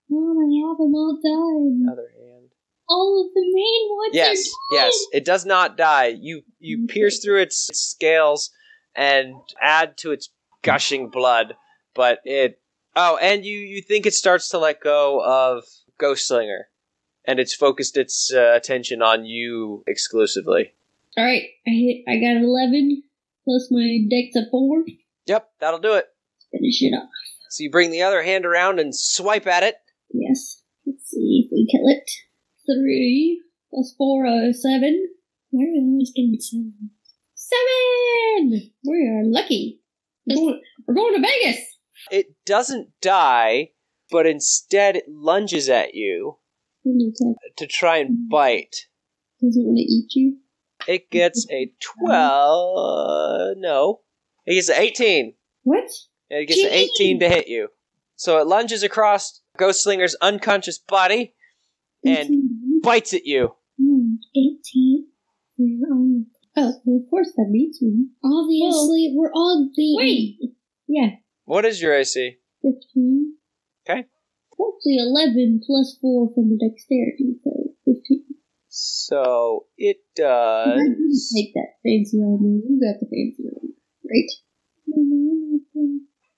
Mom, 0.09 0.39
I 0.39 0.69
have 0.69 0.79
them 0.79 0.95
all 0.95 1.19
done. 1.23 1.87
Other 1.91 2.09
hand. 2.17 2.51
All 2.89 3.27
of 3.27 3.35
the 3.35 3.43
main 3.53 3.97
ones. 3.97 4.15
Yes, 4.15 4.49
are 4.73 4.79
done. 4.79 4.87
yes. 4.87 5.05
It 5.13 5.25
does 5.25 5.45
not 5.45 5.77
die. 5.77 6.17
You 6.21 6.43
you 6.59 6.87
pierce 6.87 7.23
through 7.23 7.43
its 7.43 7.69
scales 7.73 8.51
and 8.95 9.35
add 9.61 9.97
to 9.99 10.13
its 10.13 10.31
gushing 10.63 11.11
blood, 11.11 11.55
but 11.95 12.21
it 12.25 12.61
Oh, 12.99 13.19
and 13.21 13.45
you 13.45 13.59
you 13.59 13.83
think 13.83 14.07
it 14.07 14.15
starts 14.15 14.49
to 14.51 14.59
let 14.59 14.81
go 14.81 15.23
of 15.23 15.65
Ghostslinger 16.01 16.63
and 17.27 17.39
it's 17.39 17.55
focused 17.55 17.97
its 17.97 18.33
uh, 18.33 18.53
attention 18.55 19.03
on 19.03 19.27
you 19.27 19.85
exclusively. 19.87 20.73
All 21.19 21.25
right, 21.25 21.43
I 21.67 21.71
hit. 21.71 22.05
I 22.09 22.17
got 22.17 22.41
eleven 22.43 23.03
plus 23.45 23.69
my 23.71 23.99
dex 24.09 24.35
a 24.37 24.51
four. 24.51 24.85
Yep, 25.27 25.49
that'll 25.61 25.81
do 25.81 25.95
it. 25.95 26.07
Finish 26.53 26.83
it 26.83 26.95
off. 26.95 27.11
So 27.51 27.63
you 27.63 27.71
bring 27.71 27.91
the 27.91 28.03
other 28.03 28.23
hand 28.23 28.45
around 28.45 28.81
and 28.81 28.95
swipe 28.95 29.47
at 29.47 29.63
it. 29.63 29.77
Yes. 30.13 30.63
Let's 30.87 31.11
see 31.11 31.45
if 31.45 31.53
we 31.53 31.69
kill 31.71 31.89
it. 31.89 32.11
Three 32.67 33.43
plus 33.71 33.95
four, 33.97 34.27
uh, 34.27 34.53
seven. 34.53 35.09
Where 35.51 35.69
is 36.01 36.13
getting 36.15 36.37
seven? 36.41 36.91
Seven. 37.35 38.73
We 38.85 39.09
are 39.09 39.25
lucky. 39.25 39.81
We're 40.27 40.37
going, 40.37 40.63
we're 40.87 40.95
going 40.95 41.15
to 41.15 41.29
Vegas. 41.29 41.61
It 42.11 42.27
doesn't 42.45 42.89
die, 43.01 43.71
but 44.11 44.27
instead 44.27 44.97
it 44.97 45.05
lunges 45.09 45.69
at 45.69 45.95
you 45.95 46.39
to 47.57 47.67
try 47.67 47.99
and 47.99 48.29
bite. 48.29 48.87
Does 49.41 49.57
it 49.57 49.65
want 49.65 49.79
to 49.79 49.83
eat 49.83 50.11
you. 50.15 50.39
It 50.87 51.11
gets 51.11 51.47
a 51.51 51.73
12. 51.81 53.57
No. 53.59 54.01
It 54.45 54.55
gets 54.55 54.69
an 54.69 54.77
18. 54.77 55.35
What? 55.63 55.91
It 56.31 56.47
gets 56.49 56.63
an 56.63 56.71
18 56.71 57.21
to 57.21 57.29
hit 57.29 57.49
you. 57.49 57.69
So 58.17 58.39
it 58.39 58.47
lunges 58.47 58.83
across 58.83 59.41
Ghostslinger's 59.59 60.17
unconscious 60.21 60.79
body 60.79 61.35
and 62.05 62.19
18. 62.29 62.81
bites 62.83 63.13
at 63.15 63.27
you. 63.27 63.55
Hmm, 63.81 64.15
18. 64.35 65.07
We're 65.59 65.87
on. 65.93 66.27
Oh, 66.57 66.73
well, 66.85 66.97
of 67.03 67.11
course 67.11 67.31
that 67.37 67.51
beats 67.53 67.81
me. 67.83 68.07
Obviously, 68.25 69.13
we're 69.15 69.33
all 69.33 69.71
beaten. 69.77 69.97
Wait! 69.99 70.39
Yeah, 70.89 71.17
What 71.45 71.65
is 71.67 71.81
your 71.83 71.95
AC? 71.95 72.39
15. 72.63 73.35
Okay. 73.89 74.01
Actually, 74.53 74.97
11 74.99 75.61
plus 75.67 75.99
4 76.01 76.31
from 76.35 76.49
the 76.49 76.57
dexterity, 76.59 77.37
so 77.45 77.51
15. 77.85 78.25
So 78.69 79.67
it 79.77 79.99
I 80.19 80.23
does. 80.77 81.33
take 81.35 81.53
that 81.55 81.77
fancy 81.85 82.21
armor. 82.23 82.59
You 82.65 82.81
got 82.81 83.01
the 83.01 83.07
fancy 83.07 83.45
armor, 83.45 83.75
right? 84.09 84.31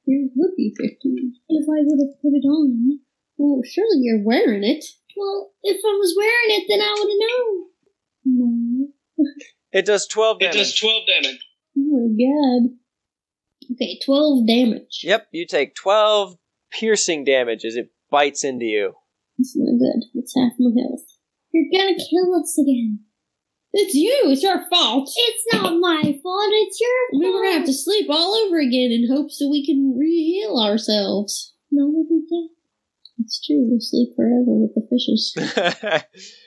Yours 0.09 0.31
would 0.37 0.57
be 0.57 0.75
15. 0.75 1.35
If 1.51 1.69
I 1.69 1.85
would 1.85 2.01
have 2.01 2.23
put 2.23 2.33
it 2.33 2.47
on. 2.49 3.01
Well, 3.37 3.61
surely 3.63 3.99
you're 4.01 4.25
wearing 4.25 4.65
it. 4.65 4.83
Well, 5.15 5.53
if 5.63 5.77
I 5.85 5.93
was 6.01 6.15
wearing 6.17 6.61
it, 6.61 6.65
then 6.67 6.81
I 6.81 6.95
would 6.97 7.11
have 7.13 7.23
known. 7.29 7.67
No. 8.25 8.89
It 9.71 9.85
does 9.85 10.07
12 10.07 10.41
damage. 10.41 10.55
It 10.55 10.59
does 10.59 10.75
12 10.77 11.03
damage. 11.07 11.47
Oh 11.77 12.09
my 12.09 12.09
god. 12.25 12.71
Okay, 13.73 13.99
12 14.03 14.47
damage. 14.47 15.01
Yep, 15.03 15.29
you 15.33 15.47
take 15.47 15.75
12 15.75 16.37
piercing 16.73 17.25
damage 17.25 17.67
as 17.67 17.77
it 17.77 17.91
bites 18.11 18.45
into 18.45 18.65
you. 18.65 18.95
That's 19.37 19.55
not 19.57 19.79
good. 19.79 20.05
It's 20.15 20.35
half 20.35 20.53
my 20.59 20.71
health. 20.81 21.05
You're 21.53 21.71
gonna 21.71 21.97
kill 21.97 22.35
us 22.41 22.59
again. 22.59 23.01
It's 23.73 23.95
you. 23.95 24.23
It's 24.27 24.43
your 24.43 24.65
fault. 24.71 25.11
It's 25.15 25.45
not 25.53 25.79
my 25.79 26.03
fault. 26.03 26.51
It's 26.53 26.81
your 26.81 27.11
fault. 27.11 27.23
We 27.23 27.31
were 27.31 27.43
gonna 27.43 27.59
have 27.59 27.67
to 27.67 27.73
sleep 27.73 28.09
all 28.11 28.35
over 28.35 28.59
again 28.59 28.91
in 28.91 29.09
hopes 29.11 29.39
that 29.39 29.49
we 29.51 29.65
can 29.65 29.95
re-heal 29.99 30.59
ourselves. 30.59 31.55
No, 31.71 31.87
we 31.87 32.27
can't. 32.29 32.51
It's 33.21 33.45
true. 33.45 33.67
We'll 33.69 33.81
sleep 33.81 34.11
forever 34.17 34.45
with 34.47 34.75
the 34.75 34.87
fishes. 34.89 36.05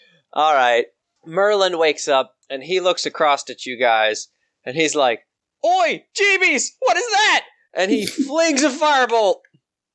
All 0.33 0.55
right. 0.55 0.85
Merlin 1.25 1.77
wakes 1.77 2.07
up 2.07 2.35
and 2.49 2.63
he 2.63 2.79
looks 2.79 3.05
across 3.05 3.47
at 3.49 3.65
you 3.65 3.77
guys 3.77 4.29
and 4.65 4.75
he's 4.75 4.95
like, 4.95 5.21
Oi, 5.63 6.03
Jeebies, 6.17 6.69
what 6.79 6.97
is 6.97 7.05
that? 7.11 7.45
And 7.75 7.91
he 7.91 8.05
flings 8.25 8.63
a 8.63 8.69
firebolt 8.69 9.41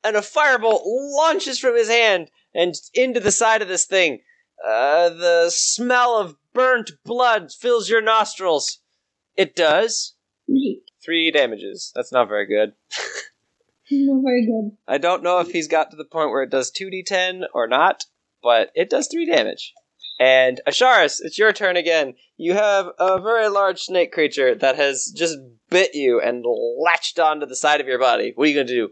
and 0.05 0.17
a 0.17 0.21
firebolt 0.21 0.83
launches 0.85 1.59
from 1.59 1.77
his 1.77 1.89
hand 1.89 2.31
and 2.55 2.75
into 2.95 3.21
the 3.21 3.33
side 3.33 3.63
of 3.63 3.69
this 3.69 3.87
thing. 3.87 4.21
Uh, 4.65 5.11
the 5.11 5.51
smell 5.51 6.19
of 6.19 6.37
burnt 6.57 6.93
blood 7.05 7.53
fills 7.53 7.89
your 7.89 8.01
nostrils. 8.01 8.79
It 9.37 9.55
does. 9.55 10.15
Neat. 10.49 10.83
Three 11.05 11.31
damages. 11.31 11.93
That's 11.95 12.13
not 12.13 12.29
very 12.29 12.47
good. 12.47 12.73
Not 13.91 14.23
very 14.25 14.45
good. 14.45 14.77
I 14.89 14.99
don't 14.99 15.23
know 15.23 15.39
if 15.39 15.53
he's 15.53 15.69
got 15.69 15.93
to 15.93 15.97
the 15.97 16.05
point 16.05 16.31
where 16.31 16.43
it 16.43 16.51
does 16.51 16.73
2d10 16.73 17.43
or 17.55 17.69
not, 17.69 18.07
but 18.43 18.73
it 18.75 18.91
does 18.91 19.07
3 19.07 19.27
damage. 19.27 19.73
And 20.19 20.61
Asharis, 20.67 21.21
it's 21.21 21.39
your 21.39 21.53
turn 21.53 21.77
again. 21.77 22.15
You 22.37 22.55
have 22.55 22.89
a 22.99 23.21
very 23.21 23.49
large 23.49 23.83
snake 23.83 24.11
creature 24.11 24.57
that 24.57 24.75
has 24.75 25.13
just 25.15 25.39
bit 25.71 25.95
you 25.95 26.21
and 26.21 26.45
latched 26.83 27.21
onto 27.21 27.47
the 27.47 27.55
side 27.55 27.81
of 27.81 27.87
your 27.87 28.01
body. 28.01 28.33
What 28.35 28.45
are 28.45 28.49
you 28.49 28.55
going 28.55 28.67
to 28.67 28.75
do? 28.75 28.89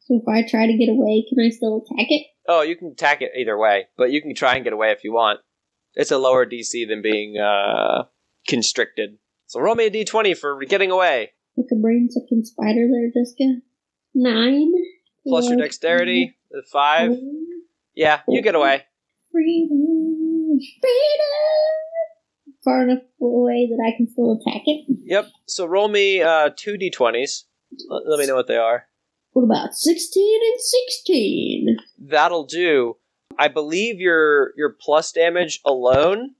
So 0.00 0.20
if 0.20 0.28
I 0.28 0.46
try 0.46 0.66
to 0.66 0.76
get 0.76 0.90
away, 0.90 1.24
can 1.28 1.42
I 1.42 1.48
still 1.48 1.78
attack 1.78 2.08
it? 2.10 2.26
Oh, 2.46 2.60
you 2.60 2.76
can 2.76 2.88
attack 2.88 3.22
it 3.22 3.32
either 3.38 3.56
way, 3.56 3.86
but 3.96 4.10
you 4.10 4.20
can 4.20 4.34
try 4.34 4.56
and 4.56 4.64
get 4.64 4.74
away 4.74 4.90
if 4.90 5.02
you 5.02 5.14
want. 5.14 5.40
It's 5.96 6.10
a 6.10 6.18
lower 6.18 6.46
DC 6.46 6.86
than 6.86 7.02
being 7.02 7.38
uh, 7.38 8.04
constricted. 8.46 9.18
So 9.46 9.60
roll 9.60 9.74
me 9.74 9.86
a 9.86 9.90
d20 9.90 10.36
for 10.36 10.58
getting 10.64 10.90
away. 10.90 11.32
Like 11.56 11.66
a 11.72 11.76
brain 11.76 12.08
sucking 12.10 12.44
spider 12.44 12.86
there, 12.90 13.10
Jessica. 13.14 13.60
Nine. 14.14 14.72
Plus 15.26 15.48
your 15.48 15.56
dexterity, 15.56 16.36
5. 16.70 17.12
Yeah, 17.94 18.20
you 18.28 18.42
get 18.42 18.54
away. 18.54 18.84
Freedom. 19.32 20.58
Freedom. 20.80 21.26
Far 22.62 22.82
enough 22.82 23.02
away 23.20 23.68
that 23.70 23.82
I 23.84 23.96
can 23.96 24.08
still 24.08 24.38
attack 24.40 24.62
it. 24.66 24.84
Yep. 25.06 25.28
So 25.46 25.66
roll 25.66 25.88
me 25.88 26.20
uh, 26.20 26.50
two 26.56 26.76
d20s. 26.76 27.44
Let, 27.88 28.02
let 28.06 28.18
me 28.18 28.26
know 28.26 28.34
what 28.34 28.48
they 28.48 28.56
are. 28.56 28.86
What 29.32 29.44
about 29.44 29.74
16 29.74 30.40
and 30.42 30.60
16? 30.60 31.76
That'll 31.98 32.44
do. 32.44 32.96
I 33.38 33.48
believe 33.48 34.00
your 34.00 34.52
your 34.56 34.70
plus 34.80 35.12
damage 35.12 35.60
alone 35.64 36.34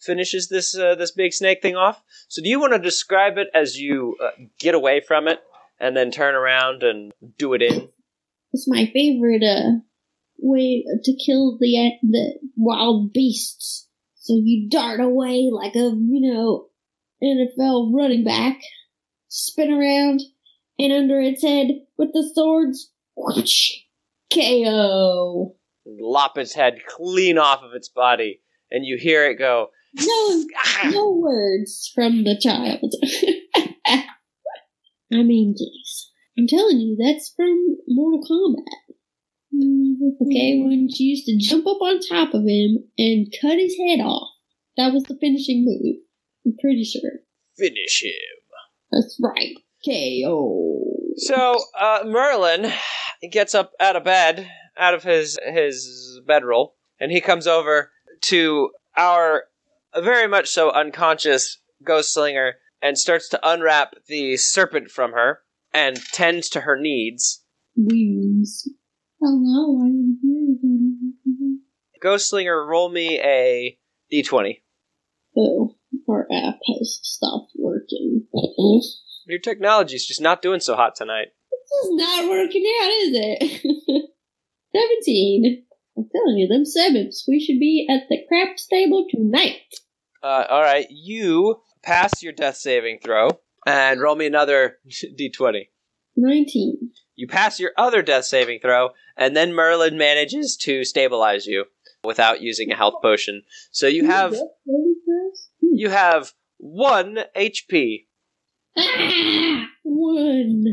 finishes 0.00 0.48
this 0.48 0.76
uh, 0.76 0.94
this 0.94 1.12
big 1.12 1.32
snake 1.32 1.62
thing 1.62 1.76
off. 1.76 2.02
So 2.28 2.42
do 2.42 2.48
you 2.48 2.60
want 2.60 2.72
to 2.72 2.78
describe 2.78 3.38
it 3.38 3.48
as 3.54 3.78
you 3.78 4.16
uh, 4.22 4.30
get 4.58 4.74
away 4.74 5.00
from 5.00 5.28
it 5.28 5.40
and 5.80 5.96
then 5.96 6.10
turn 6.10 6.34
around 6.34 6.82
and 6.82 7.12
do 7.38 7.54
it 7.54 7.62
in? 7.62 7.88
It's 8.52 8.68
my 8.68 8.90
favorite 8.92 9.42
uh, 9.42 9.80
way 10.38 10.84
to 11.04 11.16
kill 11.24 11.58
the 11.58 11.92
the 12.02 12.34
wild 12.56 13.12
beasts. 13.12 13.88
So 14.16 14.34
you 14.34 14.68
dart 14.68 15.00
away 15.00 15.50
like 15.50 15.74
a, 15.74 15.78
you 15.78 16.20
know, 16.20 16.68
NFL 17.22 17.92
running 17.92 18.24
back, 18.24 18.60
spin 19.28 19.72
around, 19.72 20.22
and 20.78 20.92
under 20.92 21.20
its 21.20 21.42
head 21.42 21.68
with 21.96 22.12
the 22.12 22.30
swords, 22.34 22.92
whoosh, 23.16 23.72
KO. 24.32 25.56
Lop 25.86 26.38
its 26.38 26.54
head 26.54 26.78
clean 26.88 27.38
off 27.38 27.62
of 27.62 27.74
its 27.74 27.88
body, 27.88 28.40
and 28.70 28.84
you 28.84 28.96
hear 29.00 29.28
it 29.28 29.38
go. 29.38 29.68
No, 29.94 30.44
"Ah!" 30.56 30.90
no 30.90 31.10
words 31.12 31.90
from 31.94 32.24
the 32.24 32.38
child. 32.38 32.92
I 35.12 35.22
mean, 35.22 35.54
geez. 35.58 36.10
I'm 36.38 36.46
telling 36.46 36.80
you, 36.80 36.96
that's 36.98 37.32
from 37.36 37.76
Mortal 37.86 38.22
Kombat. 38.22 38.94
Okay, 40.22 40.62
when 40.62 40.88
she 40.90 41.04
used 41.04 41.26
to 41.26 41.36
jump 41.38 41.66
up 41.66 41.80
on 41.82 42.00
top 42.00 42.32
of 42.32 42.46
him 42.46 42.78
and 42.96 43.32
cut 43.40 43.58
his 43.58 43.76
head 43.76 44.00
off. 44.00 44.30
That 44.78 44.94
was 44.94 45.04
the 45.04 45.18
finishing 45.20 45.64
move. 45.66 45.96
I'm 46.46 46.56
pretty 46.58 46.84
sure. 46.84 47.20
Finish 47.58 48.02
him. 48.02 48.12
That's 48.90 49.20
right. 49.22 49.54
KO. 49.84 50.84
So 51.16 51.58
uh, 51.78 52.00
Merlin 52.06 52.72
gets 53.30 53.54
up 53.54 53.72
out 53.78 53.96
of 53.96 54.04
bed, 54.04 54.48
out 54.78 54.94
of 54.94 55.02
his 55.02 55.38
his 55.44 56.20
bedroll, 56.26 56.76
and 57.00 57.10
he 57.12 57.20
comes 57.20 57.46
over 57.46 57.90
to 58.22 58.70
our 58.96 59.44
very 59.96 60.26
much 60.26 60.48
so 60.48 60.70
unconscious 60.70 61.58
Ghostslinger 61.84 62.52
and 62.80 62.98
starts 62.98 63.28
to 63.30 63.40
unwrap 63.48 63.94
the 64.08 64.36
serpent 64.36 64.90
from 64.90 65.12
her 65.12 65.40
and 65.72 66.00
tends 66.12 66.48
to 66.50 66.62
her 66.62 66.78
needs. 66.78 67.44
Wounds. 67.76 68.68
Hello, 69.20 69.82
I 69.82 69.86
am 69.86 70.18
here. 70.22 71.58
Ghostslinger, 72.02 72.66
roll 72.66 72.88
me 72.90 73.20
a 73.20 73.78
d20. 74.12 74.62
Oh, 75.36 75.76
our 76.08 76.26
app 76.32 76.56
has 76.66 76.98
stopped 77.02 77.52
working. 77.56 78.26
Your 79.26 79.38
technology's 79.38 80.06
just 80.06 80.20
not 80.20 80.42
doing 80.42 80.60
so 80.60 80.74
hot 80.74 80.96
tonight. 80.96 81.28
This 81.50 81.84
is 81.84 81.90
not 81.94 82.28
working 82.28 82.64
out, 82.82 82.90
is 82.90 83.10
it? 83.14 84.02
17. 84.74 85.64
I'm 85.96 86.08
telling 86.14 86.38
you, 86.38 86.48
them 86.48 86.64
sevens. 86.64 87.24
We 87.28 87.40
should 87.40 87.58
be 87.58 87.86
at 87.90 88.08
the 88.08 88.18
craps 88.28 88.66
table 88.66 89.06
tonight. 89.10 89.60
Uh, 90.22 90.44
all 90.48 90.62
right, 90.62 90.86
you 90.90 91.60
pass 91.82 92.22
your 92.22 92.32
death 92.32 92.56
saving 92.56 93.00
throw 93.04 93.30
and 93.66 94.00
roll 94.00 94.16
me 94.16 94.26
another 94.26 94.78
d20. 95.20 95.68
19. 96.16 96.90
You 97.16 97.26
pass 97.26 97.58
your 97.58 97.72
other 97.76 98.02
death 98.02 98.24
saving 98.24 98.60
throw, 98.60 98.90
and 99.16 99.36
then 99.36 99.54
Merlin 99.54 99.96
manages 99.98 100.56
to 100.62 100.84
stabilize 100.84 101.46
you 101.46 101.64
without 102.04 102.40
using 102.40 102.70
a 102.70 102.76
health 102.76 102.96
potion. 103.02 103.42
So 103.70 103.86
you 103.86 104.06
have 104.06 104.34
you 105.60 105.88
have 105.90 106.32
one 106.58 107.18
HP 107.36 108.06
Ah! 108.76 109.66
One. 109.82 110.64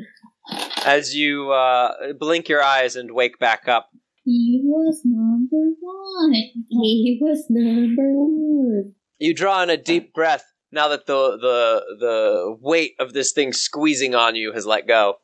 As 0.85 1.15
you 1.15 1.51
uh, 1.51 2.13
blink 2.19 2.49
your 2.49 2.63
eyes 2.63 2.95
and 2.95 3.11
wake 3.11 3.39
back 3.39 3.67
up. 3.67 3.89
He 4.25 4.61
was 4.63 5.01
number 5.05 5.71
one. 5.79 6.33
He 6.69 7.17
was 7.21 7.45
number 7.49 8.11
one. 8.13 8.93
You 9.17 9.33
draw 9.33 9.63
in 9.63 9.69
a 9.69 9.77
deep 9.77 10.13
breath 10.13 10.43
now 10.71 10.87
that 10.89 11.05
the 11.05 11.37
the 11.37 11.83
the 11.99 12.57
weight 12.61 12.93
of 12.99 13.13
this 13.13 13.31
thing 13.31 13.53
squeezing 13.53 14.15
on 14.15 14.35
you 14.35 14.53
has 14.53 14.65
let 14.65 14.87
go. 14.87 15.15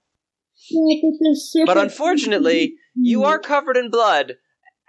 Like 0.71 0.99
with 1.03 1.19
the 1.19 1.35
serpent- 1.39 1.67
But 1.67 1.77
unfortunately, 1.77 2.75
you 2.95 3.23
are 3.25 3.39
covered 3.39 3.77
in 3.77 3.91
blood, 3.91 4.33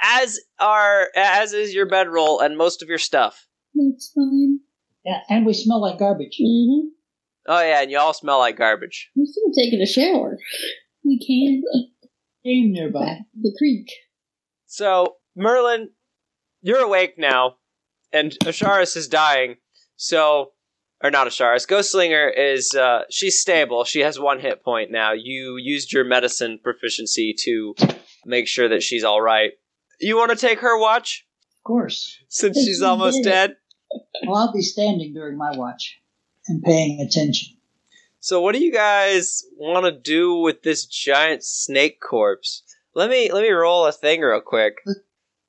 as 0.00 0.40
are 0.58 1.08
as 1.14 1.52
is 1.52 1.74
your 1.74 1.86
bedroll 1.86 2.40
and 2.40 2.56
most 2.56 2.82
of 2.82 2.88
your 2.88 2.98
stuff. 2.98 3.46
That's 3.74 4.12
fine. 4.14 4.60
Yeah, 5.04 5.20
and 5.28 5.44
we 5.44 5.52
smell 5.52 5.80
like 5.82 5.98
garbage. 5.98 6.38
Mm-hmm. 6.40 6.88
Oh 7.48 7.60
yeah, 7.60 7.82
and 7.82 7.90
you 7.90 7.98
all 7.98 8.12
smell 8.14 8.38
like 8.38 8.56
garbage. 8.56 9.10
We're 9.14 9.26
still 9.26 9.52
taking 9.56 9.80
a 9.80 9.86
shower. 9.86 10.38
We 11.04 11.18
can. 11.24 11.62
Stream 12.40 12.72
nearby. 12.72 13.18
The 13.40 13.54
creek. 13.58 13.88
So, 14.66 15.16
Merlin, 15.36 15.90
you're 16.62 16.80
awake 16.84 17.14
now, 17.18 17.56
and 18.12 18.32
Asharis 18.44 18.96
is 18.96 19.08
dying. 19.08 19.56
So, 19.96 20.52
or 21.02 21.10
not 21.10 21.26
Asharis. 21.26 21.66
Ghostslinger 21.66 22.30
is 22.36 22.74
uh, 22.74 23.02
she's 23.10 23.40
stable. 23.40 23.84
She 23.84 24.00
has 24.00 24.18
one 24.18 24.40
hit 24.40 24.64
point 24.64 24.90
now. 24.90 25.12
You 25.12 25.56
used 25.58 25.92
your 25.92 26.04
medicine 26.04 26.58
proficiency 26.62 27.34
to 27.44 27.74
make 28.24 28.48
sure 28.48 28.68
that 28.68 28.82
she's 28.82 29.04
all 29.04 29.20
right. 29.20 29.52
You 30.00 30.16
want 30.16 30.30
to 30.30 30.36
take 30.36 30.60
her 30.60 30.78
watch 30.78 31.24
Of 31.60 31.64
course. 31.64 32.18
since 32.28 32.58
she's 32.58 32.82
almost 32.82 33.22
dead. 33.24 33.56
Well, 34.26 34.36
I'll 34.36 34.52
be 34.52 34.62
standing 34.62 35.14
during 35.14 35.38
my 35.38 35.56
watch 35.56 35.98
and 36.48 36.62
paying 36.62 37.00
attention. 37.00 37.56
So 38.20 38.40
what 38.40 38.54
do 38.54 38.62
you 38.64 38.72
guys 38.72 39.44
want 39.56 39.84
to 39.86 39.92
do 39.92 40.36
with 40.36 40.62
this 40.62 40.84
giant 40.86 41.44
snake 41.44 42.00
corpse? 42.00 42.62
Let 42.94 43.10
me 43.10 43.30
let 43.32 43.42
me 43.42 43.50
roll 43.50 43.86
a 43.86 43.92
thing 43.92 44.20
real 44.20 44.40
quick. 44.40 44.78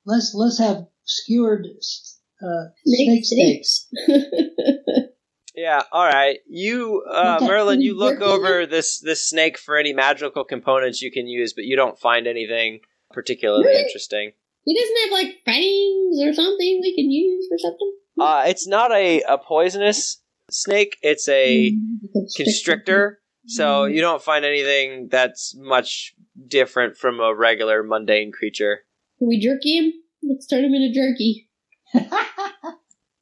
Let's 0.06 0.32
let's 0.34 0.58
have 0.58 0.86
skewered 1.04 1.66
uh, 1.66 2.64
snake 2.84 3.24
Snake 3.24 3.64
steaks. 3.64 3.88
Yeah, 5.54 5.82
all 5.90 6.04
right. 6.06 6.38
You, 6.48 7.02
uh, 7.10 7.40
Merlin, 7.42 7.80
you 7.80 7.98
look 7.98 8.20
over 8.20 8.64
this 8.64 9.00
this 9.00 9.28
snake 9.28 9.58
for 9.58 9.76
any 9.76 9.92
magical 9.92 10.44
components 10.44 11.02
you 11.02 11.10
can 11.10 11.26
use, 11.26 11.52
but 11.52 11.64
you 11.64 11.74
don't 11.74 11.98
find 11.98 12.28
anything 12.28 12.78
particularly 13.10 13.64
Really? 13.64 13.82
interesting. 13.82 14.30
he 14.64 14.78
doesn't 14.80 14.96
have 15.02 15.10
like 15.10 15.34
fangs 15.44 16.20
or 16.22 16.32
something 16.32 16.78
we 16.80 16.94
can 16.94 17.10
use 17.10 17.48
for 17.48 17.58
something. 17.58 17.92
Uh, 18.20 18.44
it's 18.46 18.68
not 18.68 18.92
a, 18.92 19.22
a 19.22 19.36
poisonous 19.38 20.22
snake. 20.50 20.96
It's 21.02 21.28
a 21.28 21.72
Mm, 21.72 22.26
constrictor. 22.36 23.20
So 23.46 23.84
you 23.86 24.00
don't 24.02 24.22
find 24.22 24.44
anything 24.44 25.08
that's 25.10 25.54
much 25.56 26.14
different 26.46 26.96
from 26.96 27.18
a 27.20 27.34
regular 27.34 27.82
mundane 27.82 28.30
creature. 28.32 28.80
Can 29.18 29.28
we 29.28 29.40
jerky 29.40 29.78
him? 29.78 29.92
Let's 30.22 30.46
turn 30.46 30.64
him 30.64 30.74
into 30.74 30.92
jerky. 30.92 31.48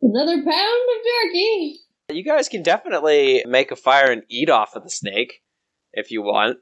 Another 0.02 0.34
pound 0.36 0.44
of 0.44 1.04
jerky. 1.04 1.76
You 2.12 2.24
guys 2.24 2.48
can 2.48 2.62
definitely 2.62 3.44
make 3.46 3.70
a 3.70 3.76
fire 3.76 4.10
and 4.10 4.22
eat 4.28 4.50
off 4.50 4.74
of 4.76 4.82
the 4.84 4.90
snake 4.90 5.42
if 5.92 6.10
you 6.10 6.22
want. 6.22 6.58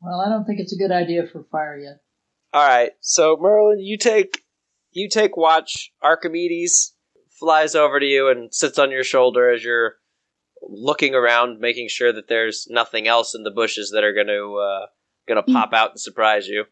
well, 0.00 0.20
I 0.20 0.28
don't 0.28 0.44
think 0.44 0.60
it's 0.60 0.72
a 0.72 0.76
good 0.78 0.92
idea 0.92 1.26
for 1.26 1.44
fire 1.50 1.76
yet. 1.78 1.98
All 2.52 2.66
right, 2.66 2.92
so 3.00 3.36
Merlin, 3.40 3.80
you 3.80 3.98
take 3.98 4.42
you 4.92 5.08
take 5.08 5.36
watch. 5.36 5.92
Archimedes 6.02 6.94
flies 7.38 7.74
over 7.74 8.00
to 8.00 8.06
you 8.06 8.28
and 8.28 8.52
sits 8.54 8.78
on 8.78 8.90
your 8.90 9.04
shoulder 9.04 9.50
as 9.50 9.62
you're 9.62 9.96
looking 10.62 11.14
around, 11.14 11.60
making 11.60 11.88
sure 11.88 12.12
that 12.12 12.28
there's 12.28 12.66
nothing 12.70 13.06
else 13.06 13.34
in 13.34 13.42
the 13.42 13.50
bushes 13.50 13.90
that 13.94 14.04
are 14.04 14.14
going 14.14 14.26
to 14.26 14.56
uh, 14.56 14.86
going 15.26 15.42
to 15.42 15.52
pop 15.52 15.72
out 15.72 15.90
and 15.90 16.00
surprise 16.00 16.46
you. 16.46 16.64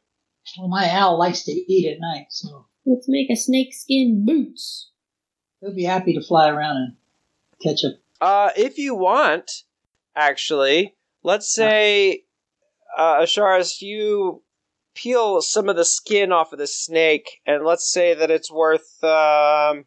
Well, 0.58 0.68
my 0.68 0.88
owl 0.90 1.18
likes 1.18 1.44
to 1.44 1.52
eat 1.52 1.92
at 1.92 1.98
night, 2.00 2.26
so 2.30 2.66
Let's 2.86 3.08
make 3.08 3.28
a 3.30 3.36
snakeskin 3.36 4.24
boots. 4.24 4.90
he'll 5.60 5.74
be 5.74 5.82
happy 5.82 6.14
to 6.14 6.22
fly 6.22 6.48
around 6.48 6.76
and 6.76 6.96
catch 7.60 7.82
a. 7.82 7.98
Uh, 8.24 8.50
if 8.56 8.78
you 8.78 8.94
want, 8.94 9.64
actually, 10.14 10.94
let's 11.24 11.52
say, 11.52 12.22
uh, 12.96 13.16
Asharis, 13.22 13.82
you 13.82 14.42
peel 14.94 15.42
some 15.42 15.68
of 15.68 15.74
the 15.74 15.84
skin 15.84 16.30
off 16.30 16.52
of 16.52 16.60
the 16.60 16.68
snake, 16.68 17.40
and 17.44 17.64
let's 17.64 17.90
say 17.90 18.14
that 18.14 18.30
it's 18.30 18.52
worth. 18.52 19.02
Um, 19.02 19.86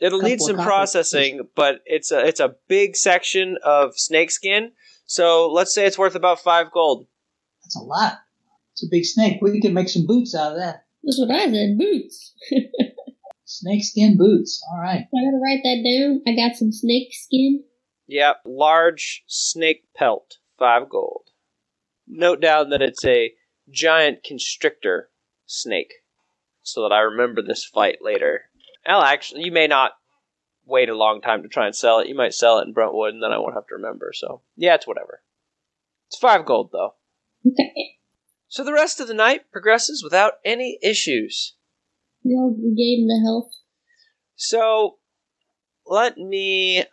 it'll 0.00 0.20
need 0.20 0.40
some 0.40 0.56
of 0.56 0.56
copies. 0.56 0.66
processing, 0.66 1.48
but 1.54 1.80
it's 1.86 2.10
a 2.12 2.26
it's 2.26 2.40
a 2.40 2.54
big 2.68 2.96
section 2.96 3.58
of 3.62 3.98
snake 3.98 4.30
skin. 4.30 4.72
So 5.06 5.50
let's 5.50 5.74
say 5.74 5.86
it's 5.86 5.98
worth 5.98 6.14
about 6.14 6.40
five 6.40 6.70
gold. 6.70 7.06
That's 7.62 7.76
a 7.76 7.80
lot. 7.82 8.18
It's 8.72 8.84
a 8.84 8.90
big 8.90 9.04
snake. 9.04 9.38
We 9.40 9.60
can 9.60 9.74
make 9.74 9.88
some 9.88 10.06
boots 10.06 10.34
out 10.34 10.52
of 10.52 10.58
that. 10.58 10.84
That's 11.02 11.18
what 11.18 11.30
I 11.30 11.50
said, 11.50 11.78
boots. 11.78 12.34
Snakeskin 13.44 14.16
boots. 14.18 14.62
All 14.70 14.78
right. 14.78 15.00
I 15.00 15.24
gotta 15.24 15.40
write 15.42 15.60
that 15.64 15.82
down. 15.82 16.22
I 16.26 16.36
got 16.36 16.56
some 16.56 16.70
snake 16.70 17.08
skin. 17.12 17.64
Yep, 18.06 18.42
large 18.44 19.24
snake 19.26 19.84
pelt, 19.96 20.38
five 20.58 20.88
gold. 20.88 21.30
Note 22.06 22.40
down 22.40 22.70
that 22.70 22.82
it's 22.82 23.04
a 23.04 23.32
giant 23.70 24.22
constrictor 24.22 25.10
snake, 25.46 25.92
so 26.62 26.82
that 26.82 26.92
I 26.92 27.00
remember 27.00 27.42
this 27.42 27.64
fight 27.64 27.98
later. 28.00 28.44
Well, 28.88 29.02
actually, 29.02 29.42
you 29.42 29.52
may 29.52 29.66
not 29.66 29.92
wait 30.64 30.88
a 30.88 30.96
long 30.96 31.20
time 31.20 31.42
to 31.42 31.48
try 31.48 31.66
and 31.66 31.76
sell 31.76 31.98
it. 31.98 32.08
You 32.08 32.14
might 32.14 32.32
sell 32.32 32.58
it 32.58 32.66
in 32.66 32.72
Brentwood, 32.72 33.12
and 33.12 33.22
then 33.22 33.32
I 33.32 33.38
won't 33.38 33.52
have 33.54 33.66
to 33.66 33.74
remember. 33.74 34.12
So, 34.14 34.40
yeah, 34.56 34.76
it's 34.76 34.86
whatever. 34.86 35.20
It's 36.06 36.18
five 36.18 36.46
gold, 36.46 36.70
though. 36.72 36.94
Okay. 37.46 37.98
So 38.48 38.64
the 38.64 38.72
rest 38.72 38.98
of 38.98 39.06
the 39.06 39.12
night 39.14 39.52
progresses 39.52 40.02
without 40.02 40.34
any 40.42 40.78
issues. 40.82 41.54
We 42.24 42.32
all 42.32 42.50
regain 42.50 43.06
the 43.06 43.20
health. 43.22 43.52
So, 44.36 44.96
let 45.86 46.16
me. 46.16 46.84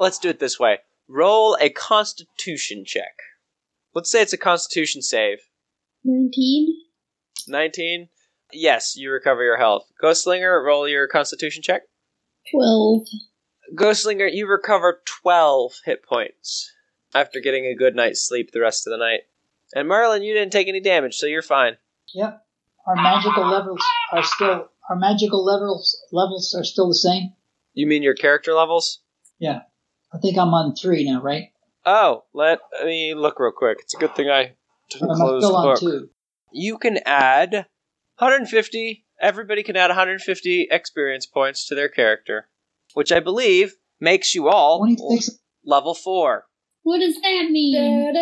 Let's 0.00 0.18
do 0.18 0.30
it 0.30 0.40
this 0.40 0.58
way. 0.58 0.78
Roll 1.06 1.56
a 1.60 1.70
constitution 1.70 2.84
check. 2.84 3.14
Let's 3.94 4.10
say 4.10 4.20
it's 4.20 4.32
a 4.32 4.38
constitution 4.38 5.00
save. 5.00 5.38
19. 6.02 6.74
19. 7.46 8.08
Yes, 8.52 8.94
you 8.96 9.10
recover 9.10 9.42
your 9.44 9.56
health. 9.56 9.84
Ghostslinger, 10.02 10.64
roll 10.64 10.88
your 10.88 11.06
constitution 11.08 11.62
check. 11.62 11.82
12. 12.52 13.06
Ghostslinger, 13.74 14.28
you 14.32 14.46
recover 14.46 15.02
12 15.22 15.72
hit 15.84 16.04
points 16.04 16.72
after 17.14 17.40
getting 17.40 17.66
a 17.66 17.74
good 17.74 17.94
night's 17.94 18.26
sleep 18.26 18.50
the 18.52 18.60
rest 18.60 18.86
of 18.86 18.90
the 18.90 18.98
night. 18.98 19.20
And 19.74 19.88
Merlin, 19.88 20.22
you 20.22 20.34
didn't 20.34 20.52
take 20.52 20.68
any 20.68 20.80
damage, 20.80 21.16
so 21.16 21.26
you're 21.26 21.42
fine. 21.42 21.76
Yep. 22.14 22.44
Our 22.86 22.96
magical 22.96 23.48
levels 23.48 23.80
are 24.12 24.22
still. 24.22 24.68
Our 24.88 24.96
magical 24.96 25.44
levels 25.44 25.96
levels 26.10 26.54
are 26.58 26.64
still 26.64 26.88
the 26.88 26.94
same. 26.94 27.34
You 27.74 27.86
mean 27.86 28.02
your 28.02 28.14
character 28.14 28.52
levels? 28.52 29.00
Yeah. 29.38 29.60
I 30.12 30.18
think 30.18 30.36
I'm 30.36 30.52
on 30.54 30.74
three 30.74 31.04
now, 31.04 31.22
right? 31.22 31.52
Oh, 31.86 32.24
let 32.34 32.58
me 32.84 33.14
look 33.14 33.38
real 33.38 33.52
quick. 33.52 33.78
It's 33.80 33.94
a 33.94 33.98
good 33.98 34.16
thing 34.16 34.28
I 34.28 34.54
didn't 34.90 35.08
Or 35.08 35.14
am 35.14 35.22
I 35.22 35.24
close 35.24 35.42
the 35.80 35.98
book. 35.98 36.10
You 36.52 36.78
can 36.78 36.98
add 37.06 37.66
150. 38.20 39.04
Everybody 39.20 39.62
can 39.62 39.76
add 39.76 39.88
150 39.88 40.68
experience 40.70 41.26
points 41.26 41.66
to 41.68 41.74
their 41.74 41.88
character, 41.88 42.48
which 42.94 43.10
I 43.12 43.20
believe 43.20 43.74
makes 44.00 44.34
you 44.34 44.48
all 44.48 44.78
Twenty-six. 44.78 45.38
level 45.64 45.94
four. 45.94 46.44
What 46.82 47.00
does 47.00 47.14
that 47.16 47.48
mean? 47.50 48.12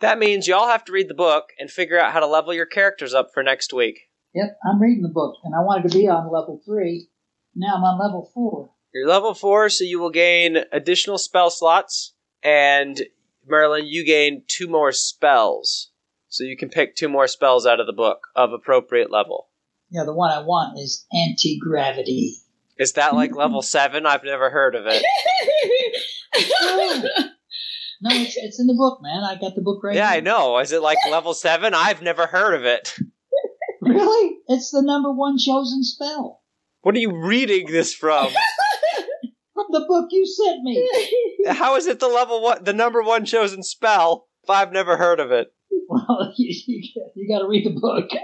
That 0.00 0.18
means 0.18 0.46
you 0.48 0.54
all 0.54 0.68
have 0.68 0.84
to 0.86 0.92
read 0.92 1.08
the 1.08 1.14
book 1.14 1.46
and 1.58 1.70
figure 1.70 1.98
out 1.98 2.12
how 2.12 2.20
to 2.20 2.26
level 2.26 2.54
your 2.54 2.66
characters 2.66 3.12
up 3.12 3.28
for 3.34 3.42
next 3.42 3.72
week. 3.72 4.00
Yep. 4.34 4.56
I'm 4.64 4.80
reading 4.80 5.02
the 5.02 5.08
book, 5.08 5.34
and 5.44 5.54
I 5.54 5.58
wanted 5.58 5.90
to 5.90 5.98
be 5.98 6.08
on 6.08 6.32
level 6.32 6.60
three. 6.64 7.08
Now 7.54 7.74
I'm 7.76 7.82
on 7.84 7.98
level 8.00 8.30
four. 8.32 8.70
You're 8.94 9.08
level 9.08 9.34
four, 9.34 9.68
so 9.68 9.84
you 9.84 10.00
will 10.00 10.10
gain 10.10 10.58
additional 10.72 11.18
spell 11.18 11.50
slots, 11.50 12.14
and 12.42 13.00
Merlin, 13.46 13.86
you 13.86 14.04
gain 14.04 14.44
two 14.46 14.68
more 14.68 14.92
spells. 14.92 15.90
So 16.28 16.44
you 16.44 16.56
can 16.56 16.68
pick 16.68 16.94
two 16.94 17.08
more 17.08 17.26
spells 17.26 17.66
out 17.66 17.80
of 17.80 17.86
the 17.86 17.92
book 17.92 18.28
of 18.36 18.52
appropriate 18.52 19.10
level. 19.10 19.48
Yeah, 19.90 20.04
the 20.04 20.14
one 20.14 20.30
I 20.30 20.42
want 20.42 20.78
is 20.78 21.06
anti 21.12 21.58
gravity. 21.58 22.36
Is 22.78 22.92
that 22.92 23.14
like 23.14 23.34
level 23.34 23.62
seven? 23.62 24.06
I've 24.06 24.24
never 24.24 24.50
heard 24.50 24.74
of 24.74 24.84
it. 24.86 25.02
No, 28.02 28.08
it's, 28.14 28.34
it's 28.36 28.58
in 28.58 28.66
the 28.66 28.74
book, 28.74 29.00
man. 29.02 29.22
I 29.22 29.38
got 29.38 29.54
the 29.54 29.60
book 29.60 29.84
right 29.84 29.94
Yeah, 29.94 30.08
I 30.08 30.20
know. 30.20 30.58
Is 30.58 30.72
it 30.72 30.80
like 30.80 30.96
level 31.10 31.34
seven? 31.34 31.74
I've 31.74 32.00
never 32.00 32.26
heard 32.26 32.54
of 32.54 32.64
it. 32.64 32.94
Really? 33.82 34.36
It's 34.46 34.70
the 34.70 34.82
number 34.82 35.10
one 35.10 35.38
chosen 35.38 35.82
spell 35.82 36.42
What 36.82 36.94
are 36.94 36.98
you 36.98 37.16
reading 37.16 37.66
this 37.66 37.94
from? 37.94 38.26
from 39.70 39.80
the 39.80 39.86
book 39.86 40.08
you 40.10 40.26
sent 40.26 40.62
me. 40.62 40.88
How 41.48 41.76
is 41.76 41.86
it 41.86 42.00
the 42.00 42.08
level 42.08 42.42
one, 42.42 42.64
the 42.64 42.72
number 42.72 43.02
one 43.02 43.24
chosen 43.24 43.62
spell? 43.62 44.26
If 44.42 44.50
I've 44.50 44.72
never 44.72 44.96
heard 44.96 45.20
of 45.20 45.30
it. 45.30 45.52
Well, 45.88 46.32
you, 46.36 46.54
you, 46.66 46.82
you 47.14 47.28
got 47.28 47.40
to 47.42 47.48
read 47.48 47.66
the 47.66 47.78
book. 47.78 48.08
I 48.12 48.18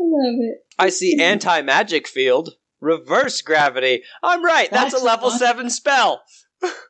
love 0.00 0.34
it. 0.40 0.64
I 0.78 0.88
see 0.90 1.20
anti 1.20 1.62
magic 1.62 2.06
field, 2.08 2.54
reverse 2.80 3.40
gravity. 3.42 4.02
I'm 4.22 4.44
right. 4.44 4.70
That's, 4.70 4.92
That's 4.92 5.02
a 5.02 5.06
level 5.06 5.28
one. 5.28 5.38
seven 5.38 5.70
spell. 5.70 6.22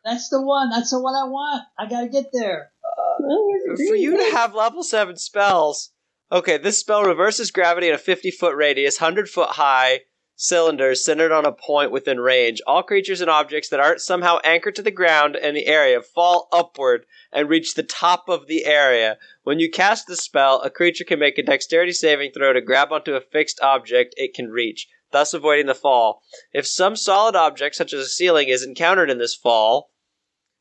That's 0.05 0.29
the 0.29 0.41
one. 0.43 0.71
That's 0.71 0.91
the 0.91 1.01
one 1.01 1.15
I 1.15 1.27
want. 1.29 1.65
I 1.79 1.89
got 1.89 2.03
to 2.03 2.09
get 2.09 2.27
there. 2.33 2.71
Well, 3.19 3.49
For 3.89 3.97
you 3.97 4.17
to 4.17 4.37
have 4.37 4.55
level 4.55 4.83
seven 4.83 5.17
spells. 5.17 5.91
Okay, 6.31 6.59
this 6.59 6.79
spell 6.79 7.05
reverses 7.05 7.51
gravity 7.51 7.89
at 7.89 7.95
a 7.95 7.99
50 7.99 8.31
foot 8.31 8.57
radius, 8.57 9.01
100 9.01 9.29
foot 9.29 9.51
high 9.51 10.01
cylinder 10.37 10.95
centered 10.95 11.32
on 11.32 11.47
a 11.47 11.53
point 11.53 11.91
within 11.91 12.18
range. 12.18 12.61
All 12.66 12.82
creatures 12.82 13.20
and 13.20 13.30
objects 13.30 13.68
that 13.68 13.80
aren't 13.80 14.01
somehow 14.01 14.39
anchored 14.43 14.74
to 14.76 14.82
the 14.82 14.91
ground 14.91 15.37
in 15.37 15.55
the 15.55 15.66
area 15.66 16.03
fall 16.03 16.49
upward 16.53 17.07
and 17.32 17.49
reach 17.49 17.74
the 17.74 17.82
top 17.82 18.28
of 18.28 18.47
the 18.47 18.64
area. 18.64 19.18
When 19.43 19.61
you 19.61 19.70
cast 19.70 20.07
the 20.07 20.16
spell, 20.16 20.61
a 20.62 20.70
creature 20.70 21.05
can 21.05 21.18
make 21.18 21.39
a 21.39 21.43
dexterity 21.43 21.93
saving 21.93 22.32
throw 22.32 22.53
to 22.53 22.61
grab 22.61 22.93
onto 22.93 23.14
a 23.14 23.20
fixed 23.20 23.61
object 23.61 24.14
it 24.16 24.35
can 24.35 24.51
reach, 24.51 24.89
thus 25.12 25.35
avoiding 25.35 25.66
the 25.66 25.74
fall. 25.74 26.22
If 26.53 26.66
some 26.66 26.97
solid 26.97 27.37
object, 27.37 27.76
such 27.76 27.93
as 27.93 28.01
a 28.01 28.09
ceiling, 28.09 28.49
is 28.49 28.64
encountered 28.64 29.11
in 29.11 29.18
this 29.18 29.35
fall, 29.35 29.91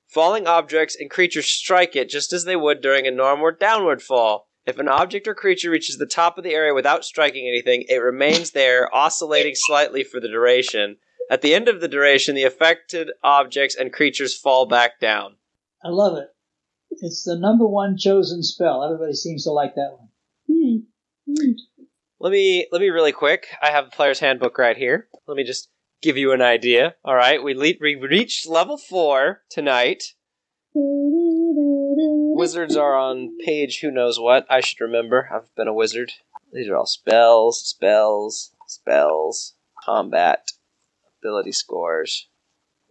falling 0.08 0.46
objects 0.46 0.96
and 0.96 1.10
creatures 1.10 1.48
strike 1.48 1.96
it 1.96 2.10
just 2.10 2.32
as 2.32 2.46
they 2.46 2.56
would 2.56 2.82
during 2.82 3.08
a 3.08 3.12
normal 3.12 3.52
downward 3.60 4.02
fall. 4.02 4.48
If 4.66 4.80
an 4.80 4.88
object 4.88 5.28
or 5.28 5.36
creature 5.36 5.70
reaches 5.70 5.98
the 5.98 6.06
top 6.06 6.38
of 6.38 6.44
the 6.44 6.54
area 6.54 6.74
without 6.74 7.04
striking 7.04 7.48
anything, 7.48 7.84
it 7.90 7.98
remains 7.98 8.52
there, 8.52 8.94
oscillating 8.96 9.56
slightly 9.56 10.04
for 10.04 10.20
the 10.20 10.30
duration. 10.30 10.98
At 11.30 11.42
the 11.42 11.54
end 11.54 11.68
of 11.68 11.82
the 11.82 11.88
duration, 11.88 12.36
the 12.36 12.44
affected 12.44 13.12
objects 13.24 13.76
and 13.76 13.92
creatures 13.92 14.38
fall 14.38 14.66
back 14.66 15.00
down. 15.00 15.36
I 15.84 15.90
love 15.90 16.18
it. 16.18 16.30
It's 17.02 17.24
the 17.24 17.38
number 17.38 17.68
one 17.68 17.98
chosen 17.98 18.44
spell. 18.44 18.84
Everybody 18.84 19.14
seems 19.14 19.44
to 19.44 19.52
like 19.52 19.76
that 19.76 19.98
one. 19.98 20.10
Hmm. 20.48 20.78
Hmm. 21.28 21.52
Let 22.20 22.32
me 22.32 22.68
let 22.72 22.80
me 22.80 22.90
really 22.90 23.12
quick. 23.12 23.48
I 23.62 23.72
have 23.72 23.86
the 23.86 23.96
player's 23.96 24.20
handbook 24.20 24.58
right 24.58 24.78
here. 24.78 25.10
Let 25.28 25.36
me 25.36 25.44
just 25.44 25.70
give 26.02 26.18
you 26.18 26.32
an 26.32 26.42
idea. 26.42 26.96
All 27.04 27.16
right, 27.16 27.44
we 27.44 27.54
le- 27.54 27.80
we 27.82 27.96
reached 27.96 28.48
level 28.48 28.78
four 28.78 29.42
tonight. 29.50 30.04
Wizards 32.44 32.76
are 32.76 32.98
on 32.98 33.38
page 33.46 33.80
who 33.80 33.90
knows 33.90 34.20
what. 34.20 34.46
I 34.50 34.60
should 34.60 34.82
remember. 34.82 35.30
I've 35.34 35.56
been 35.56 35.70
a 35.70 35.74
wizard. 35.74 36.12
These 36.52 36.68
are 36.68 36.76
all 36.76 36.86
spells, 36.86 37.66
spells, 37.66 38.52
spells, 38.68 39.54
combat, 39.82 40.52
ability 41.22 41.54
scores. 41.54 42.28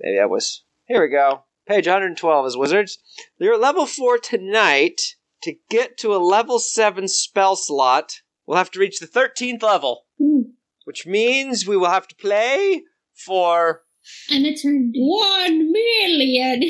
Maybe 0.01 0.19
I 0.19 0.25
was. 0.25 0.63
Here 0.87 1.03
we 1.03 1.09
go. 1.11 1.45
Page 1.69 1.87
112 1.87 2.47
is 2.47 2.57
wizards. 2.57 2.99
You're 3.37 3.53
at 3.53 3.61
level 3.61 3.85
4 3.85 4.17
tonight. 4.21 5.17
To 5.43 5.55
get 5.69 5.99
to 5.99 6.15
a 6.15 6.17
level 6.17 6.59
7 6.59 7.07
spell 7.07 7.55
slot, 7.55 8.23
we'll 8.47 8.57
have 8.57 8.71
to 8.71 8.81
reach 8.81 9.01
the 9.01 9.07
13th 9.07 9.63
level. 9.63 10.07
Hmm. 10.19 10.53
Which 10.87 11.07
means 11.07 11.67
we 11.67 11.77
will 11.77 11.91
have 11.91 12.09
to 12.09 12.17
play 12.17 12.85
for 13.13 13.83
And 14.31 14.47
it's 14.47 14.63
turned 14.63 14.95
one 14.97 15.71
million. 15.71 16.63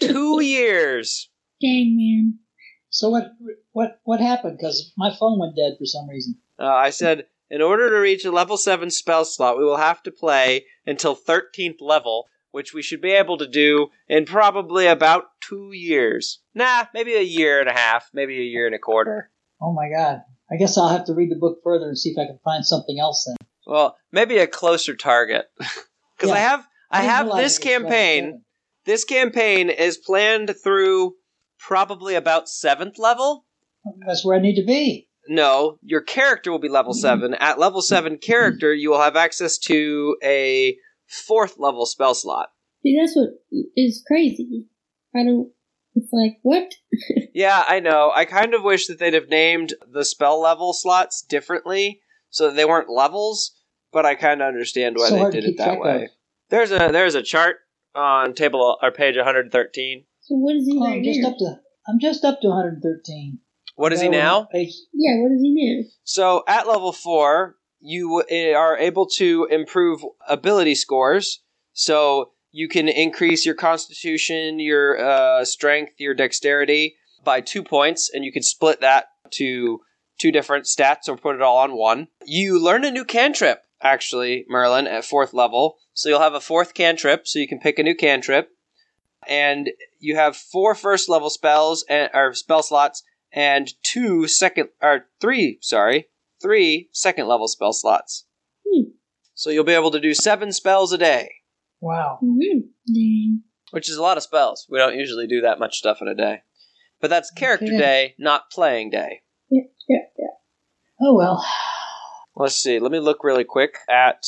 two 0.02 0.42
years. 0.42 1.29
Dang 1.60 1.96
man. 1.96 2.38
So 2.90 3.10
what 3.10 3.32
what 3.72 4.00
what 4.04 4.20
happened? 4.20 4.58
Because 4.58 4.92
my 4.96 5.14
phone 5.14 5.38
went 5.38 5.56
dead 5.56 5.74
for 5.78 5.86
some 5.86 6.08
reason. 6.08 6.36
Uh, 6.58 6.66
I 6.66 6.90
said, 6.90 7.26
in 7.50 7.62
order 7.62 7.88
to 7.88 7.96
reach 7.96 8.24
a 8.24 8.30
level 8.30 8.56
7 8.56 8.90
spell 8.90 9.24
slot, 9.24 9.56
we 9.56 9.64
will 9.64 9.76
have 9.76 10.02
to 10.02 10.10
play 10.10 10.66
until 10.86 11.16
13th 11.16 11.80
level, 11.80 12.26
which 12.50 12.74
we 12.74 12.82
should 12.82 13.00
be 13.00 13.12
able 13.12 13.38
to 13.38 13.46
do 13.46 13.88
in 14.08 14.26
probably 14.26 14.86
about 14.86 15.24
two 15.40 15.70
years. 15.72 16.40
Nah, 16.54 16.86
maybe 16.92 17.14
a 17.14 17.22
year 17.22 17.60
and 17.60 17.68
a 17.68 17.72
half, 17.72 18.10
maybe 18.12 18.38
a 18.38 18.44
year 18.44 18.66
and 18.66 18.74
a 18.74 18.78
quarter. 18.78 19.30
Oh 19.60 19.72
my 19.72 19.88
god. 19.88 20.22
I 20.52 20.56
guess 20.56 20.76
I'll 20.76 20.88
have 20.88 21.04
to 21.06 21.14
read 21.14 21.30
the 21.30 21.38
book 21.38 21.60
further 21.62 21.88
and 21.88 21.98
see 21.98 22.10
if 22.10 22.18
I 22.18 22.26
can 22.26 22.40
find 22.44 22.66
something 22.66 22.98
else 22.98 23.24
then. 23.26 23.36
Well, 23.66 23.96
maybe 24.10 24.38
a 24.38 24.46
closer 24.46 24.96
target. 24.96 25.46
Because 26.16 26.36
I 26.36 26.40
have, 26.40 26.66
I 26.90 27.00
didn't 27.00 27.12
have 27.12 27.26
this 27.28 27.58
it 27.58 27.64
was 27.64 27.64
level 27.64 27.88
campaign. 27.88 28.42
This 28.84 29.04
campaign 29.04 29.70
is 29.70 29.96
planned 29.96 30.54
through 30.62 31.14
probably 31.66 32.14
about 32.14 32.48
seventh 32.48 32.98
level. 32.98 33.46
That's 34.06 34.24
where 34.24 34.36
I 34.36 34.40
need 34.42 34.56
to 34.56 34.64
be. 34.64 35.08
No, 35.28 35.78
your 35.82 36.00
character 36.00 36.50
will 36.50 36.58
be 36.58 36.68
level 36.68 36.92
Mhm. 36.92 37.00
seven. 37.00 37.34
At 37.34 37.58
level 37.58 37.82
seven 37.82 38.18
character, 38.18 38.74
you 38.74 38.90
will 38.90 39.00
have 39.00 39.16
access 39.16 39.58
to 39.58 40.16
a 40.24 40.76
fourth 41.06 41.58
level 41.58 41.86
spell 41.86 42.14
slot. 42.14 42.48
See, 42.82 42.96
that's 43.00 43.14
what 43.14 43.30
is 43.76 44.02
crazy. 44.06 44.66
I 45.14 45.22
don't. 45.24 45.52
It's 45.94 46.12
like 46.12 46.38
what? 46.42 46.72
Yeah, 47.34 47.64
I 47.68 47.78
know. 47.80 48.10
I 48.14 48.24
kind 48.24 48.54
of 48.54 48.62
wish 48.64 48.86
that 48.88 48.98
they'd 48.98 49.14
have 49.14 49.28
named 49.28 49.74
the 49.88 50.04
spell 50.04 50.40
level 50.40 50.72
slots 50.72 51.22
differently 51.22 52.00
so 52.28 52.46
that 52.48 52.56
they 52.56 52.64
weren't 52.64 52.90
levels, 52.90 53.52
but 53.92 54.04
I 54.04 54.14
kind 54.16 54.42
of 54.42 54.48
understand 54.48 54.96
why 54.98 55.08
So 55.10 55.16
they 55.16 55.30
did 55.30 55.44
it 55.44 55.56
that 55.58 55.78
way. 55.78 56.04
of. 56.04 56.10
There's 56.48 56.72
a 56.72 56.88
there's 56.90 57.14
a 57.14 57.22
chart 57.22 57.58
on 57.94 58.34
table 58.34 58.78
or 58.82 58.90
page 58.90 59.16
113. 59.16 60.04
So 60.30 60.36
what 60.36 60.54
is 60.54 60.64
he 60.66 60.78
Oh, 60.78 60.84
right 60.84 60.98
I'm 60.98 61.02
just 61.02 61.20
now? 61.20 61.28
up 61.30 61.38
to 61.38 61.60
I'm 61.88 61.98
just 61.98 62.24
up 62.24 62.40
to 62.42 62.48
113. 62.48 63.40
What 63.74 63.92
is 63.92 64.00
he 64.00 64.06
Go 64.06 64.12
now? 64.12 64.44
Page, 64.52 64.72
Yeah, 64.94 65.16
what 65.22 65.32
is 65.32 65.40
he 65.42 65.52
now? 65.52 65.88
So 66.04 66.44
at 66.46 66.68
level 66.68 66.92
four, 66.92 67.56
you 67.80 68.22
uh, 68.30 68.52
are 68.56 68.78
able 68.78 69.06
to 69.16 69.48
improve 69.50 70.02
ability 70.28 70.76
scores. 70.76 71.42
So 71.72 72.30
you 72.52 72.68
can 72.68 72.88
increase 72.88 73.44
your 73.44 73.56
constitution, 73.56 74.60
your 74.60 75.00
uh, 75.04 75.44
strength, 75.44 75.94
your 75.98 76.14
dexterity 76.14 76.94
by 77.24 77.40
two 77.40 77.64
points, 77.64 78.08
and 78.12 78.24
you 78.24 78.30
can 78.30 78.42
split 78.44 78.80
that 78.82 79.06
to 79.32 79.80
two 80.20 80.30
different 80.30 80.66
stats 80.66 81.08
or 81.08 81.16
put 81.16 81.34
it 81.34 81.42
all 81.42 81.58
on 81.58 81.74
one. 81.74 82.06
You 82.24 82.62
learn 82.62 82.84
a 82.84 82.90
new 82.92 83.04
cantrip, 83.04 83.62
actually, 83.82 84.44
Merlin, 84.48 84.86
at 84.86 85.04
fourth 85.04 85.34
level. 85.34 85.78
So 85.92 86.08
you'll 86.08 86.20
have 86.20 86.34
a 86.34 86.40
fourth 86.40 86.74
cantrip, 86.74 87.26
so 87.26 87.40
you 87.40 87.48
can 87.48 87.58
pick 87.58 87.80
a 87.80 87.82
new 87.82 87.96
cantrip. 87.96 88.50
And 89.28 89.70
you 90.00 90.16
have 90.16 90.36
four 90.36 90.74
first 90.74 91.08
level 91.08 91.30
spells 91.30 91.84
and 91.88 92.10
or 92.14 92.34
spell 92.34 92.62
slots 92.62 93.02
and 93.32 93.72
two 93.82 94.26
second 94.26 94.70
or 94.82 95.06
three, 95.20 95.58
sorry, 95.60 96.06
three 96.42 96.88
second 96.92 97.26
level 97.28 97.46
spell 97.48 97.72
slots. 97.72 98.26
Hmm. 98.66 98.90
So 99.34 99.50
you'll 99.50 99.64
be 99.64 99.72
able 99.72 99.92
to 99.92 100.00
do 100.00 100.14
seven 100.14 100.52
spells 100.52 100.92
a 100.92 100.98
day, 100.98 101.30
wow. 101.80 102.18
Mm-hmm. 102.22 102.60
Dang. 102.92 103.42
which 103.70 103.88
is 103.88 103.96
a 103.96 104.02
lot 104.02 104.16
of 104.16 104.22
spells. 104.22 104.66
We 104.68 104.78
don't 104.78 104.96
usually 104.96 105.26
do 105.26 105.42
that 105.42 105.58
much 105.58 105.78
stuff 105.78 105.98
in 106.00 106.08
a 106.08 106.14
day. 106.14 106.42
But 107.00 107.08
that's 107.08 107.30
character 107.30 107.66
Okay. 107.66 107.78
day, 107.78 108.14
not 108.18 108.50
playing 108.50 108.90
day. 108.90 109.20
Yeah, 109.50 109.62
yeah, 109.88 109.98
yeah. 110.18 110.26
Oh 111.00 111.14
well. 111.14 111.44
Let's 112.36 112.56
see. 112.56 112.78
Let 112.78 112.92
me 112.92 113.00
look 113.00 113.24
really 113.24 113.44
quick 113.44 113.76
at 113.88 114.24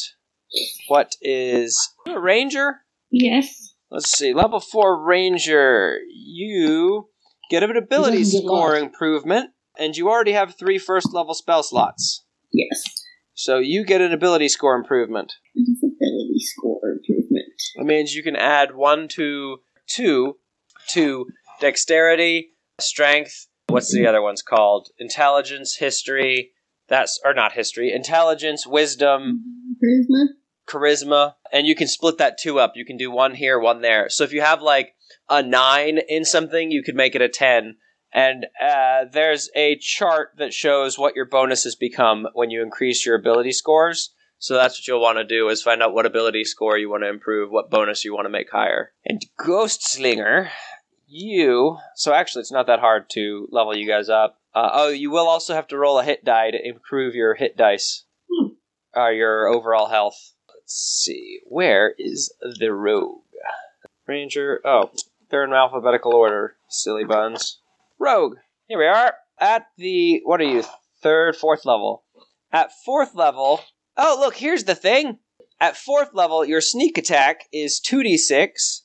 what 0.88 1.16
is 1.20 1.78
a 2.06 2.18
ranger. 2.18 2.76
Yes. 3.10 3.61
Let's 3.92 4.10
see. 4.10 4.32
Level 4.32 4.58
four 4.58 5.04
ranger. 5.04 5.98
You 6.08 7.08
get 7.50 7.62
an 7.62 7.76
ability 7.76 8.24
score 8.24 8.74
improvement, 8.74 9.50
and 9.78 9.94
you 9.94 10.08
already 10.08 10.32
have 10.32 10.54
three 10.54 10.78
first 10.78 11.12
level 11.12 11.34
spell 11.34 11.62
slots. 11.62 12.24
Yes. 12.52 12.82
So 13.34 13.58
you 13.58 13.84
get 13.84 14.00
an 14.00 14.12
ability 14.12 14.48
score 14.48 14.76
improvement. 14.76 15.34
Disability 15.54 16.38
score 16.38 16.80
improvement. 16.90 17.44
That 17.76 17.84
means 17.84 18.14
you 18.14 18.22
can 18.22 18.36
add 18.36 18.74
one 18.74 19.08
to 19.08 19.58
two 19.86 20.36
to 20.90 21.26
dexterity, 21.60 22.48
strength. 22.80 23.46
What's 23.68 23.92
the 23.92 24.06
other 24.06 24.22
one's 24.22 24.42
called? 24.42 24.88
Intelligence, 24.98 25.76
history. 25.76 26.52
That's 26.88 27.20
or 27.22 27.34
not 27.34 27.52
history. 27.52 27.92
Intelligence, 27.92 28.66
wisdom, 28.66 29.44
Charisma. 29.82 30.24
Charisma, 30.72 31.34
and 31.52 31.66
you 31.66 31.74
can 31.74 31.88
split 31.88 32.18
that 32.18 32.38
two 32.38 32.58
up. 32.58 32.72
You 32.76 32.84
can 32.84 32.96
do 32.96 33.10
one 33.10 33.34
here, 33.34 33.58
one 33.58 33.82
there. 33.82 34.08
So 34.08 34.24
if 34.24 34.32
you 34.32 34.40
have 34.40 34.62
like 34.62 34.94
a 35.28 35.42
nine 35.42 35.98
in 36.08 36.24
something, 36.24 36.70
you 36.70 36.82
could 36.82 36.96
make 36.96 37.14
it 37.14 37.22
a 37.22 37.28
ten. 37.28 37.76
And 38.14 38.46
uh, 38.62 39.04
there's 39.10 39.50
a 39.54 39.76
chart 39.78 40.30
that 40.38 40.52
shows 40.52 40.98
what 40.98 41.16
your 41.16 41.24
bonuses 41.26 41.76
become 41.76 42.26
when 42.34 42.50
you 42.50 42.62
increase 42.62 43.06
your 43.06 43.16
ability 43.16 43.52
scores. 43.52 44.14
So 44.38 44.54
that's 44.54 44.78
what 44.78 44.88
you'll 44.88 45.00
want 45.00 45.18
to 45.18 45.24
do 45.24 45.48
is 45.48 45.62
find 45.62 45.82
out 45.82 45.94
what 45.94 46.04
ability 46.04 46.44
score 46.44 46.76
you 46.76 46.90
want 46.90 47.04
to 47.04 47.08
improve, 47.08 47.50
what 47.50 47.70
bonus 47.70 48.04
you 48.04 48.12
want 48.12 48.26
to 48.26 48.30
make 48.30 48.50
higher. 48.50 48.92
And 49.04 49.24
Ghostslinger, 49.38 50.48
you. 51.06 51.78
So 51.94 52.12
actually, 52.12 52.40
it's 52.40 52.52
not 52.52 52.66
that 52.66 52.80
hard 52.80 53.08
to 53.12 53.46
level 53.50 53.76
you 53.76 53.86
guys 53.86 54.08
up. 54.08 54.40
Uh, 54.54 54.70
oh, 54.72 54.88
you 54.88 55.10
will 55.10 55.28
also 55.28 55.54
have 55.54 55.68
to 55.68 55.78
roll 55.78 55.98
a 55.98 56.04
hit 56.04 56.24
die 56.24 56.50
to 56.50 56.68
improve 56.68 57.14
your 57.14 57.34
hit 57.34 57.56
dice, 57.56 58.04
uh, 58.96 59.08
your 59.08 59.46
overall 59.46 59.86
health. 59.86 60.34
Let's 60.72 61.02
see. 61.04 61.40
Where 61.44 61.94
is 61.98 62.32
the 62.40 62.72
rogue? 62.72 63.20
Ranger. 64.06 64.58
Oh, 64.64 64.90
they're 65.28 65.44
in 65.44 65.52
alphabetical 65.52 66.14
order. 66.14 66.56
Silly 66.66 67.04
buns. 67.04 67.58
Rogue. 67.98 68.38
Here 68.68 68.78
we 68.78 68.86
are 68.86 69.16
at 69.38 69.66
the. 69.76 70.22
What 70.24 70.40
are 70.40 70.44
you? 70.44 70.64
Third, 71.02 71.36
fourth 71.36 71.66
level. 71.66 72.04
At 72.50 72.70
fourth 72.86 73.14
level. 73.14 73.60
Oh, 73.98 74.16
look, 74.18 74.36
here's 74.36 74.64
the 74.64 74.74
thing. 74.74 75.18
At 75.60 75.76
fourth 75.76 76.14
level, 76.14 76.42
your 76.42 76.62
sneak 76.62 76.96
attack 76.96 77.48
is 77.52 77.78
2d6, 77.78 78.80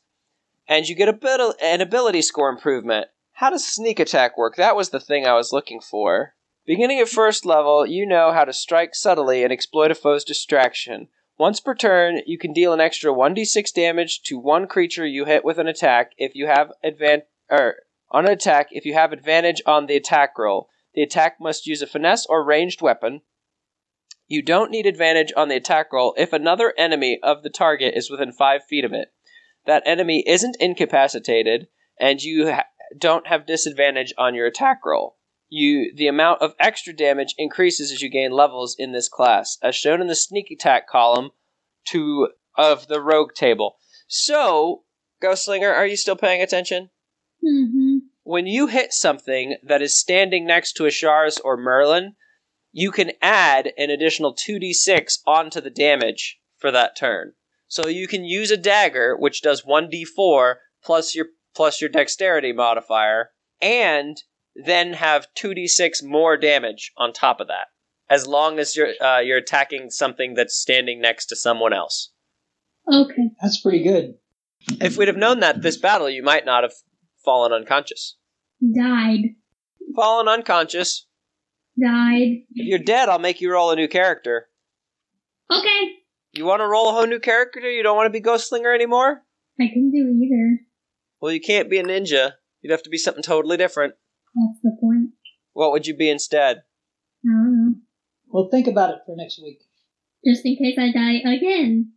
and 0.68 0.90
you 0.90 0.94
get 0.94 1.08
a 1.08 1.14
bit 1.14 1.40
of, 1.40 1.56
an 1.62 1.80
ability 1.80 2.22
score 2.22 2.50
improvement. 2.50 3.08
How 3.32 3.50
does 3.50 3.66
sneak 3.66 4.02
attack 4.02 4.38
work? 4.38 4.58
That 4.58 4.76
was 4.76 4.90
the 4.90 5.00
thing 5.00 5.26
I 5.26 5.36
was 5.36 5.54
looking 5.54 5.80
for. 5.80 6.34
Beginning 6.66 7.00
at 7.00 7.08
first 7.08 7.46
level, 7.46 7.86
you 7.86 8.06
know 8.06 8.34
how 8.34 8.44
to 8.44 8.52
strike 8.52 8.94
subtly 8.94 9.46
and 9.46 9.54
exploit 9.54 9.90
a 9.90 9.96
foe's 9.96 10.26
distraction. 10.26 11.08
Once 11.38 11.60
per 11.60 11.76
turn, 11.76 12.22
you 12.26 12.38
can 12.38 12.52
deal 12.52 12.74
an 12.74 12.80
extra 12.80 13.14
1d6 13.14 13.72
damage 13.74 14.22
to 14.24 14.40
one 14.40 14.68
creature 14.68 15.06
you 15.06 15.26
hit 15.26 15.46
with 15.46 15.60
an 15.60 15.68
attack 15.68 16.14
if 16.18 16.34
you 16.34 16.48
have 16.48 16.72
advan- 16.84 17.22
er, 17.52 17.84
on 18.10 18.26
an 18.26 18.32
attack 18.32 18.68
if 18.72 18.86
you 18.86 18.94
have 18.96 19.14
advantage 19.14 19.62
on 19.66 19.86
the 19.86 19.96
attack 19.96 20.38
roll. 20.38 20.68
The 20.96 21.04
attack 21.04 21.38
must 21.40 21.68
use 21.68 21.84
a 21.84 21.88
finesse 21.88 22.26
or 22.26 22.44
ranged 22.44 22.82
weapon. 22.82 23.22
You 24.28 24.42
don't 24.42 24.72
need 24.72 24.88
advantage 24.88 25.32
on 25.38 25.48
the 25.48 25.56
attack 25.56 25.94
roll 25.94 26.16
if 26.18 26.34
another 26.34 26.74
enemy 26.76 27.20
of 27.22 27.44
the 27.44 27.52
target 27.52 27.94
is 27.96 28.10
within 28.10 28.32
5 28.32 28.66
feet 28.66 28.84
of 28.84 28.94
it. 28.94 29.14
That 29.68 29.84
enemy 29.86 30.24
isn't 30.26 30.58
incapacitated, 30.60 31.68
and 32.00 32.22
you 32.22 32.52
ha- 32.52 32.66
don't 32.98 33.28
have 33.28 33.46
disadvantage 33.46 34.14
on 34.18 34.34
your 34.34 34.48
attack 34.48 34.80
roll. 34.84 35.17
You 35.50 35.94
the 35.96 36.08
amount 36.08 36.42
of 36.42 36.54
extra 36.60 36.94
damage 36.94 37.34
increases 37.38 37.92
as 37.92 38.02
you 38.02 38.10
gain 38.10 38.32
levels 38.32 38.76
in 38.78 38.92
this 38.92 39.08
class, 39.08 39.58
as 39.62 39.76
shown 39.76 40.02
in 40.02 40.08
the 40.08 40.16
sneak 40.16 40.52
attack 40.52 40.88
column 40.88 41.32
to 41.90 42.30
of 42.56 42.88
the 42.88 43.02
rogue 43.02 43.34
table. 43.34 43.78
So, 44.08 44.84
Ghostslinger, 45.24 45.74
are 45.74 45.86
you 45.86 45.96
still 45.96 46.16
paying 46.16 46.42
attention? 46.42 46.90
Mm-hmm. 47.44 47.98
when 48.24 48.46
you 48.46 48.68
hit 48.68 48.92
something 48.92 49.56
that 49.64 49.82
is 49.82 49.98
standing 49.98 50.46
next 50.46 50.74
to 50.74 50.84
Asharis 50.84 51.40
or 51.46 51.56
Merlin, 51.56 52.16
you 52.74 52.92
can 52.92 53.12
add 53.22 53.72
an 53.78 53.90
additional 53.90 54.36
2d6 54.36 55.20
onto 55.26 55.62
the 55.62 55.70
damage 55.70 56.40
for 56.58 56.70
that 56.72 56.98
turn. 56.98 57.34
So 57.70 57.88
you 57.88 58.08
can 58.08 58.26
use 58.26 58.52
a 58.52 58.58
dagger, 58.58 59.16
which 59.16 59.42
does 59.42 59.64
1d4 59.64 60.56
plus 60.84 61.16
your 61.16 61.28
plus 61.56 61.80
your 61.80 61.90
dexterity 61.90 62.52
modifier, 62.52 63.32
and 63.62 64.22
then 64.66 64.94
have 64.94 65.28
2d6 65.36 66.04
more 66.04 66.38
damage 66.38 66.92
on 66.98 67.14
top 67.14 67.40
of 67.40 67.48
that, 67.48 67.68
as 68.10 68.28
long 68.28 68.60
as 68.60 68.76
you're 68.76 68.94
uh, 69.02 69.20
you're 69.20 69.38
attacking 69.38 69.90
something 69.90 70.34
that's 70.34 70.56
standing 70.56 71.00
next 71.02 71.28
to 71.28 71.36
someone 71.36 71.74
else. 71.74 72.12
Okay. 72.92 73.30
That's 73.42 73.60
pretty 73.60 73.84
good. 73.84 74.16
If 74.82 74.98
we'd 74.98 75.08
have 75.08 75.18
known 75.18 75.42
that 75.42 75.62
this 75.62 75.78
battle, 75.78 76.10
you 76.10 76.24
might 76.24 76.46
not 76.46 76.64
have 76.64 76.74
fallen 77.24 77.52
unconscious. 77.52 78.16
Died. 78.62 79.36
Fallen 79.96 80.28
unconscious. 80.28 81.06
Died. 81.80 82.44
If 82.54 82.68
you're 82.68 82.80
dead, 82.80 83.10
I'll 83.10 83.20
make 83.20 83.40
you 83.40 83.52
roll 83.52 83.72
a 83.72 83.76
new 83.76 83.88
character. 83.88 84.50
Okay. 85.52 85.92
You 86.34 86.46
want 86.46 86.62
to 86.62 86.68
roll 86.68 86.90
a 86.90 86.94
whole 86.94 87.08
new 87.08 87.20
character? 87.20 87.60
You 87.60 87.84
don't 87.84 87.96
want 87.96 88.12
to 88.12 88.20
be 88.20 88.26
Ghostslinger 88.26 88.74
anymore? 88.74 89.24
I 89.60 89.68
can 89.68 89.92
do 89.92 89.98
either. 89.98 90.62
Well, 91.22 91.32
you 91.32 91.42
can't 91.42 91.70
be 91.70 91.80
a 91.80 91.84
ninja. 91.84 92.34
You'd 92.62 92.72
have 92.72 92.84
to 92.84 92.90
be 92.90 92.98
something 92.98 93.24
totally 93.24 93.58
different. 93.58 93.94
That's 94.38 94.62
the 94.62 94.78
point. 94.80 95.12
What 95.54 95.72
would 95.72 95.88
you 95.88 95.96
be 95.96 96.10
instead? 96.10 96.58
I 97.26 97.30
don't 97.30 97.66
know. 97.66 97.76
Well, 98.28 98.50
think 98.50 98.68
about 98.68 98.92
it 98.92 99.00
for 99.06 99.16
next 99.16 99.42
week. 99.42 99.60
Just 100.26 100.46
in 100.46 100.56
case 100.58 100.78
I 100.78 100.92
die 100.92 101.36
again. 101.36 101.94